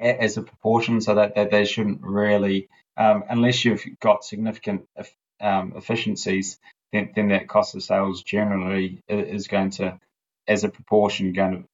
as 0.00 0.36
a 0.36 0.42
proportion, 0.42 1.00
so 1.00 1.14
that, 1.14 1.34
that 1.36 1.50
they 1.50 1.64
shouldn't 1.64 2.00
really, 2.02 2.68
um, 2.96 3.24
unless 3.28 3.64
you've 3.64 3.84
got 4.00 4.24
significant 4.24 4.88
um, 5.40 5.74
efficiencies, 5.76 6.58
then, 6.92 7.10
then 7.14 7.28
that 7.28 7.48
cost 7.48 7.74
of 7.74 7.82
sales 7.82 8.22
generally 8.22 9.02
is 9.08 9.46
going 9.48 9.70
to, 9.70 9.98
as 10.48 10.64
a 10.64 10.68
proportion, 10.68 11.32
going 11.32 11.62
to 11.62 11.68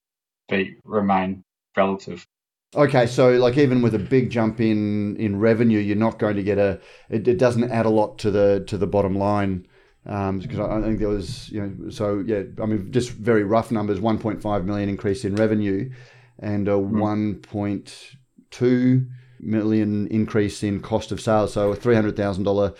be 0.49 0.77
remain 0.85 1.45
relative. 1.77 2.27
Okay, 2.75 3.07
so 3.07 3.31
like 3.33 3.59
even 3.59 3.83
with 3.83 3.95
a 3.95 3.99
big 3.99 4.31
jump 4.31 4.61
in 4.61 5.17
in 5.17 5.41
revenue, 5.41 5.81
you're 5.81 5.97
not 5.97 6.21
going 6.21 6.37
to 6.37 6.43
get 6.43 6.57
a. 6.57 6.81
It, 7.09 7.27
it 7.27 7.37
doesn't 7.37 7.71
add 7.71 7.85
a 7.85 7.91
lot 7.91 8.19
to 8.19 8.31
the 8.31 8.65
to 8.69 8.79
the 8.79 8.87
bottom 8.87 9.17
line 9.17 9.67
um, 10.07 10.39
because 10.39 10.59
I 10.59 10.81
think 10.81 10.99
there 10.99 11.09
was, 11.09 11.51
you 11.51 11.61
know, 11.61 11.91
so 11.91 12.23
yeah, 12.27 12.43
I 12.63 12.67
mean, 12.67 12.91
just 12.91 13.11
very 13.11 13.45
rough 13.45 13.71
numbers: 13.71 14.01
1.5 14.01 14.65
million 14.65 14.89
increase 14.89 15.25
in 15.25 15.35
revenue, 15.35 15.91
and 16.39 16.69
a 16.69 16.73
mm. 16.73 17.45
1.2 17.45 19.07
million 19.41 20.07
increase 20.09 20.63
in 20.63 20.81
cost 20.81 21.13
of 21.13 21.21
sales. 21.21 21.53
So 21.53 21.73
a 21.73 21.77
three 21.77 21.95
hundred 21.95 22.17
thousand 22.17 22.45
dollar, 22.45 22.75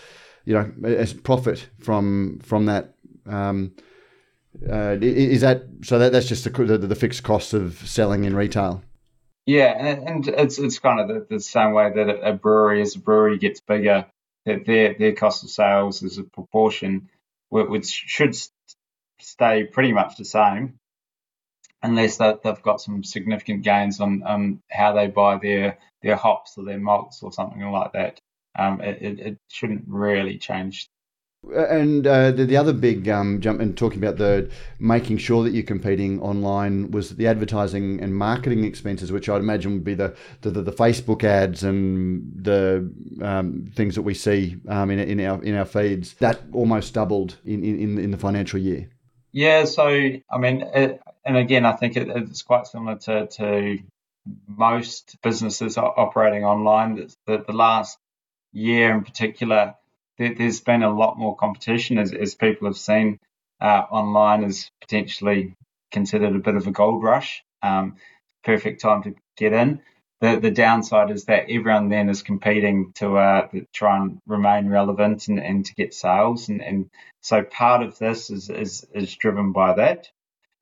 you 0.45 0.53
know, 0.53 0.71
as 0.83 1.13
profit 1.13 1.67
from 1.79 2.39
from 2.39 2.65
that. 2.65 2.95
Um, 3.25 3.73
uh, 4.69 4.97
is 5.01 5.41
that 5.41 5.63
so? 5.83 5.97
That 5.99 6.11
that's 6.11 6.27
just 6.27 6.43
the, 6.43 6.49
the, 6.49 6.77
the 6.77 6.95
fixed 6.95 7.23
cost 7.23 7.53
of 7.53 7.77
selling 7.87 8.25
in 8.25 8.35
retail. 8.35 8.83
Yeah, 9.45 9.73
and, 9.77 10.07
and 10.07 10.27
it's 10.27 10.59
it's 10.59 10.79
kind 10.79 10.99
of 10.99 11.07
the, 11.07 11.35
the 11.35 11.39
same 11.39 11.73
way 11.73 11.91
that 11.93 12.09
a 12.27 12.33
brewery, 12.33 12.81
as 12.81 12.95
a 12.95 12.99
brewery 12.99 13.37
gets 13.37 13.59
bigger, 13.61 14.05
that 14.45 14.65
their 14.65 14.93
their 14.93 15.13
cost 15.13 15.43
of 15.43 15.49
sales 15.49 16.03
as 16.03 16.17
a 16.17 16.23
proportion, 16.23 17.09
which 17.51 17.85
should 17.89 18.35
stay 19.19 19.65
pretty 19.65 19.93
much 19.93 20.17
the 20.17 20.25
same, 20.25 20.79
unless 21.83 22.17
they've 22.17 22.61
got 22.63 22.81
some 22.81 23.03
significant 23.03 23.63
gains 23.63 23.99
on 23.99 24.23
um, 24.25 24.61
how 24.69 24.93
they 24.93 25.07
buy 25.07 25.37
their 25.37 25.77
their 26.01 26.15
hops 26.15 26.57
or 26.57 26.63
their 26.65 26.79
malts 26.79 27.21
or 27.21 27.31
something 27.31 27.61
like 27.61 27.93
that. 27.93 28.19
Um, 28.57 28.81
it, 28.81 29.19
it 29.19 29.37
shouldn't 29.49 29.85
really 29.87 30.37
change 30.37 30.89
and 31.49 32.05
uh, 32.05 32.31
the, 32.31 32.45
the 32.45 32.55
other 32.55 32.73
big 32.73 33.09
um, 33.09 33.41
jump 33.41 33.61
in 33.61 33.73
talking 33.73 33.97
about 33.97 34.17
the 34.17 34.49
making 34.79 35.17
sure 35.17 35.43
that 35.43 35.51
you're 35.51 35.63
competing 35.63 36.21
online 36.21 36.91
was 36.91 37.15
the 37.15 37.27
advertising 37.27 37.99
and 38.01 38.15
marketing 38.15 38.63
expenses, 38.63 39.11
which 39.11 39.27
I'd 39.27 39.41
imagine 39.41 39.73
would 39.73 39.83
be 39.83 39.95
the 39.95 40.15
the, 40.41 40.51
the, 40.51 40.71
Facebook 40.71 41.23
ads 41.23 41.63
and 41.63 42.31
the 42.35 42.91
um, 43.21 43.71
things 43.75 43.95
that 43.95 44.03
we 44.03 44.13
see 44.13 44.57
um, 44.67 44.91
in, 44.91 44.99
in 44.99 45.19
our 45.25 45.43
in 45.43 45.55
our 45.55 45.65
feeds. 45.65 46.13
That 46.15 46.41
almost 46.53 46.93
doubled 46.93 47.37
in, 47.43 47.63
in, 47.63 47.97
in 47.97 48.11
the 48.11 48.17
financial 48.17 48.59
year. 48.59 48.89
Yeah, 49.31 49.65
so 49.65 49.87
I 49.87 50.37
mean, 50.37 50.61
it, 50.61 51.01
and 51.25 51.37
again, 51.37 51.65
I 51.65 51.73
think 51.73 51.97
it, 51.97 52.07
it's 52.09 52.43
quite 52.43 52.67
similar 52.67 52.97
to, 52.99 53.27
to 53.27 53.79
most 54.47 55.17
businesses 55.23 55.77
operating 55.77 56.45
online. 56.45 57.07
The, 57.25 57.43
the 57.45 57.53
last 57.53 57.97
year 58.53 58.93
in 58.93 59.03
particular 59.03 59.75
there, 60.21 60.45
has 60.45 60.61
been 60.61 60.83
a 60.83 60.93
lot 60.93 61.17
more 61.17 61.35
competition 61.35 61.97
as, 61.97 62.13
as 62.13 62.35
people 62.35 62.67
have 62.67 62.77
seen 62.77 63.19
uh, 63.59 63.83
online 63.91 64.43
as 64.43 64.69
potentially 64.81 65.53
considered 65.91 66.35
a 66.35 66.39
bit 66.39 66.55
of 66.55 66.67
a 66.67 66.71
gold 66.71 67.03
rush. 67.03 67.43
Um, 67.61 67.97
perfect 68.43 68.81
time 68.81 69.03
to 69.03 69.15
get 69.37 69.53
in. 69.53 69.81
the, 70.21 70.39
the 70.39 70.51
downside 70.51 71.11
is 71.11 71.25
that 71.25 71.49
everyone 71.49 71.89
then 71.89 72.07
is 72.09 72.21
competing 72.21 72.93
to 72.93 73.17
uh, 73.17 73.47
try 73.73 73.97
and 73.97 74.19
remain 74.27 74.69
relevant 74.69 75.27
and, 75.27 75.39
and 75.39 75.65
to 75.65 75.73
get 75.73 75.93
sales. 75.93 76.49
And, 76.49 76.61
and 76.61 76.89
so 77.21 77.43
part 77.43 77.81
of 77.83 77.97
this 77.97 78.29
is, 78.29 78.49
is, 78.49 78.85
is 78.93 79.15
driven 79.15 79.51
by 79.51 79.73
that. 79.75 80.09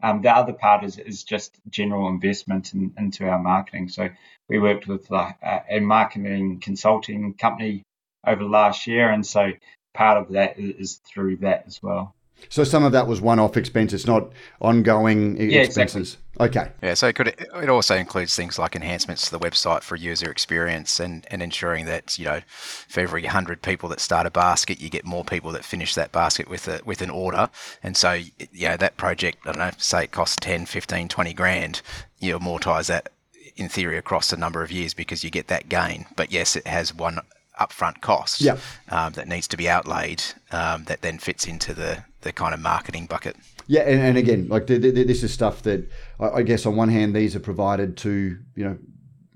Um, 0.02 0.22
the 0.22 0.34
other 0.34 0.54
part 0.54 0.86
is, 0.86 0.98
is 0.98 1.24
just 1.26 1.60
general 1.70 2.08
investment 2.08 2.74
in, 2.74 2.94
into 2.98 3.28
our 3.28 3.40
marketing. 3.40 3.90
So 3.90 4.10
we 4.48 4.58
worked 4.58 4.88
with 4.88 5.12
a 5.12 5.80
marketing 5.82 6.62
consulting 6.62 7.34
company 7.34 7.84
over 8.26 8.44
the 8.44 8.50
last 8.50 8.88
year. 8.88 9.10
And 9.10 9.26
so 9.26 9.52
part 9.94 10.18
of 10.18 10.34
that 10.34 10.60
is 10.60 11.02
through 11.06 11.38
that 11.38 11.64
as 11.68 11.82
well. 11.82 12.16
So 12.48 12.64
some 12.64 12.84
of 12.84 12.94
that 12.94 13.06
was 13.06 13.20
one-off 13.20 13.58
expense. 13.58 13.92
It's 13.92 14.08
not 14.08 14.32
ongoing 14.62 15.36
yeah, 15.38 15.62
expenses. 15.62 16.18
Exactly. 16.36 16.62
Okay. 16.62 16.72
Yeah. 16.82 16.94
So 16.94 17.08
it 17.08 17.16
could 17.16 17.28
it 17.28 17.70
also 17.70 17.96
includes 17.96 18.34
things 18.34 18.58
like 18.58 18.78
enhancements 18.78 19.26
to 19.26 19.32
the 19.32 19.40
website 19.40 19.82
for 19.82 19.98
user 19.98 20.32
experience 20.32 21.02
and, 21.02 21.28
and 21.30 21.44
ensuring 21.44 21.86
that 21.86 22.18
you 22.18 22.26
know 22.26 22.40
for 22.48 23.02
every 23.02 23.26
hundred 23.26 23.62
people 23.62 23.90
that 23.90 24.00
start 24.00 24.26
a 24.26 24.32
basket, 24.32 24.80
you 24.80 24.90
get 24.90 25.06
more 25.06 25.26
people 25.26 25.52
that 25.52 25.66
finish 25.66 25.96
that 25.96 26.14
basket 26.14 26.50
with 26.50 26.68
a 26.70 26.80
with 26.86 27.02
an 27.02 27.10
order. 27.10 27.50
And 27.84 27.98
so 27.98 28.14
you 28.14 28.70
know 28.70 28.78
that 28.78 28.96
project, 28.96 29.40
I 29.46 29.52
don't 29.52 29.60
know, 29.60 29.72
say 29.78 30.06
it 30.06 30.12
costs 30.12 30.38
10, 30.40 30.66
15, 30.66 31.10
20 31.10 31.34
grand, 31.34 31.82
you 32.20 32.40
amortize 32.40 32.88
that 32.88 33.12
in 33.58 33.68
theory 33.68 33.98
across 33.98 34.32
a 34.32 34.38
number 34.38 34.64
of 34.64 34.72
years 34.72 34.94
because 34.94 35.24
you 35.24 35.30
get 35.30 35.48
that 35.48 35.68
gain. 35.68 36.06
But 36.16 36.32
yes, 36.32 36.56
it 36.56 36.66
has 36.66 36.94
one 36.94 37.20
upfront 37.60 38.02
cost 38.02 38.42
yep. 38.42 38.60
um, 38.90 39.14
that 39.14 39.28
needs 39.28 39.48
to 39.48 39.58
be 39.58 39.70
outlaid 39.70 40.24
um, 40.52 40.84
that 40.86 41.02
then 41.02 41.18
fits 41.18 41.46
into 41.46 41.74
the, 41.74 42.04
the 42.22 42.32
kind 42.32 42.54
of 42.54 42.60
marketing 42.60 43.06
bucket. 43.06 43.36
Yeah, 43.68 43.82
and, 43.82 44.02
and 44.02 44.18
again, 44.18 44.48
like 44.50 44.68
the, 44.68 44.78
the, 44.78 45.04
this 45.04 45.24
is 45.24 45.32
stuff 45.32 45.62
that 45.64 45.88
I, 46.20 46.30
I 46.30 46.42
guess 46.42 46.66
on 46.66 46.76
one 46.76 46.90
hand 46.90 47.16
these 47.16 47.36
are 47.36 47.40
provided 47.40 47.98
to 47.98 48.38
you 48.56 48.64
know 48.64 48.78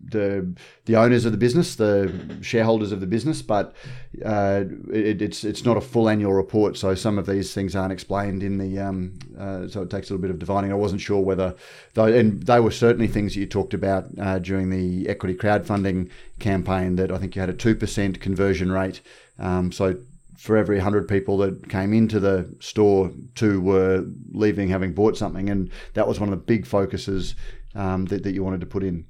the 0.09 0.53
the 0.85 0.95
owners 0.95 1.25
of 1.25 1.31
the 1.31 1.37
business, 1.37 1.75
the 1.75 2.37
shareholders 2.41 2.91
of 2.91 2.99
the 2.99 3.07
business, 3.07 3.41
but 3.41 3.73
uh, 4.23 4.63
it, 4.91 5.21
it's 5.21 5.43
it's 5.43 5.65
not 5.65 5.77
a 5.77 5.81
full 5.81 6.09
annual 6.09 6.33
report, 6.33 6.77
so 6.77 6.95
some 6.95 7.17
of 7.17 7.25
these 7.25 7.53
things 7.53 7.75
aren't 7.75 7.93
explained 7.93 8.43
in 8.43 8.57
the. 8.57 8.79
Um, 8.79 9.19
uh, 9.37 9.67
so 9.67 9.81
it 9.81 9.89
takes 9.89 10.09
a 10.09 10.13
little 10.13 10.21
bit 10.21 10.31
of 10.31 10.39
divining. 10.39 10.71
I 10.71 10.75
wasn't 10.75 11.01
sure 11.01 11.21
whether, 11.21 11.55
though, 11.93 12.05
and 12.05 12.43
they 12.43 12.59
were 12.59 12.71
certainly 12.71 13.07
things 13.07 13.33
that 13.33 13.39
you 13.39 13.45
talked 13.45 13.73
about 13.73 14.07
uh, 14.19 14.39
during 14.39 14.69
the 14.69 15.09
equity 15.09 15.35
crowdfunding 15.35 16.09
campaign. 16.39 16.95
That 16.95 17.11
I 17.11 17.17
think 17.17 17.35
you 17.35 17.39
had 17.39 17.49
a 17.49 17.53
two 17.53 17.75
percent 17.75 18.19
conversion 18.19 18.71
rate. 18.71 19.01
Um, 19.39 19.71
so 19.71 19.97
for 20.43 20.57
every 20.57 20.75
100 20.75 21.07
people 21.07 21.37
that 21.37 21.69
came 21.69 21.93
into 21.93 22.19
the 22.19 22.53
store, 22.59 23.09
two 23.33 23.61
were 23.61 24.05
leaving 24.33 24.67
having 24.67 24.93
bought 24.93 25.15
something. 25.15 25.49
And 25.49 25.71
that 25.93 26.05
was 26.05 26.19
one 26.19 26.27
of 26.27 26.37
the 26.37 26.43
big 26.43 26.65
focuses 26.65 27.35
um, 27.75 28.05
that, 28.07 28.23
that 28.23 28.33
you 28.33 28.43
wanted 28.43 28.59
to 28.59 28.65
put 28.65 28.83
in. 28.83 29.05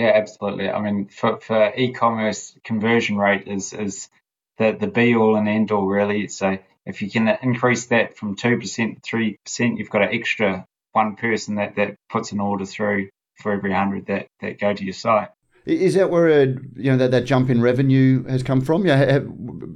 Yeah, 0.00 0.12
absolutely. 0.14 0.70
I 0.70 0.80
mean, 0.80 1.08
for, 1.08 1.38
for 1.40 1.74
e-commerce, 1.76 2.56
conversion 2.64 3.18
rate 3.18 3.46
is 3.46 3.74
is 3.74 4.08
the 4.56 4.72
the 4.72 4.86
be 4.86 5.14
all 5.14 5.36
and 5.36 5.46
end 5.46 5.70
all 5.72 5.84
really. 5.84 6.26
So 6.28 6.56
if 6.86 7.02
you 7.02 7.10
can 7.10 7.28
increase 7.42 7.86
that 7.88 8.16
from 8.16 8.34
two 8.34 8.58
percent 8.58 8.94
to 8.94 9.00
three 9.02 9.36
percent, 9.44 9.76
you've 9.76 9.90
got 9.90 10.00
an 10.00 10.14
extra 10.14 10.66
one 10.92 11.16
person 11.16 11.56
that, 11.56 11.76
that 11.76 11.96
puts 12.08 12.32
an 12.32 12.40
order 12.40 12.64
through 12.64 13.10
for 13.42 13.52
every 13.52 13.74
hundred 13.74 14.06
that, 14.06 14.28
that 14.40 14.58
go 14.58 14.72
to 14.72 14.82
your 14.82 14.94
site. 14.94 15.28
Is 15.66 15.92
that 15.96 16.08
where 16.08 16.28
a, 16.28 16.46
you 16.46 16.90
know 16.90 16.96
that, 16.96 17.10
that 17.10 17.26
jump 17.26 17.50
in 17.50 17.60
revenue 17.60 18.24
has 18.24 18.42
come 18.42 18.62
from? 18.62 18.86
Yeah, 18.86 19.20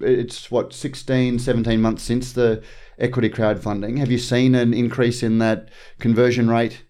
it's 0.00 0.50
what 0.50 0.72
16, 0.72 1.38
17 1.38 1.82
months 1.82 2.02
since 2.02 2.32
the 2.32 2.62
equity 2.98 3.28
crowdfunding. 3.28 3.98
Have 3.98 4.10
you 4.10 4.16
seen 4.16 4.54
an 4.54 4.72
increase 4.72 5.22
in 5.22 5.36
that 5.40 5.68
conversion 5.98 6.48
rate? 6.48 6.82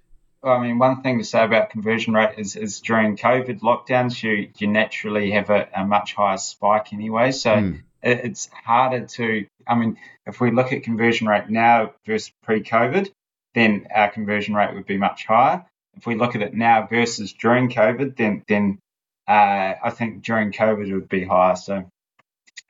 I 0.44 0.62
mean, 0.62 0.78
one 0.78 1.02
thing 1.02 1.18
to 1.18 1.24
say 1.24 1.44
about 1.44 1.70
conversion 1.70 2.14
rate 2.14 2.38
is, 2.38 2.56
is 2.56 2.80
during 2.80 3.16
COVID 3.16 3.60
lockdowns, 3.60 4.22
you, 4.22 4.50
you 4.58 4.66
naturally 4.66 5.30
have 5.32 5.50
a, 5.50 5.68
a 5.74 5.84
much 5.84 6.14
higher 6.14 6.36
spike 6.36 6.92
anyway. 6.92 7.32
So 7.32 7.50
mm. 7.50 7.82
it, 8.02 8.20
it's 8.24 8.48
harder 8.64 9.06
to, 9.06 9.46
I 9.66 9.74
mean, 9.74 9.98
if 10.26 10.40
we 10.40 10.50
look 10.50 10.72
at 10.72 10.82
conversion 10.82 11.26
rate 11.26 11.48
now 11.48 11.92
versus 12.06 12.32
pre 12.42 12.62
COVID, 12.62 13.10
then 13.54 13.86
our 13.94 14.10
conversion 14.10 14.54
rate 14.54 14.74
would 14.74 14.86
be 14.86 14.98
much 14.98 15.26
higher. 15.26 15.64
If 15.96 16.06
we 16.06 16.16
look 16.16 16.34
at 16.34 16.42
it 16.42 16.54
now 16.54 16.86
versus 16.86 17.32
during 17.32 17.70
COVID, 17.70 18.16
then 18.16 18.42
then 18.48 18.78
uh, 19.28 19.74
I 19.82 19.90
think 19.90 20.24
during 20.24 20.50
COVID 20.50 20.88
it 20.88 20.94
would 20.94 21.08
be 21.08 21.24
higher. 21.24 21.54
So 21.54 21.84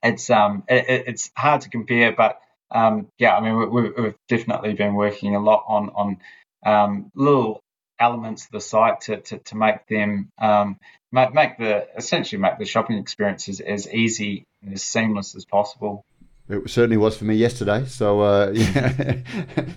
it's 0.02 0.28
um 0.28 0.64
it, 0.68 1.04
it's 1.06 1.30
hard 1.36 1.62
to 1.62 1.70
compare, 1.70 2.12
but 2.12 2.38
um 2.70 3.08
yeah, 3.18 3.34
I 3.34 3.40
mean 3.40 3.56
we, 3.72 3.90
we've 3.90 4.14
definitely 4.28 4.74
been 4.74 4.94
working 4.94 5.34
a 5.36 5.40
lot 5.40 5.64
on 5.66 5.88
on 5.90 6.18
um, 6.64 7.10
little 7.14 7.60
elements 7.98 8.46
of 8.46 8.52
the 8.52 8.60
site 8.60 9.00
to, 9.02 9.20
to, 9.20 9.38
to 9.38 9.56
make 9.56 9.86
them 9.88 10.30
um, 10.38 10.78
make, 11.12 11.34
make 11.34 11.58
the 11.58 11.86
essentially 11.96 12.40
make 12.40 12.58
the 12.58 12.64
shopping 12.64 12.98
experience 12.98 13.48
as, 13.48 13.60
as 13.60 13.88
easy 13.92 14.44
and 14.62 14.74
as 14.74 14.82
seamless 14.82 15.34
as 15.34 15.44
possible. 15.44 16.04
It 16.46 16.68
certainly 16.68 16.98
was 16.98 17.16
for 17.16 17.24
me 17.24 17.36
yesterday. 17.36 17.86
So, 17.86 18.20
uh, 18.20 18.50
yeah, 18.54 19.16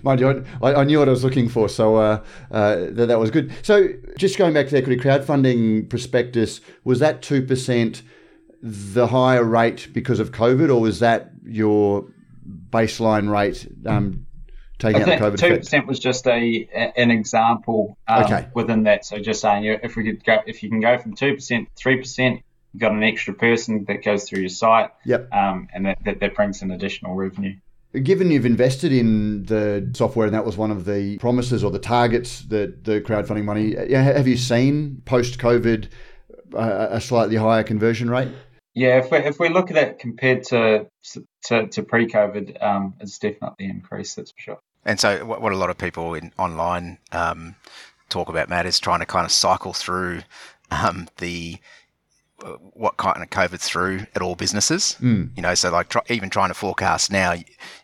mind 0.02 0.20
you, 0.20 0.44
I, 0.62 0.74
I, 0.74 0.84
knew 0.84 0.98
what 0.98 1.08
I 1.08 1.12
was 1.12 1.24
looking 1.24 1.48
for. 1.48 1.66
So 1.66 1.96
uh, 1.96 2.22
uh, 2.50 2.76
that, 2.90 3.06
that 3.06 3.18
was 3.18 3.30
good. 3.30 3.52
So, 3.62 3.88
just 4.18 4.36
going 4.36 4.52
back 4.52 4.66
to 4.66 4.72
the 4.72 4.78
equity 4.78 5.00
crowdfunding 5.00 5.88
prospectus, 5.88 6.60
was 6.84 6.98
that 6.98 7.22
2% 7.22 8.02
the 8.60 9.06
higher 9.06 9.44
rate 9.44 9.88
because 9.94 10.20
of 10.20 10.32
COVID, 10.32 10.68
or 10.68 10.80
was 10.80 10.98
that 10.98 11.30
your 11.42 12.06
baseline 12.70 13.30
rate 13.30 13.66
um, 13.86 14.26
taking 14.78 15.02
out 15.02 15.06
the 15.06 15.16
COVID 15.16 15.38
two 15.38 15.56
percent 15.56 15.86
was 15.86 15.98
just 15.98 16.26
a 16.26 16.68
an 16.96 17.10
example 17.10 17.96
um, 18.06 18.24
okay. 18.24 18.48
within 18.54 18.84
that. 18.84 19.04
So 19.04 19.18
just 19.18 19.40
saying, 19.40 19.64
if 19.82 19.96
we 19.96 20.04
could 20.04 20.24
go, 20.24 20.38
if 20.46 20.62
you 20.62 20.70
can 20.70 20.80
go 20.80 20.98
from 20.98 21.14
two 21.14 21.34
percent, 21.34 21.68
three 21.76 21.96
percent, 21.96 22.42
you've 22.72 22.80
got 22.80 22.92
an 22.92 23.02
extra 23.02 23.34
person 23.34 23.84
that 23.88 24.04
goes 24.04 24.28
through 24.28 24.40
your 24.40 24.48
site. 24.48 24.90
Yep. 25.04 25.32
Um, 25.32 25.68
and 25.74 25.86
that, 25.86 25.98
that, 26.04 26.20
that 26.20 26.34
brings 26.34 26.62
in 26.62 26.70
additional 26.70 27.14
revenue. 27.14 27.56
Given 28.02 28.30
you've 28.30 28.44
invested 28.44 28.92
in 28.92 29.44
the 29.44 29.90
software, 29.94 30.26
and 30.26 30.34
that 30.34 30.44
was 30.44 30.58
one 30.58 30.70
of 30.70 30.84
the 30.84 31.16
promises 31.18 31.64
or 31.64 31.70
the 31.70 31.78
targets 31.78 32.42
that 32.42 32.84
the 32.84 33.00
crowdfunding 33.00 33.44
money, 33.44 33.74
have 33.94 34.28
you 34.28 34.36
seen 34.36 35.00
post 35.06 35.38
COVID 35.38 35.88
uh, 36.54 36.88
a 36.90 37.00
slightly 37.00 37.36
higher 37.36 37.62
conversion 37.62 38.10
rate? 38.10 38.28
Yeah, 38.74 38.98
if 38.98 39.10
we, 39.10 39.18
if 39.18 39.40
we 39.40 39.48
look 39.48 39.70
at 39.70 39.76
it 39.78 39.98
compared 39.98 40.44
to 40.44 40.86
to, 41.46 41.66
to 41.68 41.82
pre 41.82 42.06
COVID, 42.06 42.62
um, 42.62 42.94
it's 43.00 43.18
definitely 43.18 43.66
increased. 43.66 44.16
That's 44.16 44.32
for 44.32 44.40
sure. 44.40 44.58
And 44.88 44.98
so, 44.98 45.22
what, 45.26 45.42
what 45.42 45.52
a 45.52 45.56
lot 45.56 45.68
of 45.68 45.76
people 45.76 46.14
in 46.14 46.32
online 46.38 46.96
um, 47.12 47.56
talk 48.08 48.30
about, 48.30 48.48
Matt, 48.48 48.64
is 48.64 48.80
trying 48.80 49.00
to 49.00 49.06
kind 49.06 49.26
of 49.26 49.30
cycle 49.30 49.74
through 49.74 50.22
um, 50.70 51.08
the 51.18 51.58
uh, 52.42 52.52
what 52.72 52.96
kind 52.96 53.22
of 53.22 53.28
COVID 53.28 53.60
through 53.60 54.06
at 54.14 54.22
all 54.22 54.34
businesses. 54.34 54.96
Mm. 55.00 55.30
You 55.36 55.42
know, 55.42 55.54
so 55.54 55.70
like 55.70 55.90
try, 55.90 56.00
even 56.08 56.30
trying 56.30 56.48
to 56.48 56.54
forecast 56.54 57.12
now, 57.12 57.34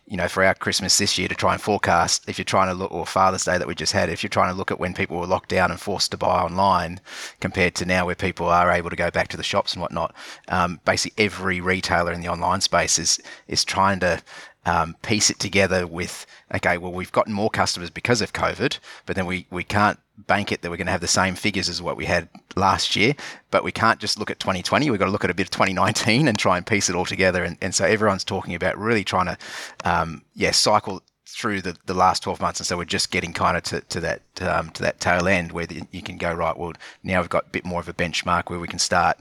you 0.07 0.17
know, 0.17 0.27
for 0.27 0.43
our 0.43 0.55
Christmas 0.55 0.97
this 0.97 1.15
year 1.19 1.27
to 1.27 1.35
try 1.35 1.53
and 1.53 1.61
forecast, 1.61 2.27
if 2.27 2.39
you're 2.39 2.45
trying 2.45 2.69
to 2.69 2.73
look, 2.73 2.91
or 2.91 3.05
Father's 3.05 3.45
Day 3.45 3.59
that 3.59 3.67
we 3.67 3.75
just 3.75 3.93
had, 3.93 4.09
if 4.09 4.23
you're 4.23 4.29
trying 4.29 4.51
to 4.51 4.57
look 4.57 4.71
at 4.71 4.79
when 4.79 4.95
people 4.95 5.19
were 5.19 5.27
locked 5.27 5.49
down 5.49 5.69
and 5.69 5.79
forced 5.79 6.09
to 6.09 6.17
buy 6.17 6.41
online 6.41 6.99
compared 7.39 7.75
to 7.75 7.85
now 7.85 8.07
where 8.07 8.15
people 8.15 8.47
are 8.47 8.71
able 8.71 8.89
to 8.89 8.95
go 8.95 9.11
back 9.11 9.27
to 9.27 9.37
the 9.37 9.43
shops 9.43 9.73
and 9.73 9.81
whatnot, 9.81 10.15
um, 10.47 10.79
basically 10.85 11.23
every 11.23 11.61
retailer 11.61 12.11
in 12.13 12.21
the 12.21 12.29
online 12.29 12.61
space 12.61 12.97
is 12.97 13.19
is 13.47 13.63
trying 13.63 13.99
to 13.99 14.23
um, 14.65 14.95
piece 15.01 15.29
it 15.29 15.39
together 15.39 15.85
with 15.87 16.25
okay, 16.53 16.77
well, 16.77 16.91
we've 16.91 17.11
gotten 17.11 17.33
more 17.33 17.49
customers 17.49 17.89
because 17.89 18.21
of 18.21 18.33
COVID, 18.33 18.79
but 19.05 19.15
then 19.15 19.25
we, 19.25 19.47
we 19.49 19.63
can't 19.63 19.99
bank 20.17 20.51
it 20.51 20.61
that 20.61 20.69
we're 20.69 20.77
going 20.77 20.87
to 20.87 20.91
have 20.91 21.01
the 21.01 21.07
same 21.07 21.35
figures 21.35 21.67
as 21.69 21.81
what 21.81 21.97
we 21.97 22.05
had 22.05 22.29
last 22.55 22.95
year. 22.95 23.13
But 23.51 23.63
we 23.63 23.71
can't 23.71 23.99
just 23.99 24.17
look 24.19 24.31
at 24.31 24.39
2020. 24.39 24.89
We've 24.89 24.99
got 24.99 25.05
to 25.05 25.11
look 25.11 25.23
at 25.23 25.29
a 25.29 25.35
bit 25.35 25.47
of 25.47 25.51
2019 25.51 26.27
and 26.27 26.37
try 26.37 26.57
and 26.57 26.65
piece 26.65 26.89
it 26.89 26.95
all 26.95 27.05
together. 27.05 27.43
And, 27.43 27.57
and 27.61 27.73
so 27.73 27.85
everyone's 27.85 28.23
talking 28.23 28.55
about 28.55 28.77
really 28.77 29.03
trying 29.03 29.25
to, 29.25 29.37
um, 29.83 30.23
yeah, 30.35 30.51
cycle 30.51 31.01
through 31.27 31.61
the, 31.61 31.75
the 31.85 31.93
last 31.93 32.23
12 32.23 32.39
months. 32.39 32.59
And 32.59 32.67
so 32.67 32.77
we're 32.77 32.85
just 32.85 33.11
getting 33.11 33.33
kind 33.33 33.57
of 33.57 33.63
to, 33.63 33.81
to 33.81 33.99
that 34.01 34.21
um, 34.41 34.69
to 34.71 34.81
that 34.83 34.99
tail 34.99 35.27
end 35.27 35.51
where 35.51 35.65
the, 35.65 35.81
you 35.91 36.01
can 36.01 36.17
go, 36.17 36.33
right, 36.33 36.57
well, 36.57 36.73
now 37.03 37.21
we've 37.21 37.29
got 37.29 37.47
a 37.47 37.49
bit 37.49 37.65
more 37.65 37.79
of 37.79 37.89
a 37.89 37.93
benchmark 37.93 38.49
where 38.49 38.59
we 38.59 38.67
can 38.67 38.79
start, 38.79 39.17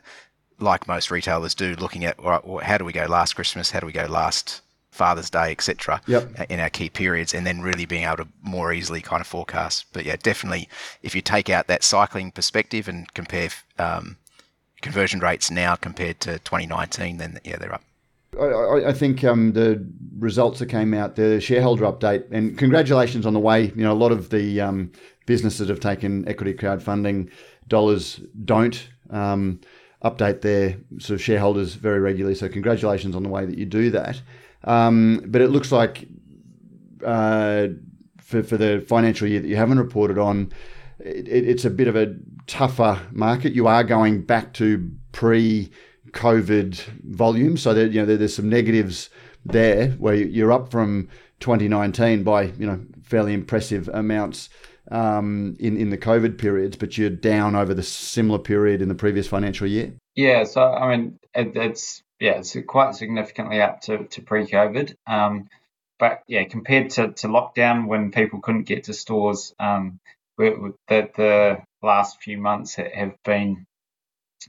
like 0.61 0.87
most 0.87 1.11
retailers 1.11 1.55
do, 1.55 1.75
looking 1.77 2.05
at, 2.05 2.23
right, 2.23 2.47
well, 2.47 2.65
how 2.65 2.79
do 2.79 2.85
we 2.85 2.93
go 2.93 3.07
last 3.07 3.35
Christmas? 3.35 3.71
How 3.71 3.81
do 3.81 3.87
we 3.87 3.93
go 3.93 4.07
last 4.07 4.61
Father's 4.95 5.31
Day, 5.31 5.51
etc. 5.51 6.01
Yep. 6.07 6.51
In 6.51 6.61
our 6.61 6.71
key 6.71 6.89
periods, 6.89 7.35
and 7.35 7.47
then 7.47 7.61
really 7.61 7.85
being 7.85 8.05
able 8.05 8.19
to 8.19 8.29
more 8.43 8.73
easily 8.73 9.01
kind 9.01 9.21
of 9.21 9.27
forecast. 9.27 9.87
But 9.93 10.05
yeah, 10.05 10.17
definitely, 10.23 10.69
if 11.03 11.15
you 11.15 11.21
take 11.21 11.51
out 11.51 11.67
that 11.67 11.83
cycling 11.83 12.31
perspective 12.31 12.89
and 12.89 13.13
compare 13.15 13.51
um, 13.79 14.17
conversion 14.81 15.21
rates 15.21 15.51
now 15.51 15.75
compared 15.75 16.21
to 16.21 16.39
2019, 16.41 17.19
then 17.19 17.41
yeah, 17.45 17.57
they're 17.57 17.75
up. 17.75 17.83
I, 18.41 18.89
I 18.89 18.93
think 18.93 19.25
um, 19.25 19.53
the 19.53 19.85
results 20.19 20.59
that 20.59 20.67
came 20.67 20.95
out, 20.95 21.17
the 21.17 21.41
shareholder 21.41 21.85
update, 21.85 22.31
and 22.31 22.57
congratulations 22.59 23.27
on 23.27 23.33
the 23.33 23.41
way. 23.41 23.73
You 23.77 23.83
know, 23.85 23.93
a 23.93 23.95
lot 23.95 24.13
of 24.13 24.31
the 24.31 24.61
um, 24.61 24.93
businesses 25.27 25.61
that 25.61 25.69
have 25.69 25.81
taken 25.81 26.27
equity 26.29 26.55
crowdfunding 26.55 27.31
dollars 27.69 28.21
don't 28.45 28.89
um, 29.11 29.61
update 30.05 30.41
their 30.43 30.77
sort 30.99 31.19
of 31.19 31.23
shareholders 31.23 31.75
very 31.75 32.01
regularly. 32.01 32.35
So, 32.35 32.49
congratulations 32.49 33.15
on 33.15 33.23
the 33.23 33.29
way 33.29 33.47
that 33.47 33.57
you 33.57 33.67
do 33.67 33.91
that. 33.91 34.21
Um, 34.65 35.23
but 35.27 35.41
it 35.41 35.49
looks 35.49 35.71
like 35.71 36.09
uh, 37.05 37.69
for, 38.19 38.43
for 38.43 38.57
the 38.57 38.85
financial 38.89 39.29
year 39.29 39.41
that 39.41 39.49
you 39.49 39.57
haven't 39.57 39.79
reported 39.79 40.19
on, 40.19 40.53
it, 40.99 41.29
it's 41.29 41.65
a 41.65 41.71
bit 41.71 41.89
of 41.89 41.97
a 41.97 42.15
tougher 42.47 43.01
market. 43.13 43.53
You 43.53 43.67
are 43.67 43.85
going 43.85 44.23
back 44.23 44.53
to 44.55 44.91
pre-COVID 45.13 46.75
volume, 47.05 47.57
so 47.57 47.73
you 47.73 48.05
know 48.05 48.17
there's 48.17 48.35
some 48.35 48.49
negatives 48.49 49.11
there 49.45 49.91
where 49.93 50.15
you're 50.15 50.53
up 50.53 50.71
from 50.71 51.09
2019 51.41 52.23
by 52.23 52.45
you 52.45 52.67
know 52.67 52.81
fairly 53.03 53.35
impressive 53.35 53.89
amounts 53.89 54.49
um, 54.91 55.57
in 55.59 55.77
in 55.77 55.91
the 55.91 55.99
COVID 55.99 56.39
periods, 56.39 56.77
but 56.77 56.97
you're 56.97 57.11
down 57.11 57.55
over 57.55 57.75
the 57.75 57.83
similar 57.83 58.39
period 58.39 58.81
in 58.81 58.89
the 58.89 58.95
previous 58.95 59.27
financial 59.27 59.67
year. 59.67 59.93
Yeah, 60.15 60.45
so 60.45 60.63
I 60.63 60.97
mean 60.97 61.19
it, 61.35 61.53
it's 61.57 62.03
yeah 62.25 62.39
it's 62.39 62.57
quite 62.67 62.95
significantly 62.95 63.61
up 63.61 63.83
to, 63.83 64.05
to 64.05 64.23
pre-COVID. 64.23 64.95
Um, 65.07 65.49
but 65.99 66.23
yeah, 66.27 66.45
compared 66.45 66.91
to, 66.91 67.13
to 67.13 67.29
lockdown 67.29 67.87
when 67.87 68.11
people 68.11 68.41
couldn't 68.41 68.65
get 68.65 68.85
to 68.85 68.95
stores, 68.95 69.55
um, 69.61 70.01
the, 70.37 70.75
the 70.89 71.59
last 71.83 72.23
few 72.23 72.39
months 72.39 72.75
have 72.75 73.15
been, 73.25 73.67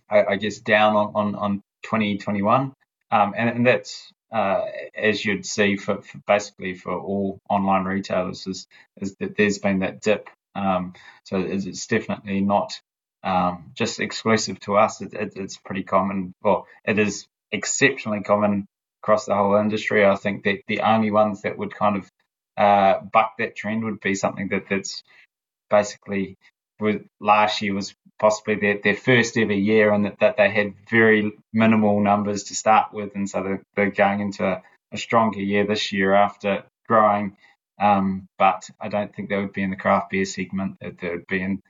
I, 0.09 0.23
I 0.23 0.36
guess, 0.38 0.59
down 0.59 0.95
on, 0.95 1.11
on, 1.15 1.36
on 1.36 1.63
2021. 1.84 2.73
Um, 3.11 3.34
and, 3.38 3.49
and 3.49 3.67
that's, 3.67 4.11
uh, 4.32 4.61
as 4.97 5.23
you'd 5.23 5.45
see 5.45 5.76
for, 5.76 6.01
for, 6.01 6.17
basically 6.26 6.73
for 6.73 6.99
all 6.99 7.39
online 7.49 7.84
retailers, 7.84 8.47
is, 8.47 8.67
is 8.97 9.15
that 9.19 9.38
there's 9.38 9.59
been 9.59 9.80
that 9.80 10.01
dip. 10.01 10.30
Um, 10.55 10.93
so 11.26 11.38
it's, 11.38 11.65
it's, 11.65 11.86
definitely 11.86 12.41
not 12.41 12.80
um, 13.23 13.71
just 13.76 13.99
exclusive 13.99 14.59
to 14.61 14.78
us. 14.78 15.01
It, 15.01 15.13
it, 15.13 15.34
it's 15.36 15.57
pretty 15.57 15.84
common. 15.84 16.34
Well, 16.41 16.65
it 16.86 16.97
is 16.97 17.28
exceptionally 17.56 18.22
common 18.22 18.68
across 19.01 19.26
the 19.26 19.36
whole 19.36 19.56
industry. 19.56 20.06
I 20.06 20.16
think 20.16 20.43
that 20.43 20.62
the 20.68 20.82
only 20.82 21.12
ones 21.12 21.41
that 21.41 21.58
would 21.58 21.74
kind 21.74 21.97
of 21.97 22.10
uh, 22.58 22.99
buck 23.12 23.34
that 23.39 23.56
trend 23.56 23.84
would 23.84 23.99
be 23.99 24.16
something 24.16 24.49
that 24.49 24.66
that's 24.70 25.03
basically 25.70 26.38
last 27.20 27.62
year 27.62 27.74
was 27.74 27.95
possibly 28.20 28.56
their, 28.56 28.80
their 28.84 28.95
first 28.95 29.38
ever 29.38 29.53
year 29.53 29.93
and 29.93 30.06
that, 30.06 30.20
that 30.20 30.38
they 30.38 30.49
had 30.49 30.74
very 30.89 31.32
minimal 31.53 32.01
numbers 32.01 32.43
to 32.43 32.56
start 32.56 32.93
with 32.93 33.16
and 33.16 33.30
so 33.30 33.41
they're, 33.43 33.64
they're 33.76 33.91
going 33.91 34.20
into 34.20 34.45
a, 34.45 34.62
a, 34.91 34.97
stronger 34.97 35.39
year 35.39 35.66
this 35.66 35.93
year 35.93 36.14
after 36.14 36.64
growing 36.88 37.36
um, 37.80 38.28
but 38.38 38.70
I 38.80 38.88
don't 38.88 39.14
think 39.14 39.30
they 39.30 39.38
would 39.38 39.53
be 39.53 39.64
in 39.64 39.70
the 39.70 39.76
craft 39.76 40.12
beer 40.12 40.26
segment. 40.26 40.78
It 40.82 40.97
would 41.01 41.28
be 41.28 41.41
in 41.41 41.62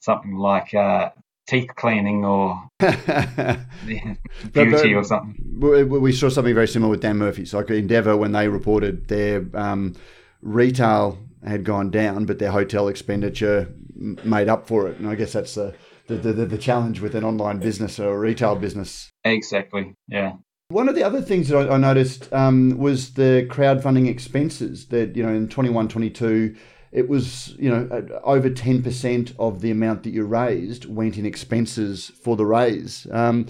something 0.00 0.36
like 0.36 0.74
uh, 0.74 1.10
teeth 1.48 1.70
cleaning 1.74 2.24
or 2.24 2.62
beauty 2.78 4.16
but, 4.52 4.84
or 4.84 5.04
something. 5.04 5.88
We 5.88 6.12
saw 6.12 6.28
something 6.28 6.54
very 6.54 6.68
similar 6.68 6.90
with 6.90 7.00
Dan 7.00 7.16
Murphy's. 7.16 7.54
Like 7.54 7.70
Endeavour, 7.70 8.16
when 8.16 8.32
they 8.32 8.48
reported 8.48 9.08
their 9.08 9.44
um, 9.54 9.96
retail 10.42 11.18
had 11.44 11.64
gone 11.64 11.90
down, 11.90 12.26
but 12.26 12.38
their 12.38 12.50
hotel 12.50 12.88
expenditure 12.88 13.72
made 13.96 14.48
up 14.48 14.68
for 14.68 14.88
it. 14.88 14.98
And 14.98 15.08
I 15.08 15.14
guess 15.14 15.32
that's 15.32 15.54
the, 15.54 15.74
the, 16.06 16.16
the, 16.16 16.46
the 16.46 16.58
challenge 16.58 17.00
with 17.00 17.14
an 17.14 17.24
online 17.24 17.58
business 17.58 17.98
or 17.98 18.14
a 18.14 18.18
retail 18.18 18.54
business. 18.56 19.10
Exactly, 19.24 19.94
yeah. 20.06 20.34
One 20.68 20.88
of 20.88 20.94
the 20.94 21.02
other 21.02 21.22
things 21.22 21.48
that 21.48 21.70
I, 21.70 21.74
I 21.74 21.78
noticed 21.78 22.30
um, 22.32 22.76
was 22.76 23.14
the 23.14 23.46
crowdfunding 23.50 24.06
expenses 24.06 24.86
that, 24.88 25.16
you 25.16 25.22
know, 25.22 25.32
in 25.32 25.48
21, 25.48 25.88
22, 25.88 26.54
it 26.92 27.08
was 27.08 27.54
you 27.58 27.70
know 27.70 28.20
over 28.24 28.50
10% 28.50 29.34
of 29.38 29.60
the 29.60 29.70
amount 29.70 30.02
that 30.04 30.10
you 30.10 30.24
raised 30.24 30.86
went 30.86 31.18
in 31.18 31.26
expenses 31.26 32.10
for 32.22 32.36
the 32.36 32.46
raise. 32.46 33.06
Um, 33.10 33.46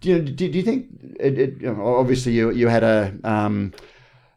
do, 0.00 0.10
you, 0.10 0.22
do, 0.22 0.50
do 0.50 0.58
you 0.58 0.64
think 0.64 0.86
it, 1.18 1.38
it, 1.38 1.60
you 1.60 1.72
know, 1.72 1.96
obviously 1.96 2.32
you, 2.32 2.50
you 2.50 2.68
had 2.68 2.82
a 2.82 3.14
um, 3.24 3.72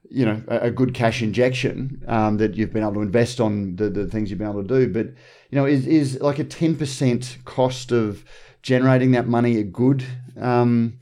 you 0.10 0.26
know 0.26 0.42
a, 0.48 0.72
good 0.72 0.94
cash 0.94 1.22
injection 1.22 2.04
um, 2.08 2.38
that 2.38 2.56
you've 2.56 2.74
been 2.74 2.84
able 2.84 2.96
to 2.96 3.02
invest 3.02 3.40
on 3.40 3.76
the, 3.76 3.90
the 3.90 4.08
things 4.08 4.30
you've 4.30 4.40
been 4.40 4.50
able 4.50 4.64
to 4.64 4.68
do 4.68 4.92
but 4.92 5.08
you 5.50 5.56
know 5.56 5.66
is, 5.66 5.86
is 5.86 6.20
like 6.20 6.40
a 6.40 6.44
10% 6.44 7.46
cost 7.46 7.92
of 7.92 8.26
generating 8.64 9.12
that 9.12 9.28
money 9.28 9.58
a 9.58 9.64
good 9.64 10.04
um, 10.40 10.98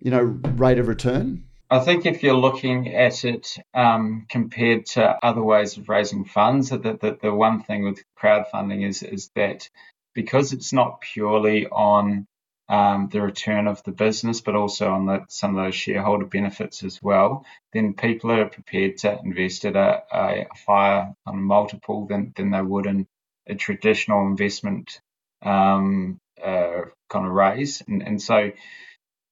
you 0.00 0.10
know 0.10 0.22
rate 0.56 0.78
of 0.78 0.88
return 0.88 1.44
I 1.70 1.80
think 1.80 2.06
if 2.06 2.22
you're 2.22 2.34
looking 2.34 2.94
at 2.94 3.24
it 3.24 3.58
um, 3.74 4.26
compared 4.30 4.86
to 4.86 5.18
other 5.22 5.42
ways 5.42 5.76
of 5.76 5.88
raising 5.88 6.24
funds, 6.24 6.70
that 6.70 6.82
the, 6.82 7.18
the 7.20 7.34
one 7.34 7.62
thing 7.62 7.84
with 7.84 8.02
crowdfunding 8.18 8.88
is 8.88 9.02
is 9.02 9.30
that 9.34 9.68
because 10.14 10.52
it's 10.52 10.72
not 10.72 11.02
purely 11.02 11.66
on 11.66 12.26
um, 12.68 13.08
the 13.12 13.20
return 13.20 13.66
of 13.66 13.82
the 13.82 13.92
business, 13.92 14.40
but 14.40 14.54
also 14.54 14.90
on 14.90 15.06
the, 15.06 15.24
some 15.28 15.56
of 15.56 15.64
those 15.64 15.74
shareholder 15.74 16.26
benefits 16.26 16.82
as 16.84 17.02
well, 17.02 17.44
then 17.72 17.94
people 17.94 18.30
are 18.30 18.46
prepared 18.48 18.98
to 18.98 19.18
invest 19.22 19.64
at 19.64 19.76
a, 19.76 20.02
a 20.12 20.46
higher 20.66 21.14
multiple 21.26 22.06
than, 22.06 22.32
than 22.36 22.50
they 22.50 22.62
would 22.62 22.86
in 22.86 23.06
a 23.46 23.54
traditional 23.54 24.26
investment 24.26 25.00
um, 25.42 26.18
uh, 26.42 26.82
kind 27.08 27.26
of 27.26 27.32
raise. 27.32 27.82
And, 27.86 28.02
and 28.02 28.20
so 28.20 28.52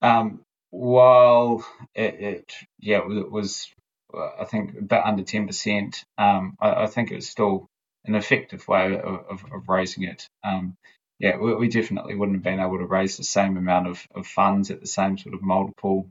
um, 0.01 0.46
while 0.77 1.67
it, 1.95 2.15
it 2.21 2.53
yeah 2.79 2.99
it 2.99 3.31
was 3.31 3.69
I 4.15 4.45
think 4.45 4.79
about 4.79 5.07
under 5.07 5.23
ten 5.23 5.47
percent, 5.47 6.05
um, 6.19 6.57
I, 6.61 6.85
I, 6.85 6.87
think 6.87 7.11
was 7.11 7.29
still 7.29 7.69
an 8.05 8.15
effective 8.15 8.67
way 8.69 8.95
of, 8.97 9.27
of, 9.29 9.45
of 9.53 9.69
raising 9.69 10.05
it. 10.05 10.29
Um, 10.45 10.77
yeah, 11.19 11.37
we, 11.39 11.55
we, 11.55 11.69
definitely 11.69 12.15
wouldn't 12.15 12.37
have 12.37 12.45
been 12.45 12.61
able 12.61 12.79
to 12.79 12.87
raise 12.87 13.17
the 13.17 13.25
same 13.25 13.57
amount 13.57 13.89
of, 13.89 14.07
of 14.15 14.27
funds 14.27 14.71
at 14.71 14.81
the 14.81 14.87
same 14.87 15.19
sort 15.19 15.35
of 15.35 15.43
multiple 15.43 16.09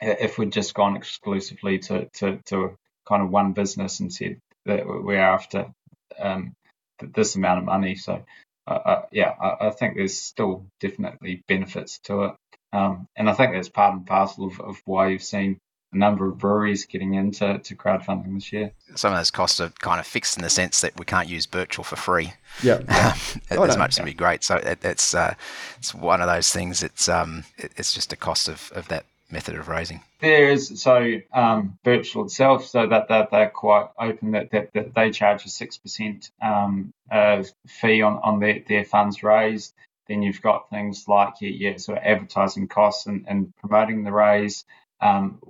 if 0.00 0.36
we'd 0.38 0.52
just 0.52 0.74
gone 0.74 0.96
exclusively 0.96 1.78
to, 1.78 2.06
to, 2.14 2.38
to 2.46 2.76
kind 3.08 3.22
of 3.22 3.30
one 3.30 3.52
business 3.52 4.00
and 4.00 4.12
said 4.12 4.40
that 4.66 4.86
we're 4.86 5.18
after 5.18 5.72
um, 6.18 6.54
this 7.00 7.36
amount 7.36 7.60
of 7.60 7.64
money. 7.64 7.94
So, 7.94 8.24
uh, 8.66 8.70
uh, 8.70 9.02
yeah, 9.12 9.32
I, 9.40 9.68
I, 9.68 9.70
think 9.70 9.96
there's 9.96 10.20
still 10.20 10.66
definitely 10.80 11.44
benefits 11.46 12.00
to 12.04 12.24
it. 12.24 12.34
Um, 12.76 13.08
and 13.16 13.30
I 13.30 13.32
think 13.32 13.52
that's 13.52 13.70
part 13.70 13.94
and 13.94 14.06
parcel 14.06 14.46
of, 14.46 14.60
of 14.60 14.82
why 14.84 15.08
you've 15.08 15.22
seen 15.22 15.58
a 15.92 15.96
number 15.96 16.28
of 16.28 16.36
breweries 16.36 16.84
getting 16.84 17.14
into 17.14 17.58
to 17.58 17.74
crowdfunding 17.74 18.34
this 18.34 18.52
year. 18.52 18.72
Some 18.96 19.12
of 19.12 19.18
those 19.18 19.30
costs 19.30 19.60
are 19.60 19.70
kind 19.80 19.98
of 19.98 20.06
fixed 20.06 20.36
in 20.36 20.42
the 20.42 20.50
sense 20.50 20.82
that 20.82 20.98
we 20.98 21.06
can't 21.06 21.28
use 21.28 21.46
Birchal 21.46 21.84
for 21.84 21.96
free. 21.96 22.34
Yeah, 22.62 22.82
as 22.88 23.40
oh, 23.52 23.64
no, 23.64 23.76
much 23.76 23.90
as 23.90 23.98
it'd 23.98 24.04
be 24.04 24.12
great. 24.12 24.44
So 24.44 24.56
it, 24.56 24.84
it's 24.84 25.14
uh, 25.14 25.34
it's 25.78 25.94
one 25.94 26.20
of 26.20 26.28
those 26.28 26.52
things. 26.52 26.82
It's 26.82 27.08
um, 27.08 27.44
it, 27.56 27.72
it's 27.76 27.94
just 27.94 28.12
a 28.12 28.16
cost 28.16 28.48
of, 28.48 28.70
of 28.74 28.88
that 28.88 29.06
method 29.30 29.54
of 29.54 29.68
raising. 29.68 30.02
There 30.20 30.50
is 30.50 30.80
so 30.82 31.20
um, 31.32 31.78
Birchal 31.84 32.26
itself, 32.26 32.66
so 32.66 32.86
that, 32.86 33.08
that 33.08 33.30
they're 33.30 33.50
quite 33.50 33.88
open 33.98 34.32
that, 34.32 34.50
that, 34.50 34.72
that 34.74 34.94
they 34.94 35.10
charge 35.10 35.46
a 35.46 35.48
six 35.48 35.78
percent 35.78 36.30
um, 36.42 36.92
uh, 37.10 37.42
fee 37.66 38.02
on 38.02 38.18
on 38.22 38.40
their, 38.40 38.60
their 38.68 38.84
funds 38.84 39.22
raised. 39.22 39.72
Then 40.08 40.22
you've 40.22 40.42
got 40.42 40.70
things 40.70 41.06
like 41.08 41.40
your, 41.40 41.50
your 41.50 41.78
sort 41.78 41.98
of 41.98 42.04
advertising 42.04 42.68
costs 42.68 43.06
and, 43.06 43.24
and 43.28 43.54
promoting 43.56 44.04
the 44.04 44.12
raise. 44.12 44.64
Um, 45.00 45.40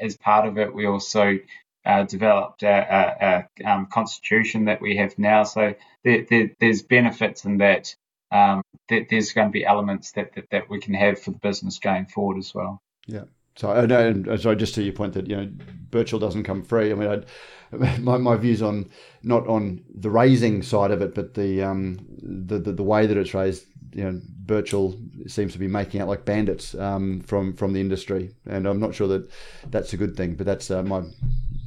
as 0.00 0.16
part 0.16 0.46
of 0.46 0.58
it, 0.58 0.74
we 0.74 0.86
also 0.86 1.38
uh, 1.84 2.04
developed 2.04 2.62
a, 2.62 2.68
a, 2.68 3.66
a 3.66 3.70
um, 3.70 3.86
constitution 3.86 4.66
that 4.66 4.80
we 4.80 4.96
have 4.96 5.18
now. 5.18 5.44
So 5.44 5.74
there, 6.04 6.26
there, 6.28 6.50
there's 6.60 6.82
benefits 6.82 7.44
in 7.44 7.58
that. 7.58 7.94
Um, 8.32 8.62
that 8.88 9.06
there's 9.10 9.32
going 9.32 9.48
to 9.48 9.52
be 9.52 9.64
elements 9.64 10.12
that, 10.12 10.34
that, 10.34 10.50
that 10.50 10.68
we 10.68 10.80
can 10.80 10.94
have 10.94 11.20
for 11.20 11.30
the 11.30 11.38
business 11.38 11.78
going 11.78 12.06
forward 12.06 12.38
as 12.38 12.52
well. 12.52 12.82
Yeah. 13.06 13.24
So 13.56 13.70
I 13.70 13.86
know, 13.86 14.36
so 14.36 14.54
just 14.54 14.74
to 14.74 14.82
your 14.82 14.92
point 14.92 15.14
that 15.14 15.28
you 15.28 15.36
know, 15.36 15.48
Birchal 15.90 16.20
doesn't 16.20 16.42
come 16.44 16.62
free. 16.62 16.90
I 16.90 16.94
mean, 16.94 17.08
I'd, 17.08 17.26
my 18.00 18.18
my 18.18 18.36
views 18.36 18.62
on 18.62 18.90
not 19.22 19.46
on 19.46 19.84
the 19.94 20.10
raising 20.10 20.62
side 20.62 20.90
of 20.90 21.02
it, 21.02 21.14
but 21.14 21.34
the 21.34 21.62
um 21.62 21.98
the 22.22 22.58
the, 22.58 22.72
the 22.72 22.82
way 22.82 23.06
that 23.06 23.16
it's 23.16 23.34
raised. 23.34 23.66
You 23.92 24.04
know, 24.04 24.20
Birchal 24.46 25.30
seems 25.30 25.52
to 25.52 25.58
be 25.58 25.68
making 25.68 26.00
out 26.00 26.08
like 26.08 26.24
bandits 26.24 26.74
um, 26.74 27.20
from 27.20 27.54
from 27.54 27.72
the 27.72 27.80
industry, 27.80 28.34
and 28.46 28.66
I'm 28.66 28.80
not 28.80 28.94
sure 28.94 29.06
that 29.08 29.30
that's 29.70 29.92
a 29.92 29.96
good 29.96 30.16
thing. 30.16 30.34
But 30.34 30.46
that's 30.46 30.70
uh, 30.70 30.82
my 30.82 31.02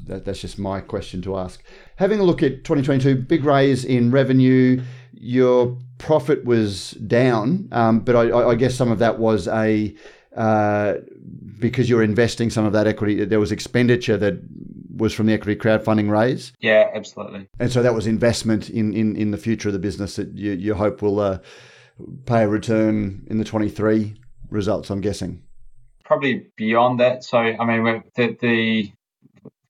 that, 0.08 0.26
that's 0.26 0.42
just 0.42 0.60
my 0.60 0.82
question 0.82 1.22
to 1.22 1.38
ask. 1.38 1.64
Having 1.96 2.20
a 2.20 2.24
look 2.24 2.44
at 2.44 2.66
2022, 2.66 3.16
big 3.16 3.46
raise 3.46 3.86
in 3.86 4.12
revenue. 4.12 4.82
Your 5.20 5.78
profit 5.98 6.46
was 6.46 6.92
down, 6.92 7.70
um, 7.72 8.02
but 8.02 8.16
I, 8.16 8.50
I 8.50 8.56
guess 8.56 8.76
some 8.76 8.92
of 8.92 9.00
that 9.00 9.18
was 9.18 9.48
a 9.48 9.96
uh, 10.36 10.94
because 11.60 11.90
you're 11.90 12.04
investing 12.04 12.50
some 12.50 12.66
of 12.66 12.74
that 12.74 12.88
equity, 12.88 13.26
there 13.26 13.40
was 13.40 13.52
expenditure 13.52 14.18
that 14.18 14.40
was 14.96 15.14
from 15.14 15.28
the 15.28 15.34
equity 15.34 15.60
crowdfunding 15.60 16.10
raise. 16.10 16.54
Yeah, 16.60 16.90
absolutely. 16.94 17.48
And 17.60 17.72
so 17.72 17.82
that 17.84 17.94
was 17.94 18.08
investment 18.08 18.70
in, 18.70 18.94
in, 18.94 19.16
in 19.16 19.32
the 19.32 19.38
future 19.38 19.70
of 19.70 19.74
the 19.74 19.80
business 19.80 20.16
that 20.16 20.30
you, 20.36 20.54
you 20.54 20.74
hope 20.74 21.02
will 21.02 21.20
uh, 21.20 21.40
pay 22.26 22.44
a 22.44 22.48
return 22.48 23.26
in 23.30 23.38
the 23.38 23.46
23 23.46 24.16
results, 24.50 24.90
I'm 24.90 25.02
guessing. 25.02 25.44
Probably 26.04 26.48
beyond 26.56 27.00
that. 27.00 27.24
So, 27.24 27.38
I 27.38 27.66
mean, 27.66 28.04
the, 28.16 28.38
the 28.40 28.92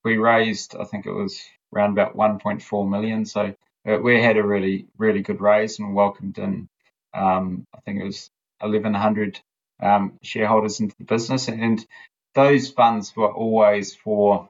we 0.04 0.16
raised, 0.16 0.76
I 0.78 0.84
think 0.84 1.06
it 1.06 1.12
was 1.12 1.42
around 1.74 1.92
about 1.92 2.16
1.4 2.16 2.88
million. 2.88 3.24
So 3.26 3.54
uh, 3.86 3.98
we 3.98 4.22
had 4.22 4.36
a 4.36 4.42
really, 4.42 4.86
really 4.96 5.20
good 5.20 5.40
raise 5.40 5.78
and 5.78 5.94
welcomed 5.94 6.38
in, 6.38 6.68
um, 7.12 7.66
I 7.74 7.80
think 7.80 8.00
it 8.00 8.04
was 8.04 8.30
1,100 8.60 9.40
um, 9.80 10.18
shareholders 10.22 10.80
into 10.80 10.94
the 10.98 11.04
business. 11.04 11.48
And 11.48 11.84
those 12.34 12.70
funds 12.70 13.14
were 13.16 13.32
always 13.32 13.94
for 13.94 14.48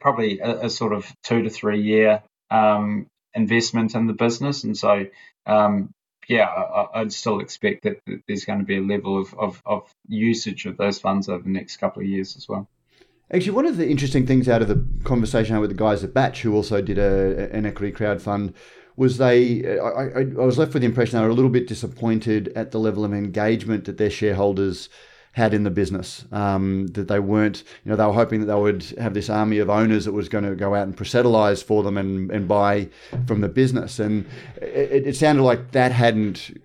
probably 0.00 0.40
a, 0.40 0.66
a 0.66 0.70
sort 0.70 0.92
of 0.92 1.12
two 1.22 1.42
to 1.42 1.50
three 1.50 1.82
year 1.82 2.22
um, 2.50 3.06
investment 3.34 3.94
in 3.94 4.06
the 4.06 4.12
business, 4.12 4.64
and 4.64 4.76
so 4.76 5.06
um, 5.46 5.90
yeah, 6.28 6.44
I, 6.44 7.00
would 7.00 7.12
still 7.12 7.40
expect 7.40 7.84
that, 7.84 8.00
that, 8.06 8.20
there's 8.28 8.44
going 8.44 8.58
to 8.58 8.64
be 8.64 8.76
a 8.76 8.82
level 8.82 9.18
of, 9.18 9.34
of, 9.34 9.62
of 9.64 9.90
usage 10.06 10.66
of 10.66 10.76
those 10.76 10.98
funds 10.98 11.28
over 11.28 11.42
the 11.42 11.48
next 11.48 11.78
couple 11.78 12.02
of 12.02 12.08
years 12.08 12.36
as 12.36 12.46
well. 12.46 12.68
Actually, 13.32 13.52
one 13.52 13.66
of 13.66 13.78
the 13.78 13.88
interesting 13.88 14.26
things 14.26 14.48
out 14.48 14.62
of 14.62 14.68
the 14.68 14.84
conversation 15.04 15.58
with 15.58 15.70
the 15.70 15.76
guys 15.76 16.04
at 16.04 16.12
Batch, 16.12 16.42
who 16.42 16.54
also 16.54 16.82
did 16.82 16.98
a, 16.98 17.50
an 17.52 17.64
equity 17.66 17.92
crowd 17.92 18.20
fund, 18.20 18.54
was 18.98 19.16
they. 19.18 19.78
I, 19.78 19.86
I, 19.86 20.20
I 20.20 20.44
was 20.44 20.58
left 20.58 20.74
with 20.74 20.82
the 20.82 20.88
impression 20.88 21.18
they 21.18 21.24
were 21.24 21.30
a 21.30 21.34
little 21.34 21.50
bit 21.50 21.68
disappointed 21.68 22.52
at 22.56 22.72
the 22.72 22.80
level 22.80 23.04
of 23.04 23.14
engagement 23.14 23.84
that 23.84 23.96
their 23.96 24.10
shareholders 24.10 24.88
had 25.32 25.54
in 25.54 25.62
the 25.62 25.70
business. 25.70 26.24
Um, 26.32 26.88
that 26.88 27.06
they 27.06 27.20
weren't, 27.20 27.62
you 27.84 27.90
know, 27.90 27.96
they 27.96 28.04
were 28.04 28.12
hoping 28.12 28.40
that 28.40 28.46
they 28.46 28.60
would 28.60 28.82
have 28.98 29.14
this 29.14 29.30
army 29.30 29.58
of 29.58 29.70
owners 29.70 30.04
that 30.04 30.12
was 30.12 30.28
going 30.28 30.44
to 30.44 30.56
go 30.56 30.74
out 30.74 30.88
and 30.88 30.96
proselytize 30.96 31.62
for 31.62 31.84
them 31.84 31.96
and, 31.96 32.30
and 32.32 32.48
buy 32.48 32.88
from 33.26 33.40
the 33.40 33.48
business. 33.48 34.00
And 34.00 34.26
it, 34.60 35.06
it 35.06 35.16
sounded 35.16 35.44
like 35.44 35.70
that 35.70 35.92
hadn't 35.92 36.60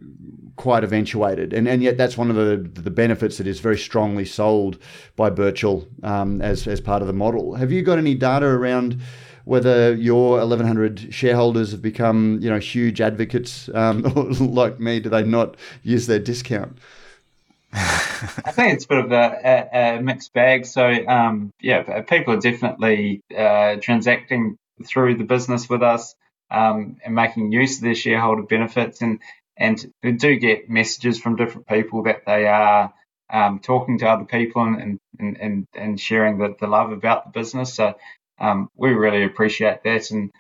quite 0.55 0.83
eventuated. 0.83 1.53
And, 1.53 1.67
and 1.67 1.83
yet 1.83 1.97
that's 1.97 2.17
one 2.17 2.31
of 2.31 2.35
the, 2.35 2.57
the 2.81 2.89
benefits 2.91 3.37
that 3.37 3.45
is 3.45 3.59
very 3.59 3.77
strongly 3.77 4.25
sold 4.25 4.79
by 5.15 5.29
Birchal 5.29 5.85
um, 6.03 6.41
as, 6.41 6.67
as 6.67 6.81
part 6.81 7.03
of 7.03 7.07
the 7.07 7.13
model. 7.13 7.53
Have 7.53 7.71
you 7.71 7.83
got 7.83 7.99
any 7.99 8.15
data 8.15 8.47
around 8.47 8.99
whether 9.45 9.93
your 9.93 10.37
1100 10.39 11.13
shareholders 11.13 11.71
have 11.71 11.81
become, 11.81 12.39
you 12.41 12.49
know, 12.49 12.59
huge 12.59 13.01
advocates 13.01 13.69
um, 13.73 14.01
like 14.39 14.79
me? 14.79 14.99
Do 14.99 15.09
they 15.09 15.23
not 15.23 15.55
use 15.83 16.07
their 16.07 16.19
discount? 16.19 16.77
I 17.75 18.51
think 18.51 18.75
it's 18.75 18.85
a 18.85 18.87
bit 18.87 19.05
of 19.05 19.11
a, 19.11 19.39
a, 19.43 19.97
a 19.97 20.01
mixed 20.01 20.33
bag. 20.33 20.65
So, 20.65 20.87
um, 21.07 21.51
yeah, 21.59 22.01
people 22.01 22.35
are 22.35 22.39
definitely 22.39 23.21
uh, 23.35 23.77
transacting 23.81 24.57
through 24.85 25.17
the 25.17 25.23
business 25.23 25.67
with 25.67 25.81
us 25.81 26.15
um, 26.51 26.97
and 27.03 27.15
making 27.15 27.51
use 27.51 27.77
of 27.77 27.83
their 27.83 27.95
shareholder 27.95 28.43
benefits. 28.43 29.01
And, 29.01 29.19
and 29.57 29.91
we 30.03 30.11
do 30.13 30.37
get 30.37 30.69
messages 30.69 31.19
from 31.19 31.35
different 31.35 31.67
people 31.67 32.03
that 32.03 32.25
they 32.25 32.47
are 32.47 32.93
um, 33.31 33.59
talking 33.59 33.97
to 33.99 34.07
other 34.07 34.25
people 34.25 34.61
and, 34.61 34.99
and, 35.19 35.37
and, 35.37 35.67
and 35.73 35.99
sharing 35.99 36.37
the, 36.37 36.55
the 36.59 36.67
love 36.67 36.91
about 36.91 37.25
the 37.25 37.39
business. 37.39 37.73
So, 37.73 37.95
um, 38.39 38.69
we 38.75 38.91
really 38.91 39.23
appreciate 39.23 39.83
that. 39.83 40.11
And 40.11 40.31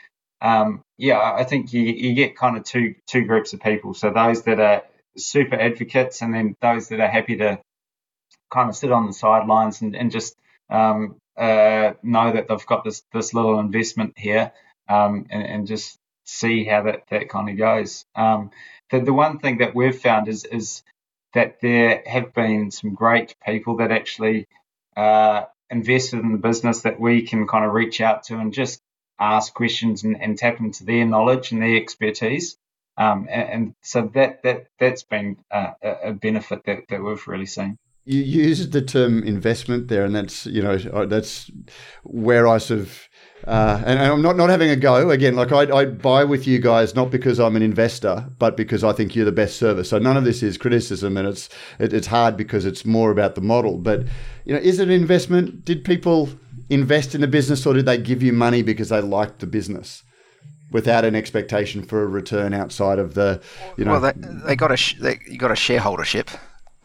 um, 0.41 0.83
yeah, 0.97 1.19
I 1.19 1.43
think 1.43 1.73
you, 1.73 1.81
you 1.81 2.13
get 2.13 2.35
kind 2.35 2.57
of 2.57 2.63
two 2.63 2.95
two 3.07 3.23
groups 3.23 3.53
of 3.53 3.61
people. 3.61 3.93
So 3.93 4.11
those 4.11 4.43
that 4.43 4.59
are 4.59 4.83
super 5.17 5.55
advocates, 5.55 6.21
and 6.21 6.33
then 6.33 6.55
those 6.61 6.89
that 6.89 6.99
are 6.99 7.07
happy 7.07 7.37
to 7.37 7.59
kind 8.51 8.69
of 8.69 8.75
sit 8.75 8.91
on 8.91 9.07
the 9.07 9.13
sidelines 9.13 9.81
and, 9.81 9.95
and 9.95 10.11
just 10.11 10.35
um, 10.69 11.15
uh, 11.37 11.93
know 12.03 12.33
that 12.33 12.47
they've 12.47 12.65
got 12.65 12.83
this 12.83 13.03
this 13.13 13.33
little 13.33 13.59
investment 13.59 14.13
here, 14.17 14.51
um, 14.89 15.25
and, 15.29 15.43
and, 15.43 15.67
just 15.67 15.97
see 16.25 16.63
how 16.63 16.83
that, 16.83 17.03
that 17.09 17.29
kind 17.29 17.49
of 17.49 17.57
goes. 17.57 18.05
Um, 18.15 18.51
the 18.91 18.99
the 18.99 19.13
one 19.13 19.39
thing 19.39 19.59
that 19.59 19.73
we've 19.73 19.97
found 19.97 20.27
is 20.27 20.45
is 20.45 20.83
that 21.33 21.59
there 21.61 22.03
have 22.05 22.33
been 22.33 22.69
some 22.69 22.93
great 22.93 23.35
people 23.45 23.77
that 23.77 23.91
actually 23.91 24.47
uh, 24.95 25.45
invested 25.73 26.19
in 26.19 26.31
the 26.31 26.37
business 26.37 26.81
that 26.81 26.99
we 26.99 27.23
can 27.23 27.47
kind 27.47 27.65
of 27.65 27.73
reach 27.73 28.01
out 28.01 28.23
to 28.23 28.37
and 28.37 28.53
just 28.53 28.81
ask 29.19 29.53
questions 29.53 30.03
and, 30.03 30.21
and 30.21 30.37
tap 30.37 30.59
into 30.59 30.85
their 30.85 31.05
knowledge 31.05 31.51
and 31.51 31.61
their 31.61 31.77
expertise. 31.77 32.57
Um, 32.97 33.27
and, 33.29 33.49
and, 33.49 33.75
so 33.81 34.11
that 34.13 34.43
that 34.43 34.67
that's 34.79 35.03
been 35.03 35.37
uh, 35.49 35.71
a 35.81 36.13
benefit 36.13 36.63
that, 36.65 36.87
that 36.89 37.03
we've 37.03 37.27
really 37.27 37.47
seen. 37.47 37.79
You 38.05 38.21
used 38.21 38.71
the 38.73 38.81
term 38.81 39.23
investment 39.23 39.87
there, 39.87 40.03
and 40.03 40.15
that's 40.15 40.45
you 40.45 40.61
know 40.61 40.77
that's 41.05 41.49
where 42.03 42.47
I 42.47 42.57
sort 42.57 42.81
of 42.81 43.09
uh, 43.47 43.81
and, 43.85 43.99
I'm 43.99 44.21
not, 44.21 44.37
not 44.37 44.49
having 44.49 44.69
a 44.69 44.75
go 44.75 45.09
again. 45.09 45.35
Like 45.35 45.51
I, 45.51 45.63
I 45.75 45.85
buy 45.85 46.23
with 46.23 46.47
you 46.47 46.59
guys 46.59 46.95
not 46.95 47.11
because 47.11 47.39
I'm 47.39 47.55
an 47.55 47.61
investor, 47.61 48.29
but 48.39 48.55
because 48.55 48.83
I 48.83 48.93
think 48.93 49.15
you're 49.15 49.25
the 49.25 49.33
best 49.33 49.57
service. 49.57 49.89
So 49.89 49.99
none 49.99 50.15
of 50.15 50.23
this 50.23 50.41
is 50.41 50.57
criticism, 50.57 51.17
and 51.17 51.27
it's 51.27 51.49
it, 51.79 51.93
it's 51.93 52.07
hard 52.07 52.37
because 52.37 52.65
it's 52.65 52.85
more 52.85 53.11
about 53.11 53.35
the 53.35 53.41
model. 53.41 53.77
But 53.77 54.03
you 54.45 54.53
know, 54.53 54.59
is 54.59 54.79
it 54.79 54.83
an 54.83 54.91
investment? 54.91 55.65
Did 55.65 55.83
people 55.83 56.29
invest 56.69 57.15
in 57.15 57.21
the 57.21 57.27
business, 57.27 57.65
or 57.65 57.73
did 57.73 57.85
they 57.85 57.97
give 57.97 58.23
you 58.23 58.31
money 58.31 58.61
because 58.61 58.89
they 58.89 59.01
liked 59.01 59.39
the 59.39 59.47
business? 59.47 60.03
without 60.71 61.05
an 61.05 61.13
expectation 61.13 61.83
for 61.83 62.01
a 62.01 62.07
return 62.07 62.51
outside 62.51 62.97
of 62.97 63.13
the, 63.13 63.39
you 63.77 63.85
know. 63.85 63.91
Well, 63.91 64.01
they, 64.01 64.13
they 64.47 64.55
got 64.55 64.71
a 64.71 64.99
they, 64.99 65.19
you 65.29 65.37
got 65.37 65.51
a 65.51 65.53
shareholdership. 65.53 66.35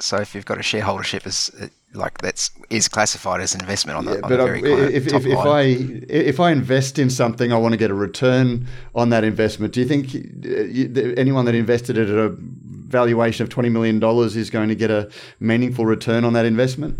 So 0.01 0.17
if 0.19 0.35
you've 0.35 0.45
got 0.45 0.59
a 0.59 0.63
shareholdership, 0.63 1.27
is 1.27 1.51
like 1.93 2.19
that's 2.19 2.51
is 2.71 2.89
classified 2.89 3.41
as 3.41 3.55
an 3.55 3.61
investment 3.61 3.99
on 3.99 4.05
the. 4.05 4.13
Yeah, 4.13 4.17
on 4.17 4.23
but 4.23 4.29
the 4.29 4.37
very 4.37 4.95
if, 4.95 5.07
if, 5.09 5.27
if 5.27 5.39
I 5.39 5.61
if 6.09 6.41
I 6.41 6.53
invest 6.53 6.99
in 6.99 7.11
something, 7.11 7.53
I 7.53 7.57
want 7.57 7.73
to 7.73 7.79
get 7.79 7.91
a 7.91 7.95
return 7.95 8.67
on 8.95 9.11
that 9.11 9.25
investment. 9.25 9.73
Do 9.73 9.81
you 9.81 9.87
think 9.87 10.15
uh, 10.15 11.21
anyone 11.21 11.47
that 11.47 11.55
invested 11.55 11.99
it 11.99 12.09
at 12.09 12.17
a 12.17 12.37
valuation 12.39 13.43
of 13.43 13.49
twenty 13.49 13.69
million 13.69 13.99
dollars 13.99 14.37
is 14.37 14.51
going 14.51 14.69
to 14.69 14.75
get 14.75 14.91
a 14.91 15.11
meaningful 15.41 15.85
return 15.85 16.25
on 16.25 16.33
that 16.35 16.47
investment? 16.47 16.99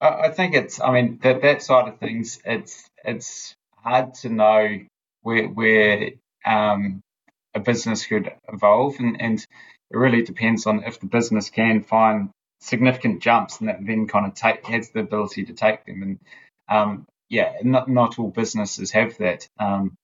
I 0.00 0.28
think 0.30 0.54
it's. 0.54 0.80
I 0.80 0.92
mean, 0.92 1.18
that 1.22 1.42
that 1.42 1.62
side 1.62 1.88
of 1.88 1.98
things, 1.98 2.38
it's 2.44 2.88
it's 3.04 3.54
hard 3.76 4.14
to 4.14 4.28
know 4.28 4.78
where 5.22 5.46
where 5.48 6.10
um, 6.44 7.02
a 7.54 7.60
business 7.60 8.06
could 8.06 8.30
evolve, 8.52 8.96
and, 8.98 9.20
and 9.20 9.44
it 9.90 9.96
really 9.96 10.22
depends 10.22 10.66
on 10.66 10.84
if 10.84 11.00
the 11.00 11.06
business 11.06 11.50
can 11.50 11.82
find 11.82 12.30
significant 12.60 13.22
jumps 13.22 13.60
and 13.60 13.68
that 13.68 13.84
then 13.84 14.08
kind 14.08 14.26
of 14.26 14.34
take 14.34 14.66
has 14.66 14.90
the 14.90 15.00
ability 15.00 15.44
to 15.44 15.52
take 15.52 15.84
them. 15.84 16.02
And 16.02 16.18
um, 16.68 17.06
yeah, 17.28 17.54
not 17.62 17.88
not 17.88 18.18
all 18.18 18.30
businesses 18.30 18.90
have 18.92 19.16
that. 19.18 19.46
Um, 19.58 19.94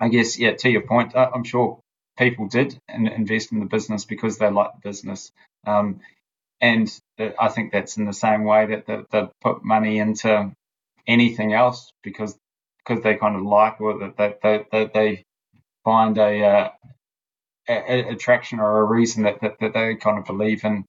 I 0.00 0.08
guess 0.08 0.38
yeah. 0.38 0.54
To 0.54 0.70
your 0.70 0.82
point, 0.82 1.16
I'm 1.16 1.44
sure 1.44 1.80
people 2.18 2.48
did 2.48 2.78
invest 2.88 3.52
in 3.52 3.60
the 3.60 3.66
business 3.66 4.04
because 4.04 4.38
they 4.38 4.50
like 4.50 4.72
the 4.74 4.88
business. 4.88 5.30
Um, 5.66 6.00
and 6.60 6.90
I 7.38 7.48
think 7.48 7.72
that's 7.72 7.96
in 7.96 8.06
the 8.06 8.12
same 8.12 8.44
way 8.44 8.66
that 8.66 8.86
they, 8.86 9.00
they 9.10 9.28
put 9.42 9.64
money 9.64 9.98
into 9.98 10.52
anything 11.06 11.52
else 11.52 11.92
because 12.02 12.36
because 12.78 13.02
they 13.02 13.16
kind 13.16 13.36
of 13.36 13.42
like 13.42 13.80
or 13.80 13.98
that 13.98 14.16
they, 14.16 14.34
they, 14.42 14.64
they, 14.70 14.90
they 14.92 15.24
find 15.84 16.18
a, 16.18 16.44
uh, 16.44 16.68
a, 17.68 18.08
attraction 18.08 18.60
or 18.60 18.80
a 18.80 18.84
reason 18.84 19.24
that, 19.24 19.40
that, 19.40 19.58
that, 19.60 19.72
they 19.74 19.94
kind 19.96 20.18
of 20.18 20.24
believe 20.24 20.64
in 20.64 20.84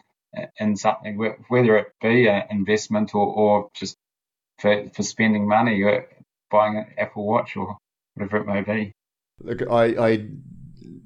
in 0.59 0.75
something, 0.75 1.17
whether 1.47 1.77
it 1.77 1.93
be 2.01 2.27
an 2.27 2.43
investment 2.49 3.15
or, 3.15 3.25
or 3.25 3.69
just 3.73 3.97
for, 4.59 4.89
for 4.93 5.03
spending 5.03 5.47
money, 5.47 5.81
or 5.81 6.01
uh, 6.01 6.05
buying 6.49 6.77
an 6.77 6.87
Apple 6.97 7.25
Watch 7.25 7.55
or 7.55 7.77
whatever 8.15 8.37
it 8.37 8.47
may 8.47 8.61
be. 8.61 8.93
Look, 9.41 9.69
I, 9.69 9.83
I 9.97 10.27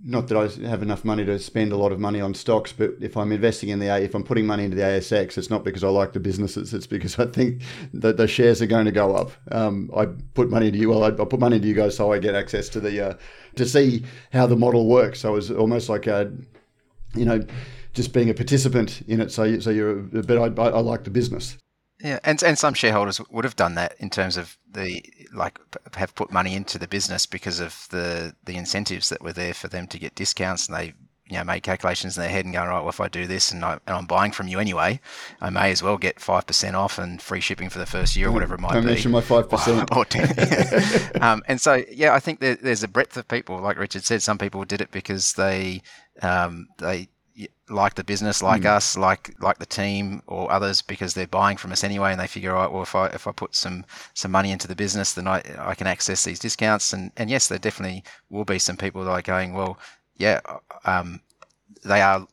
not 0.10 0.28
that 0.28 0.38
I 0.38 0.68
have 0.68 0.82
enough 0.82 1.05
money 1.05 1.24
to 1.26 1.38
spend 1.38 1.72
a 1.72 1.78
lot 1.78 1.91
of 1.91 1.99
money 1.99 2.20
on 2.20 2.34
stocks, 2.34 2.72
but 2.74 2.95
if 2.99 3.16
I'm 3.16 3.32
investing 3.32 3.70
in 3.70 3.80
the 3.80 3.88
if 4.01 4.16
I'm 4.16 4.24
putting 4.24 4.47
money 4.47 4.64
into 4.64 4.76
the 4.76 4.82
ASX, 4.82 5.38
it's 5.38 5.49
not 5.49 5.64
because 5.64 5.84
I 5.84 5.89
like 5.89 6.14
the 6.14 6.20
businesses. 6.20 6.74
It's 6.74 6.88
because 6.88 7.20
I 7.20 7.28
think 7.28 7.62
that 7.93 8.18
the 8.18 8.28
shares 8.28 8.62
are 8.62 8.68
going 8.68 8.86
to 8.86 8.91
go 8.91 9.16
up. 9.16 9.32
Um, 9.51 9.91
I 9.95 10.07
put 10.34 10.49
money 10.49 10.68
into 10.68 10.80
you. 10.80 10.89
Well, 10.89 11.03
I, 11.03 11.12
put 11.12 11.39
money 11.39 11.57
into 11.57 11.68
you 11.68 11.76
guys 11.76 11.95
so 11.95 12.12
I 12.12 12.18
get 12.18 12.34
access 12.34 12.70
to 12.70 12.80
the 12.80 13.10
uh, 13.10 13.14
to 13.55 13.66
see 13.66 14.03
how 14.34 14.47
the 14.47 14.55
model 14.55 14.88
works. 14.88 15.22
So 15.22 15.34
was 15.34 15.51
almost 15.51 15.89
like 15.89 16.07
a, 16.07 16.32
you 17.14 17.26
know, 17.26 17.45
just 17.93 18.12
being 18.12 18.30
a 18.30 18.34
participant 18.34 19.01
in 19.07 19.22
it. 19.22 19.32
So 19.32 19.60
so 19.60 19.70
you're, 19.70 19.95
but 19.95 20.60
I, 20.60 20.64
I 20.64 20.80
like 20.80 21.03
the 21.03 21.12
business. 21.12 21.55
Yeah, 22.02 22.20
and 22.24 22.41
and 22.43 22.58
some 22.58 22.74
shareholders 22.74 23.20
would 23.30 23.43
have 23.43 23.58
done 23.58 23.76
that 23.76 23.95
in 24.00 24.10
terms 24.10 24.38
of 24.38 24.58
the 24.72 25.04
like 25.34 25.60
have 25.95 26.16
put 26.16 26.32
money 26.32 26.56
into 26.56 26.80
the 26.80 26.88
business 26.88 27.26
because 27.26 27.60
of 27.60 27.88
the 27.89 28.34
the 28.45 28.56
incentives 28.56 29.10
that 29.10 29.22
were 29.22 29.34
there 29.34 29.54
for 29.54 29.68
them 29.68 29.86
to 29.88 30.00
get 30.00 30.16
discounts, 30.16 30.68
and 30.68 30.78
they 30.78 30.93
you 31.26 31.38
know 31.38 31.43
made 31.43 31.62
calculations 31.62 32.18
in 32.18 32.22
their 32.22 32.32
head 32.32 32.45
and 32.45 32.54
going 32.54 32.70
right, 32.70 32.80
well 32.80 32.89
if 32.89 33.02
I 33.02 33.10
do 33.10 33.28
this 33.28 33.52
and, 33.52 33.64
I, 33.66 33.74
and 33.86 33.97
I'm 33.97 34.06
buying 34.06 34.32
from 34.32 34.47
you 34.47 34.60
anyway, 34.60 35.02
I 35.41 35.50
may 35.50 35.72
as 35.72 35.84
well 35.84 35.97
get 35.97 36.22
five 36.22 36.47
percent 36.47 36.78
off 36.78 36.97
and 37.00 37.22
free 37.22 37.41
shipping 37.41 37.70
for 37.70 37.80
the 37.80 37.86
first 37.86 38.16
year 38.16 38.30
or 38.30 38.32
whatever 38.32 38.56
it 38.56 38.62
might 38.62 38.74
Don't 38.74 38.84
be. 38.84 38.89
mention 38.89 39.12
my 39.12 39.22
five 39.22 39.50
percent. 39.50 39.89
Or, 39.95 40.06
or 40.06 41.22
um, 41.22 41.43
and 41.50 41.60
so 41.60 41.84
yeah, 41.91 42.14
I 42.14 42.20
think 42.20 42.39
there, 42.39 42.56
there's 42.56 42.84
a 42.84 42.88
breadth 42.88 43.18
of 43.18 43.28
people. 43.28 43.60
Like 43.60 43.78
Richard 43.78 44.06
said, 44.06 44.22
some 44.22 44.38
people 44.38 44.64
did 44.64 44.80
it 44.80 44.91
because 44.91 45.34
they 45.34 45.82
um, 46.22 46.68
they 46.78 47.10
like 47.70 47.96
the 47.96 48.04
business, 48.04 48.42
like 48.42 48.64
mm. 48.64 48.76
us, 48.76 48.98
like 48.98 49.34
like 49.40 49.60
the 49.60 49.66
team 49.66 50.22
or 50.28 50.52
others, 50.52 50.82
because 50.82 51.14
they're 51.14 51.28
buying 51.28 51.58
from 51.58 51.72
us 51.72 51.84
anyway, 51.84 52.12
and 52.12 52.20
they 52.20 52.28
figure, 52.28 52.54
right, 52.54 52.72
well, 52.72 52.84
if 52.84 52.96
I 52.96 53.08
if 53.08 53.28
I 53.28 53.32
put 53.32 53.56
some 53.56 53.86
some 54.14 54.32
money 54.32 54.52
into 54.52 54.68
the 54.68 54.76
business, 54.76 55.14
then 55.14 55.28
I 55.28 55.42
I 55.58 55.76
can 55.76 55.88
access 55.88 56.24
these 56.24 56.40
discounts, 56.40 56.94
and 56.94 57.12
and 57.18 57.30
yes, 57.30 57.48
there 57.48 57.60
definitely 57.60 58.04
will 58.30 58.46
be 58.46 58.60
some 58.60 58.78
people 58.78 59.04
that 59.04 59.12
are 59.12 59.22
going, 59.22 59.54
well, 59.54 59.78
yeah, 60.16 60.42
um, 60.86 61.22
they 61.84 62.02
are 62.02 62.28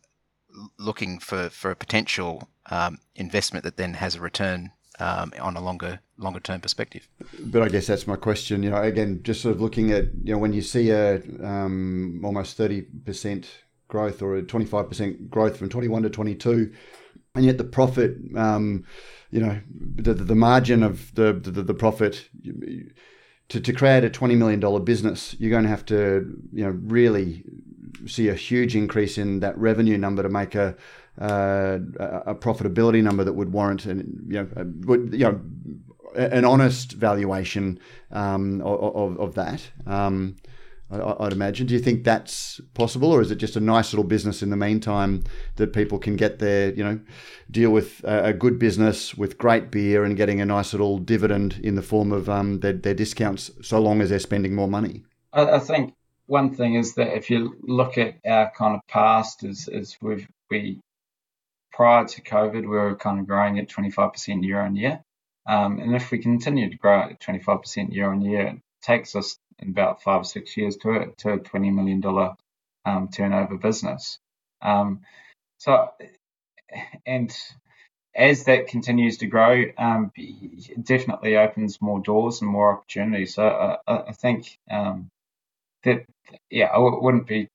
looking 0.79 1.19
for 1.19 1.51
for 1.51 1.71
a 1.71 1.77
potential 1.77 2.49
um, 2.71 2.99
investment 3.15 3.65
that 3.65 3.77
then 3.77 3.95
has 3.95 4.15
a 4.15 4.21
return 4.21 4.71
um, 4.99 5.33
on 5.41 5.57
a 5.57 5.61
longer 5.61 6.01
longer 6.19 6.41
term 6.41 6.61
perspective. 6.61 7.09
But 7.41 7.63
I 7.63 7.69
guess 7.69 7.87
that's 7.87 8.07
my 8.07 8.17
question. 8.17 8.63
You 8.63 8.71
know, 8.71 8.83
again, 8.83 9.21
just 9.23 9.43
sort 9.43 9.55
of 9.55 9.61
looking 9.61 9.93
at 9.93 10.07
you 10.25 10.33
know 10.33 10.39
when 10.39 10.53
you 10.53 10.63
see 10.63 10.91
a 10.91 11.17
um, 11.43 12.23
almost 12.25 12.57
thirty 12.57 12.83
percent 12.83 13.47
growth 13.89 14.23
or 14.23 14.37
a 14.37 14.43
25% 14.43 15.29
growth 15.29 15.57
from 15.57 15.69
21 15.69 16.03
to 16.03 16.11
22 16.11 16.73
and 17.35 17.45
yet 17.45 17.59
the 17.59 17.65
profit 17.65 18.17
um, 18.37 18.85
you 19.31 19.41
know 19.41 19.61
the, 19.71 20.15
the 20.15 20.35
margin 20.35 20.83
of 20.83 21.15
the, 21.15 21.33
the, 21.33 21.63
the 21.63 21.75
profit 21.75 22.29
to, 23.49 23.61
to 23.61 23.73
create 23.73 24.05
a 24.05 24.11
$20 24.11 24.37
million 24.37 24.85
business, 24.85 25.37
you're 25.39 25.51
going 25.51 25.63
to 25.63 25.69
have 25.69 25.85
to, 25.87 26.37
you 26.53 26.65
know, 26.65 26.71
really 26.83 27.45
see 28.07 28.29
a 28.29 28.35
huge 28.35 28.75
increase 28.75 29.19
in 29.19 29.41
that 29.41 29.57
revenue 29.57 29.97
number 29.97 30.23
to 30.23 30.29
make 30.29 30.55
a, 30.55 30.77
uh, 31.21 31.79
a 32.27 32.35
profitability 32.35 33.03
number 33.03 33.25
that 33.25 33.35
would 33.35 33.53
warrant 33.53 33.87
an, 33.87 34.27
you 34.29 34.43
know, 34.43 34.49
would, 34.87 35.13
you 35.13 35.21
know, 35.21 35.41
an 36.15 36.45
honest 36.45 36.93
valuation 36.93 37.79
um, 38.11 38.61
of, 38.63 39.19
of, 39.19 39.35
that. 39.35 39.63
Um, 39.87 40.37
I'd 40.89 41.33
imagine. 41.33 41.67
Do 41.67 41.75
you 41.75 41.81
think 41.81 42.05
that's 42.05 42.61
possible, 42.75 43.11
or 43.11 43.21
is 43.21 43.33
it 43.33 43.37
just 43.37 43.57
a 43.57 43.61
nice 43.61 43.93
little 43.93 44.05
business 44.05 44.41
in 44.41 44.51
the 44.51 44.57
meantime 44.57 45.25
that 45.57 45.73
people 45.73 45.99
can 45.99 46.15
get 46.15 46.39
their, 46.39 46.73
you 46.75 46.85
know, 46.85 47.01
deal 47.51 47.71
with 47.71 48.05
a, 48.05 48.33
good 48.33 48.59
business 48.59 49.15
with 49.15 49.37
great 49.37 49.73
beer 49.73 50.05
and 50.05 50.17
getting 50.17 50.41
a 50.41 50.47
nice 50.47 50.73
little 50.73 50.99
dividend 50.99 51.61
in 51.65 51.75
the 51.75 51.83
form 51.83 52.13
of 52.13 52.29
um, 52.29 52.61
their, 52.61 52.73
their 52.73 52.95
discounts, 52.95 53.51
so 53.63 53.81
long 53.81 54.01
as 54.01 54.11
they're 54.11 54.21
spending 54.21 54.55
more 54.55 54.69
money? 54.69 55.03
I, 55.33 55.57
I, 55.57 55.59
think 55.59 55.95
one 56.27 56.55
thing 56.55 56.75
is 56.75 56.95
that 56.95 57.17
if 57.17 57.31
you 57.31 57.57
look 57.63 57.99
at 57.99 58.15
our 58.25 58.53
kind 58.57 58.77
of 58.77 58.81
past, 58.87 59.43
is 59.43 59.69
is 59.69 59.97
we've 60.01 60.29
we 60.51 60.81
prior 61.73 62.07
to 62.07 62.23
COVID 62.23 62.61
we 62.61 62.69
were 62.69 62.95
kind 62.95 63.19
of 63.19 63.27
growing 63.27 63.59
at 63.59 63.69
twenty 63.69 63.91
five 63.91 64.13
percent 64.13 64.45
year 64.45 64.61
on 64.61 64.77
year, 64.77 65.03
um, 65.49 65.81
and 65.81 65.97
if 65.97 66.13
we 66.13 66.19
continue 66.19 66.71
to 66.71 66.77
grow 66.77 67.11
at 67.11 67.19
twenty 67.19 67.41
five 67.41 67.61
percent 67.61 67.93
year 67.93 68.09
on 68.09 68.21
year, 68.21 68.47
it 68.47 68.61
takes 68.83 69.17
us 69.17 69.37
in 69.59 69.71
about 69.71 70.03
five 70.03 70.23
or 70.23 70.25
six 70.25 70.57
years 70.57 70.77
to 70.79 70.91
a, 70.91 71.07
to 71.19 71.33
a 71.35 71.39
$20 71.39 71.75
million 71.75 72.03
um, 72.85 73.09
turnover 73.09 73.57
business. 73.57 74.19
Um, 74.63 75.01
so, 75.59 75.91
and 77.07 77.35
as 78.15 78.45
that 78.45 78.69
continues 78.69 79.19
to 79.19 79.27
grow, 79.27 79.65
um, 79.77 80.11
it 80.17 80.85
definitely 80.85 81.37
opens 81.37 81.81
more 81.81 82.01
doors 82.01 82.41
and 82.41 82.51
more 82.51 82.73
opportunities. 82.73 83.35
So 83.35 83.79
I, 83.87 84.09
I 84.09 84.13
think 84.13 84.59
um, 84.71 85.09
that, 85.85 86.05
yeah, 86.51 86.67
I 86.67 86.79
wouldn't 86.79 87.27
be. 87.27 87.49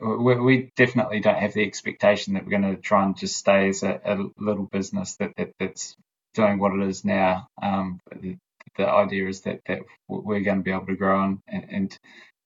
We, 0.00 0.34
we, 0.34 0.72
definitely 0.76 1.20
don't 1.20 1.38
have 1.38 1.54
the 1.54 1.64
expectation 1.64 2.34
that 2.34 2.44
we're 2.44 2.58
going 2.58 2.74
to 2.74 2.82
try 2.82 3.04
and 3.04 3.16
just 3.16 3.36
stay 3.36 3.68
as 3.68 3.84
a, 3.84 4.00
a 4.04 4.18
little 4.36 4.64
business 4.64 5.16
that, 5.16 5.32
that, 5.36 5.52
that's 5.58 5.96
doing 6.34 6.58
what 6.58 6.74
it 6.74 6.86
is 6.86 7.04
now. 7.04 7.46
Um, 7.62 8.00
the 8.76 8.88
idea 8.88 9.28
is 9.28 9.42
that, 9.42 9.60
that 9.66 9.80
we're 10.08 10.40
going 10.40 10.58
to 10.58 10.62
be 10.62 10.72
able 10.72 10.86
to 10.86 10.96
grow 10.96 11.38
and, 11.48 11.66
and 11.70 11.98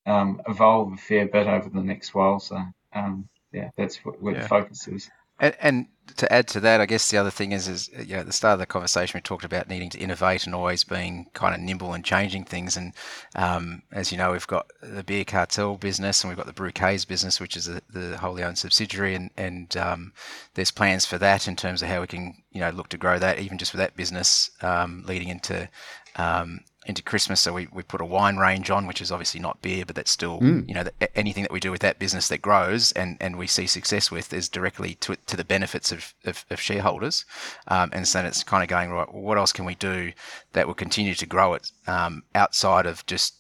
um, 0.06 0.40
evolve 0.48 0.92
a 0.92 0.96
fair 0.96 1.26
bit 1.26 1.46
over 1.46 1.68
the 1.68 1.82
next 1.82 2.14
while. 2.14 2.40
So, 2.40 2.62
um, 2.92 3.28
yeah, 3.52 3.70
that's 3.76 4.04
what, 4.04 4.20
what 4.20 4.34
yeah. 4.34 4.42
the 4.42 4.48
focus 4.48 4.88
is. 4.88 5.10
And, 5.38 5.56
and, 5.60 5.86
to 6.16 6.32
add 6.32 6.48
to 6.48 6.60
that, 6.60 6.80
I 6.80 6.86
guess 6.86 7.10
the 7.10 7.18
other 7.18 7.30
thing 7.30 7.52
is, 7.52 7.68
is 7.68 7.90
you 7.96 8.14
know, 8.14 8.20
at 8.20 8.26
the 8.26 8.32
start 8.32 8.54
of 8.54 8.58
the 8.58 8.66
conversation, 8.66 9.16
we 9.16 9.22
talked 9.22 9.44
about 9.44 9.68
needing 9.68 9.90
to 9.90 9.98
innovate 9.98 10.46
and 10.46 10.54
always 10.54 10.84
being 10.84 11.26
kind 11.32 11.54
of 11.54 11.60
nimble 11.60 11.92
and 11.92 12.04
changing 12.04 12.44
things. 12.44 12.76
And 12.76 12.92
um, 13.36 13.82
as 13.92 14.10
you 14.10 14.18
know, 14.18 14.32
we've 14.32 14.46
got 14.46 14.66
the 14.82 15.04
beer 15.04 15.24
cartel 15.24 15.76
business 15.76 16.22
and 16.22 16.30
we've 16.30 16.36
got 16.36 16.46
the 16.46 16.52
Brewcase 16.52 17.06
business, 17.06 17.40
which 17.40 17.56
is 17.56 17.68
a, 17.68 17.80
the 17.90 18.16
wholly 18.18 18.42
owned 18.42 18.58
subsidiary, 18.58 19.14
and, 19.14 19.30
and 19.36 19.76
um, 19.76 20.12
there's 20.54 20.70
plans 20.70 21.06
for 21.06 21.18
that 21.18 21.46
in 21.46 21.56
terms 21.56 21.82
of 21.82 21.88
how 21.88 22.00
we 22.00 22.06
can, 22.06 22.34
you 22.52 22.60
know, 22.60 22.70
look 22.70 22.88
to 22.88 22.98
grow 22.98 23.18
that, 23.18 23.38
even 23.38 23.58
just 23.58 23.72
with 23.72 23.80
that 23.80 23.96
business 23.96 24.50
um, 24.62 25.04
leading 25.06 25.28
into 25.28 25.68
um, 26.16 26.60
into 26.88 27.02
Christmas. 27.02 27.40
So 27.40 27.52
we, 27.52 27.68
we 27.70 27.82
put 27.82 28.00
a 28.00 28.06
wine 28.06 28.38
range 28.38 28.70
on, 28.70 28.86
which 28.86 29.02
is 29.02 29.12
obviously 29.12 29.40
not 29.40 29.60
beer, 29.60 29.84
but 29.84 29.94
that's 29.94 30.10
still, 30.10 30.40
mm. 30.40 30.66
you 30.66 30.74
know, 30.74 30.84
the, 30.84 31.18
anything 31.18 31.42
that 31.42 31.52
we 31.52 31.60
do 31.60 31.70
with 31.70 31.82
that 31.82 31.98
business 31.98 32.28
that 32.28 32.42
grows 32.42 32.92
and, 32.92 33.18
and 33.20 33.36
we 33.36 33.46
see 33.46 33.66
success 33.66 34.10
with 34.10 34.32
is 34.32 34.48
directly 34.48 34.94
to, 34.94 35.14
to 35.26 35.36
the 35.36 35.44
benefits 35.44 35.92
of, 35.92 36.14
of, 36.24 36.46
of 36.48 36.58
shareholders. 36.58 37.26
Um, 37.68 37.90
and 37.92 38.08
so 38.08 38.24
it's 38.24 38.42
kind 38.42 38.62
of 38.62 38.70
going, 38.70 38.90
right, 38.90 39.12
well, 39.12 39.22
what 39.22 39.38
else 39.38 39.52
can 39.52 39.66
we 39.66 39.74
do 39.74 40.12
that 40.54 40.66
will 40.66 40.74
continue 40.74 41.14
to 41.14 41.26
grow 41.26 41.52
it 41.52 41.70
um, 41.86 42.22
outside 42.34 42.86
of 42.86 43.04
just 43.04 43.34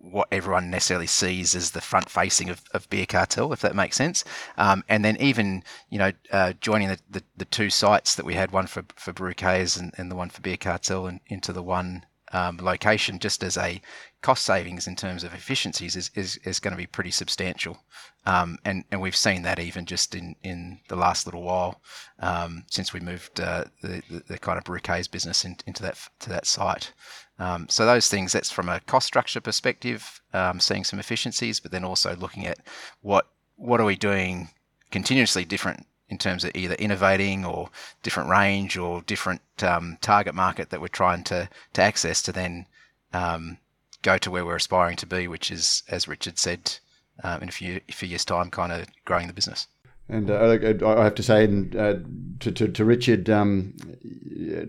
what 0.00 0.28
everyone 0.30 0.70
necessarily 0.70 1.08
sees 1.08 1.56
as 1.56 1.72
the 1.72 1.80
front 1.80 2.08
facing 2.08 2.48
of, 2.48 2.62
of 2.72 2.88
beer 2.88 3.06
cartel, 3.06 3.52
if 3.52 3.60
that 3.60 3.74
makes 3.74 3.96
sense. 3.96 4.22
Um, 4.56 4.84
and 4.88 5.04
then 5.04 5.16
even, 5.16 5.64
you 5.90 5.98
know, 5.98 6.12
uh, 6.30 6.52
joining 6.60 6.88
the, 6.88 6.98
the, 7.10 7.22
the, 7.36 7.44
two 7.44 7.68
sites 7.68 8.14
that 8.14 8.24
we 8.24 8.34
had, 8.34 8.52
one 8.52 8.68
for, 8.68 8.84
for 8.94 9.12
Brewcase 9.12 9.76
and, 9.76 9.92
and 9.98 10.08
the 10.08 10.14
one 10.14 10.30
for 10.30 10.40
beer 10.40 10.56
cartel 10.56 11.08
and 11.08 11.18
into 11.26 11.52
the 11.52 11.64
one 11.64 12.06
um, 12.32 12.58
location 12.58 13.18
just 13.18 13.42
as 13.42 13.56
a 13.56 13.80
cost 14.20 14.44
savings 14.44 14.86
in 14.86 14.96
terms 14.96 15.24
of 15.24 15.32
efficiencies 15.32 15.96
is, 15.96 16.10
is, 16.14 16.36
is 16.44 16.60
going 16.60 16.72
to 16.72 16.78
be 16.78 16.86
pretty 16.86 17.10
substantial. 17.10 17.78
Um, 18.26 18.58
and, 18.64 18.84
and 18.90 19.00
we've 19.00 19.16
seen 19.16 19.42
that 19.42 19.58
even 19.58 19.86
just 19.86 20.14
in, 20.14 20.34
in 20.42 20.80
the 20.88 20.96
last 20.96 21.26
little 21.26 21.42
while 21.42 21.80
um, 22.18 22.64
since 22.70 22.92
we 22.92 23.00
moved 23.00 23.40
uh, 23.40 23.64
the, 23.82 24.02
the, 24.10 24.22
the, 24.28 24.38
kind 24.38 24.58
of 24.58 24.64
Brewcase 24.64 25.10
business 25.10 25.44
in, 25.44 25.56
into 25.66 25.82
that 25.82 25.98
to 26.20 26.28
that 26.28 26.46
site. 26.46 26.92
Um, 27.38 27.68
so 27.68 27.86
those 27.86 28.08
things, 28.08 28.32
that's 28.32 28.50
from 28.50 28.68
a 28.68 28.80
cost 28.80 29.06
structure 29.06 29.40
perspective, 29.40 30.20
um, 30.34 30.60
seeing 30.60 30.84
some 30.84 30.98
efficiencies, 30.98 31.60
but 31.60 31.70
then 31.70 31.84
also 31.84 32.16
looking 32.16 32.46
at 32.46 32.58
what 33.00 33.28
what 33.56 33.80
are 33.80 33.86
we 33.86 33.96
doing 33.96 34.50
continuously 34.90 35.44
different 35.44 35.86
in 36.10 36.18
terms 36.18 36.44
of 36.44 36.50
either 36.54 36.74
innovating 36.74 37.44
or 37.44 37.70
different 38.02 38.30
range 38.30 38.76
or 38.76 39.02
different 39.02 39.42
um, 39.62 39.98
target 40.00 40.34
market 40.34 40.70
that 40.70 40.80
we're 40.80 40.88
trying 40.88 41.22
to, 41.24 41.48
to 41.74 41.82
access 41.82 42.22
to 42.22 42.32
then 42.32 42.66
um, 43.12 43.58
go 44.02 44.18
to 44.18 44.30
where 44.30 44.44
we're 44.44 44.56
aspiring 44.56 44.96
to 44.96 45.06
be, 45.06 45.28
which 45.28 45.50
is, 45.50 45.82
as 45.88 46.08
Richard 46.08 46.38
said, 46.38 46.78
um, 47.22 47.42
in 47.42 47.48
a 47.48 47.52
few, 47.52 47.80
few 47.90 48.08
years' 48.08 48.24
time, 48.24 48.50
kind 48.50 48.72
of 48.72 48.86
growing 49.04 49.26
the 49.26 49.32
business. 49.32 49.66
And 50.10 50.30
uh, 50.30 50.58
I 50.86 51.04
have 51.04 51.14
to 51.16 51.22
say, 51.22 51.44
uh, 51.44 51.96
to, 52.40 52.50
to, 52.52 52.68
to, 52.68 52.84
Richard, 52.84 53.28
um, 53.28 53.74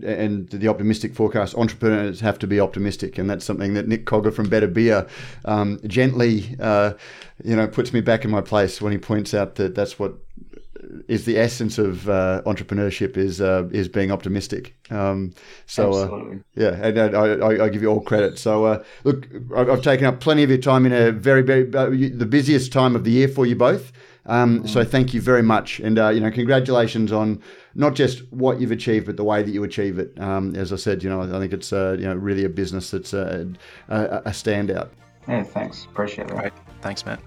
and 0.04 0.50
the 0.50 0.68
optimistic 0.68 1.14
forecast, 1.14 1.54
entrepreneurs 1.54 2.20
have 2.20 2.38
to 2.40 2.46
be 2.46 2.60
optimistic, 2.60 3.16
and 3.16 3.30
that's 3.30 3.46
something 3.46 3.72
that 3.72 3.88
Nick 3.88 4.04
Cogger 4.04 4.34
from 4.34 4.50
Better 4.50 4.66
Beer 4.66 5.06
um, 5.46 5.80
gently, 5.86 6.56
uh, 6.60 6.92
you 7.42 7.56
know, 7.56 7.66
puts 7.66 7.94
me 7.94 8.02
back 8.02 8.26
in 8.26 8.30
my 8.30 8.42
place 8.42 8.82
when 8.82 8.92
he 8.92 8.98
points 8.98 9.32
out 9.32 9.54
that 9.54 9.74
that's 9.74 9.98
what 9.98 10.12
is 11.08 11.24
the 11.24 11.38
essence 11.38 11.78
of 11.78 12.08
uh, 12.08 12.42
entrepreneurship 12.46 13.16
is 13.16 13.40
uh, 13.40 13.68
is 13.72 13.88
being 13.88 14.10
optimistic. 14.10 14.74
Um, 14.90 15.32
so 15.66 15.92
uh, 15.92 16.34
yeah, 16.54 16.70
and, 16.84 17.16
I, 17.16 17.64
I, 17.64 17.68
give 17.68 17.82
you 17.82 17.88
all 17.88 18.00
credit. 18.00 18.38
So 18.38 18.64
uh, 18.64 18.84
look, 19.04 19.28
I've 19.56 19.82
taken 19.82 20.06
up 20.06 20.20
plenty 20.20 20.42
of 20.42 20.50
your 20.50 20.58
time 20.58 20.86
in 20.86 20.92
a 20.92 21.12
very 21.12 21.42
very 21.42 21.72
uh, 21.74 21.90
the 21.90 22.26
busiest 22.26 22.72
time 22.72 22.96
of 22.96 23.04
the 23.04 23.10
year 23.10 23.28
for 23.28 23.46
you 23.46 23.56
both. 23.56 23.92
Um, 24.26 24.66
so 24.68 24.84
thank 24.84 25.14
you 25.14 25.20
very 25.20 25.42
much, 25.42 25.80
and 25.80 25.98
uh, 25.98 26.10
you 26.10 26.20
know 26.20 26.30
congratulations 26.30 27.10
on 27.10 27.42
not 27.74 27.94
just 27.94 28.30
what 28.32 28.60
you've 28.60 28.70
achieved, 28.70 29.06
but 29.06 29.16
the 29.16 29.24
way 29.24 29.42
that 29.42 29.50
you 29.50 29.64
achieve 29.64 29.98
it. 29.98 30.18
Um, 30.20 30.54
as 30.54 30.72
I 30.72 30.76
said, 30.76 31.02
you 31.02 31.10
know 31.10 31.22
I 31.22 31.38
think 31.38 31.52
it's 31.52 31.72
you 31.72 31.96
know 31.98 32.14
really 32.14 32.44
a 32.44 32.50
business 32.50 32.90
that's 32.90 33.12
a, 33.12 33.48
a, 33.88 34.22
a 34.26 34.30
standout. 34.30 34.90
Yeah, 35.28 35.42
thanks. 35.42 35.84
Appreciate 35.84 36.28
it. 36.28 36.36
Great. 36.36 36.52
Thanks, 36.82 37.04
Matt. 37.04 37.20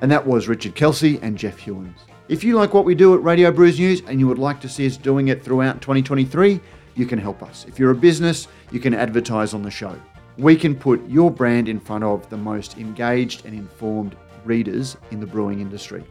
And 0.00 0.10
that 0.10 0.26
was 0.26 0.48
Richard 0.48 0.74
Kelsey 0.74 1.18
and 1.22 1.36
Jeff 1.36 1.58
Hewins. 1.58 1.98
If 2.28 2.44
you 2.44 2.54
like 2.54 2.74
what 2.74 2.84
we 2.84 2.94
do 2.94 3.14
at 3.14 3.22
Radio 3.22 3.50
Brews 3.50 3.78
News 3.78 4.02
and 4.06 4.20
you 4.20 4.28
would 4.28 4.38
like 4.38 4.60
to 4.60 4.68
see 4.68 4.86
us 4.86 4.96
doing 4.96 5.28
it 5.28 5.42
throughout 5.42 5.80
2023, 5.80 6.60
you 6.94 7.06
can 7.06 7.18
help 7.18 7.42
us. 7.42 7.64
If 7.68 7.78
you're 7.78 7.90
a 7.90 7.96
business, 7.96 8.48
you 8.70 8.80
can 8.80 8.94
advertise 8.94 9.54
on 9.54 9.62
the 9.62 9.70
show. 9.70 10.00
We 10.36 10.54
can 10.54 10.74
put 10.74 11.04
your 11.08 11.30
brand 11.30 11.68
in 11.68 11.80
front 11.80 12.04
of 12.04 12.28
the 12.30 12.36
most 12.36 12.78
engaged 12.78 13.44
and 13.44 13.54
informed 13.54 14.14
readers 14.44 14.96
in 15.10 15.18
the 15.18 15.26
brewing 15.26 15.60
industry. 15.60 16.04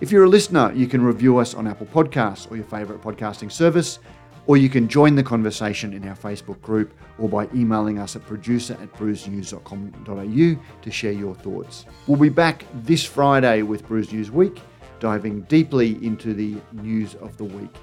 If 0.00 0.12
you're 0.12 0.24
a 0.24 0.28
listener, 0.28 0.72
you 0.74 0.86
can 0.86 1.00
review 1.00 1.38
us 1.38 1.54
on 1.54 1.66
Apple 1.66 1.86
Podcasts 1.86 2.50
or 2.50 2.56
your 2.56 2.66
favourite 2.66 3.00
podcasting 3.00 3.50
service 3.50 3.98
or 4.46 4.56
you 4.56 4.68
can 4.68 4.88
join 4.88 5.14
the 5.14 5.22
conversation 5.22 5.92
in 5.92 6.06
our 6.08 6.16
Facebook 6.16 6.60
group 6.62 6.94
or 7.18 7.28
by 7.28 7.48
emailing 7.54 7.98
us 7.98 8.16
at 8.16 8.24
producer 8.26 8.74
at 8.80 8.92
brewsnews.com.au 8.94 10.82
to 10.82 10.90
share 10.90 11.12
your 11.12 11.34
thoughts. 11.34 11.86
We'll 12.06 12.18
be 12.18 12.28
back 12.28 12.64
this 12.82 13.04
Friday 13.04 13.62
with 13.62 13.86
Brews 13.86 14.12
News 14.12 14.30
Week, 14.30 14.60
diving 15.00 15.42
deeply 15.42 16.04
into 16.04 16.34
the 16.34 16.56
news 16.72 17.14
of 17.16 17.36
the 17.36 17.44
week. 17.44 17.74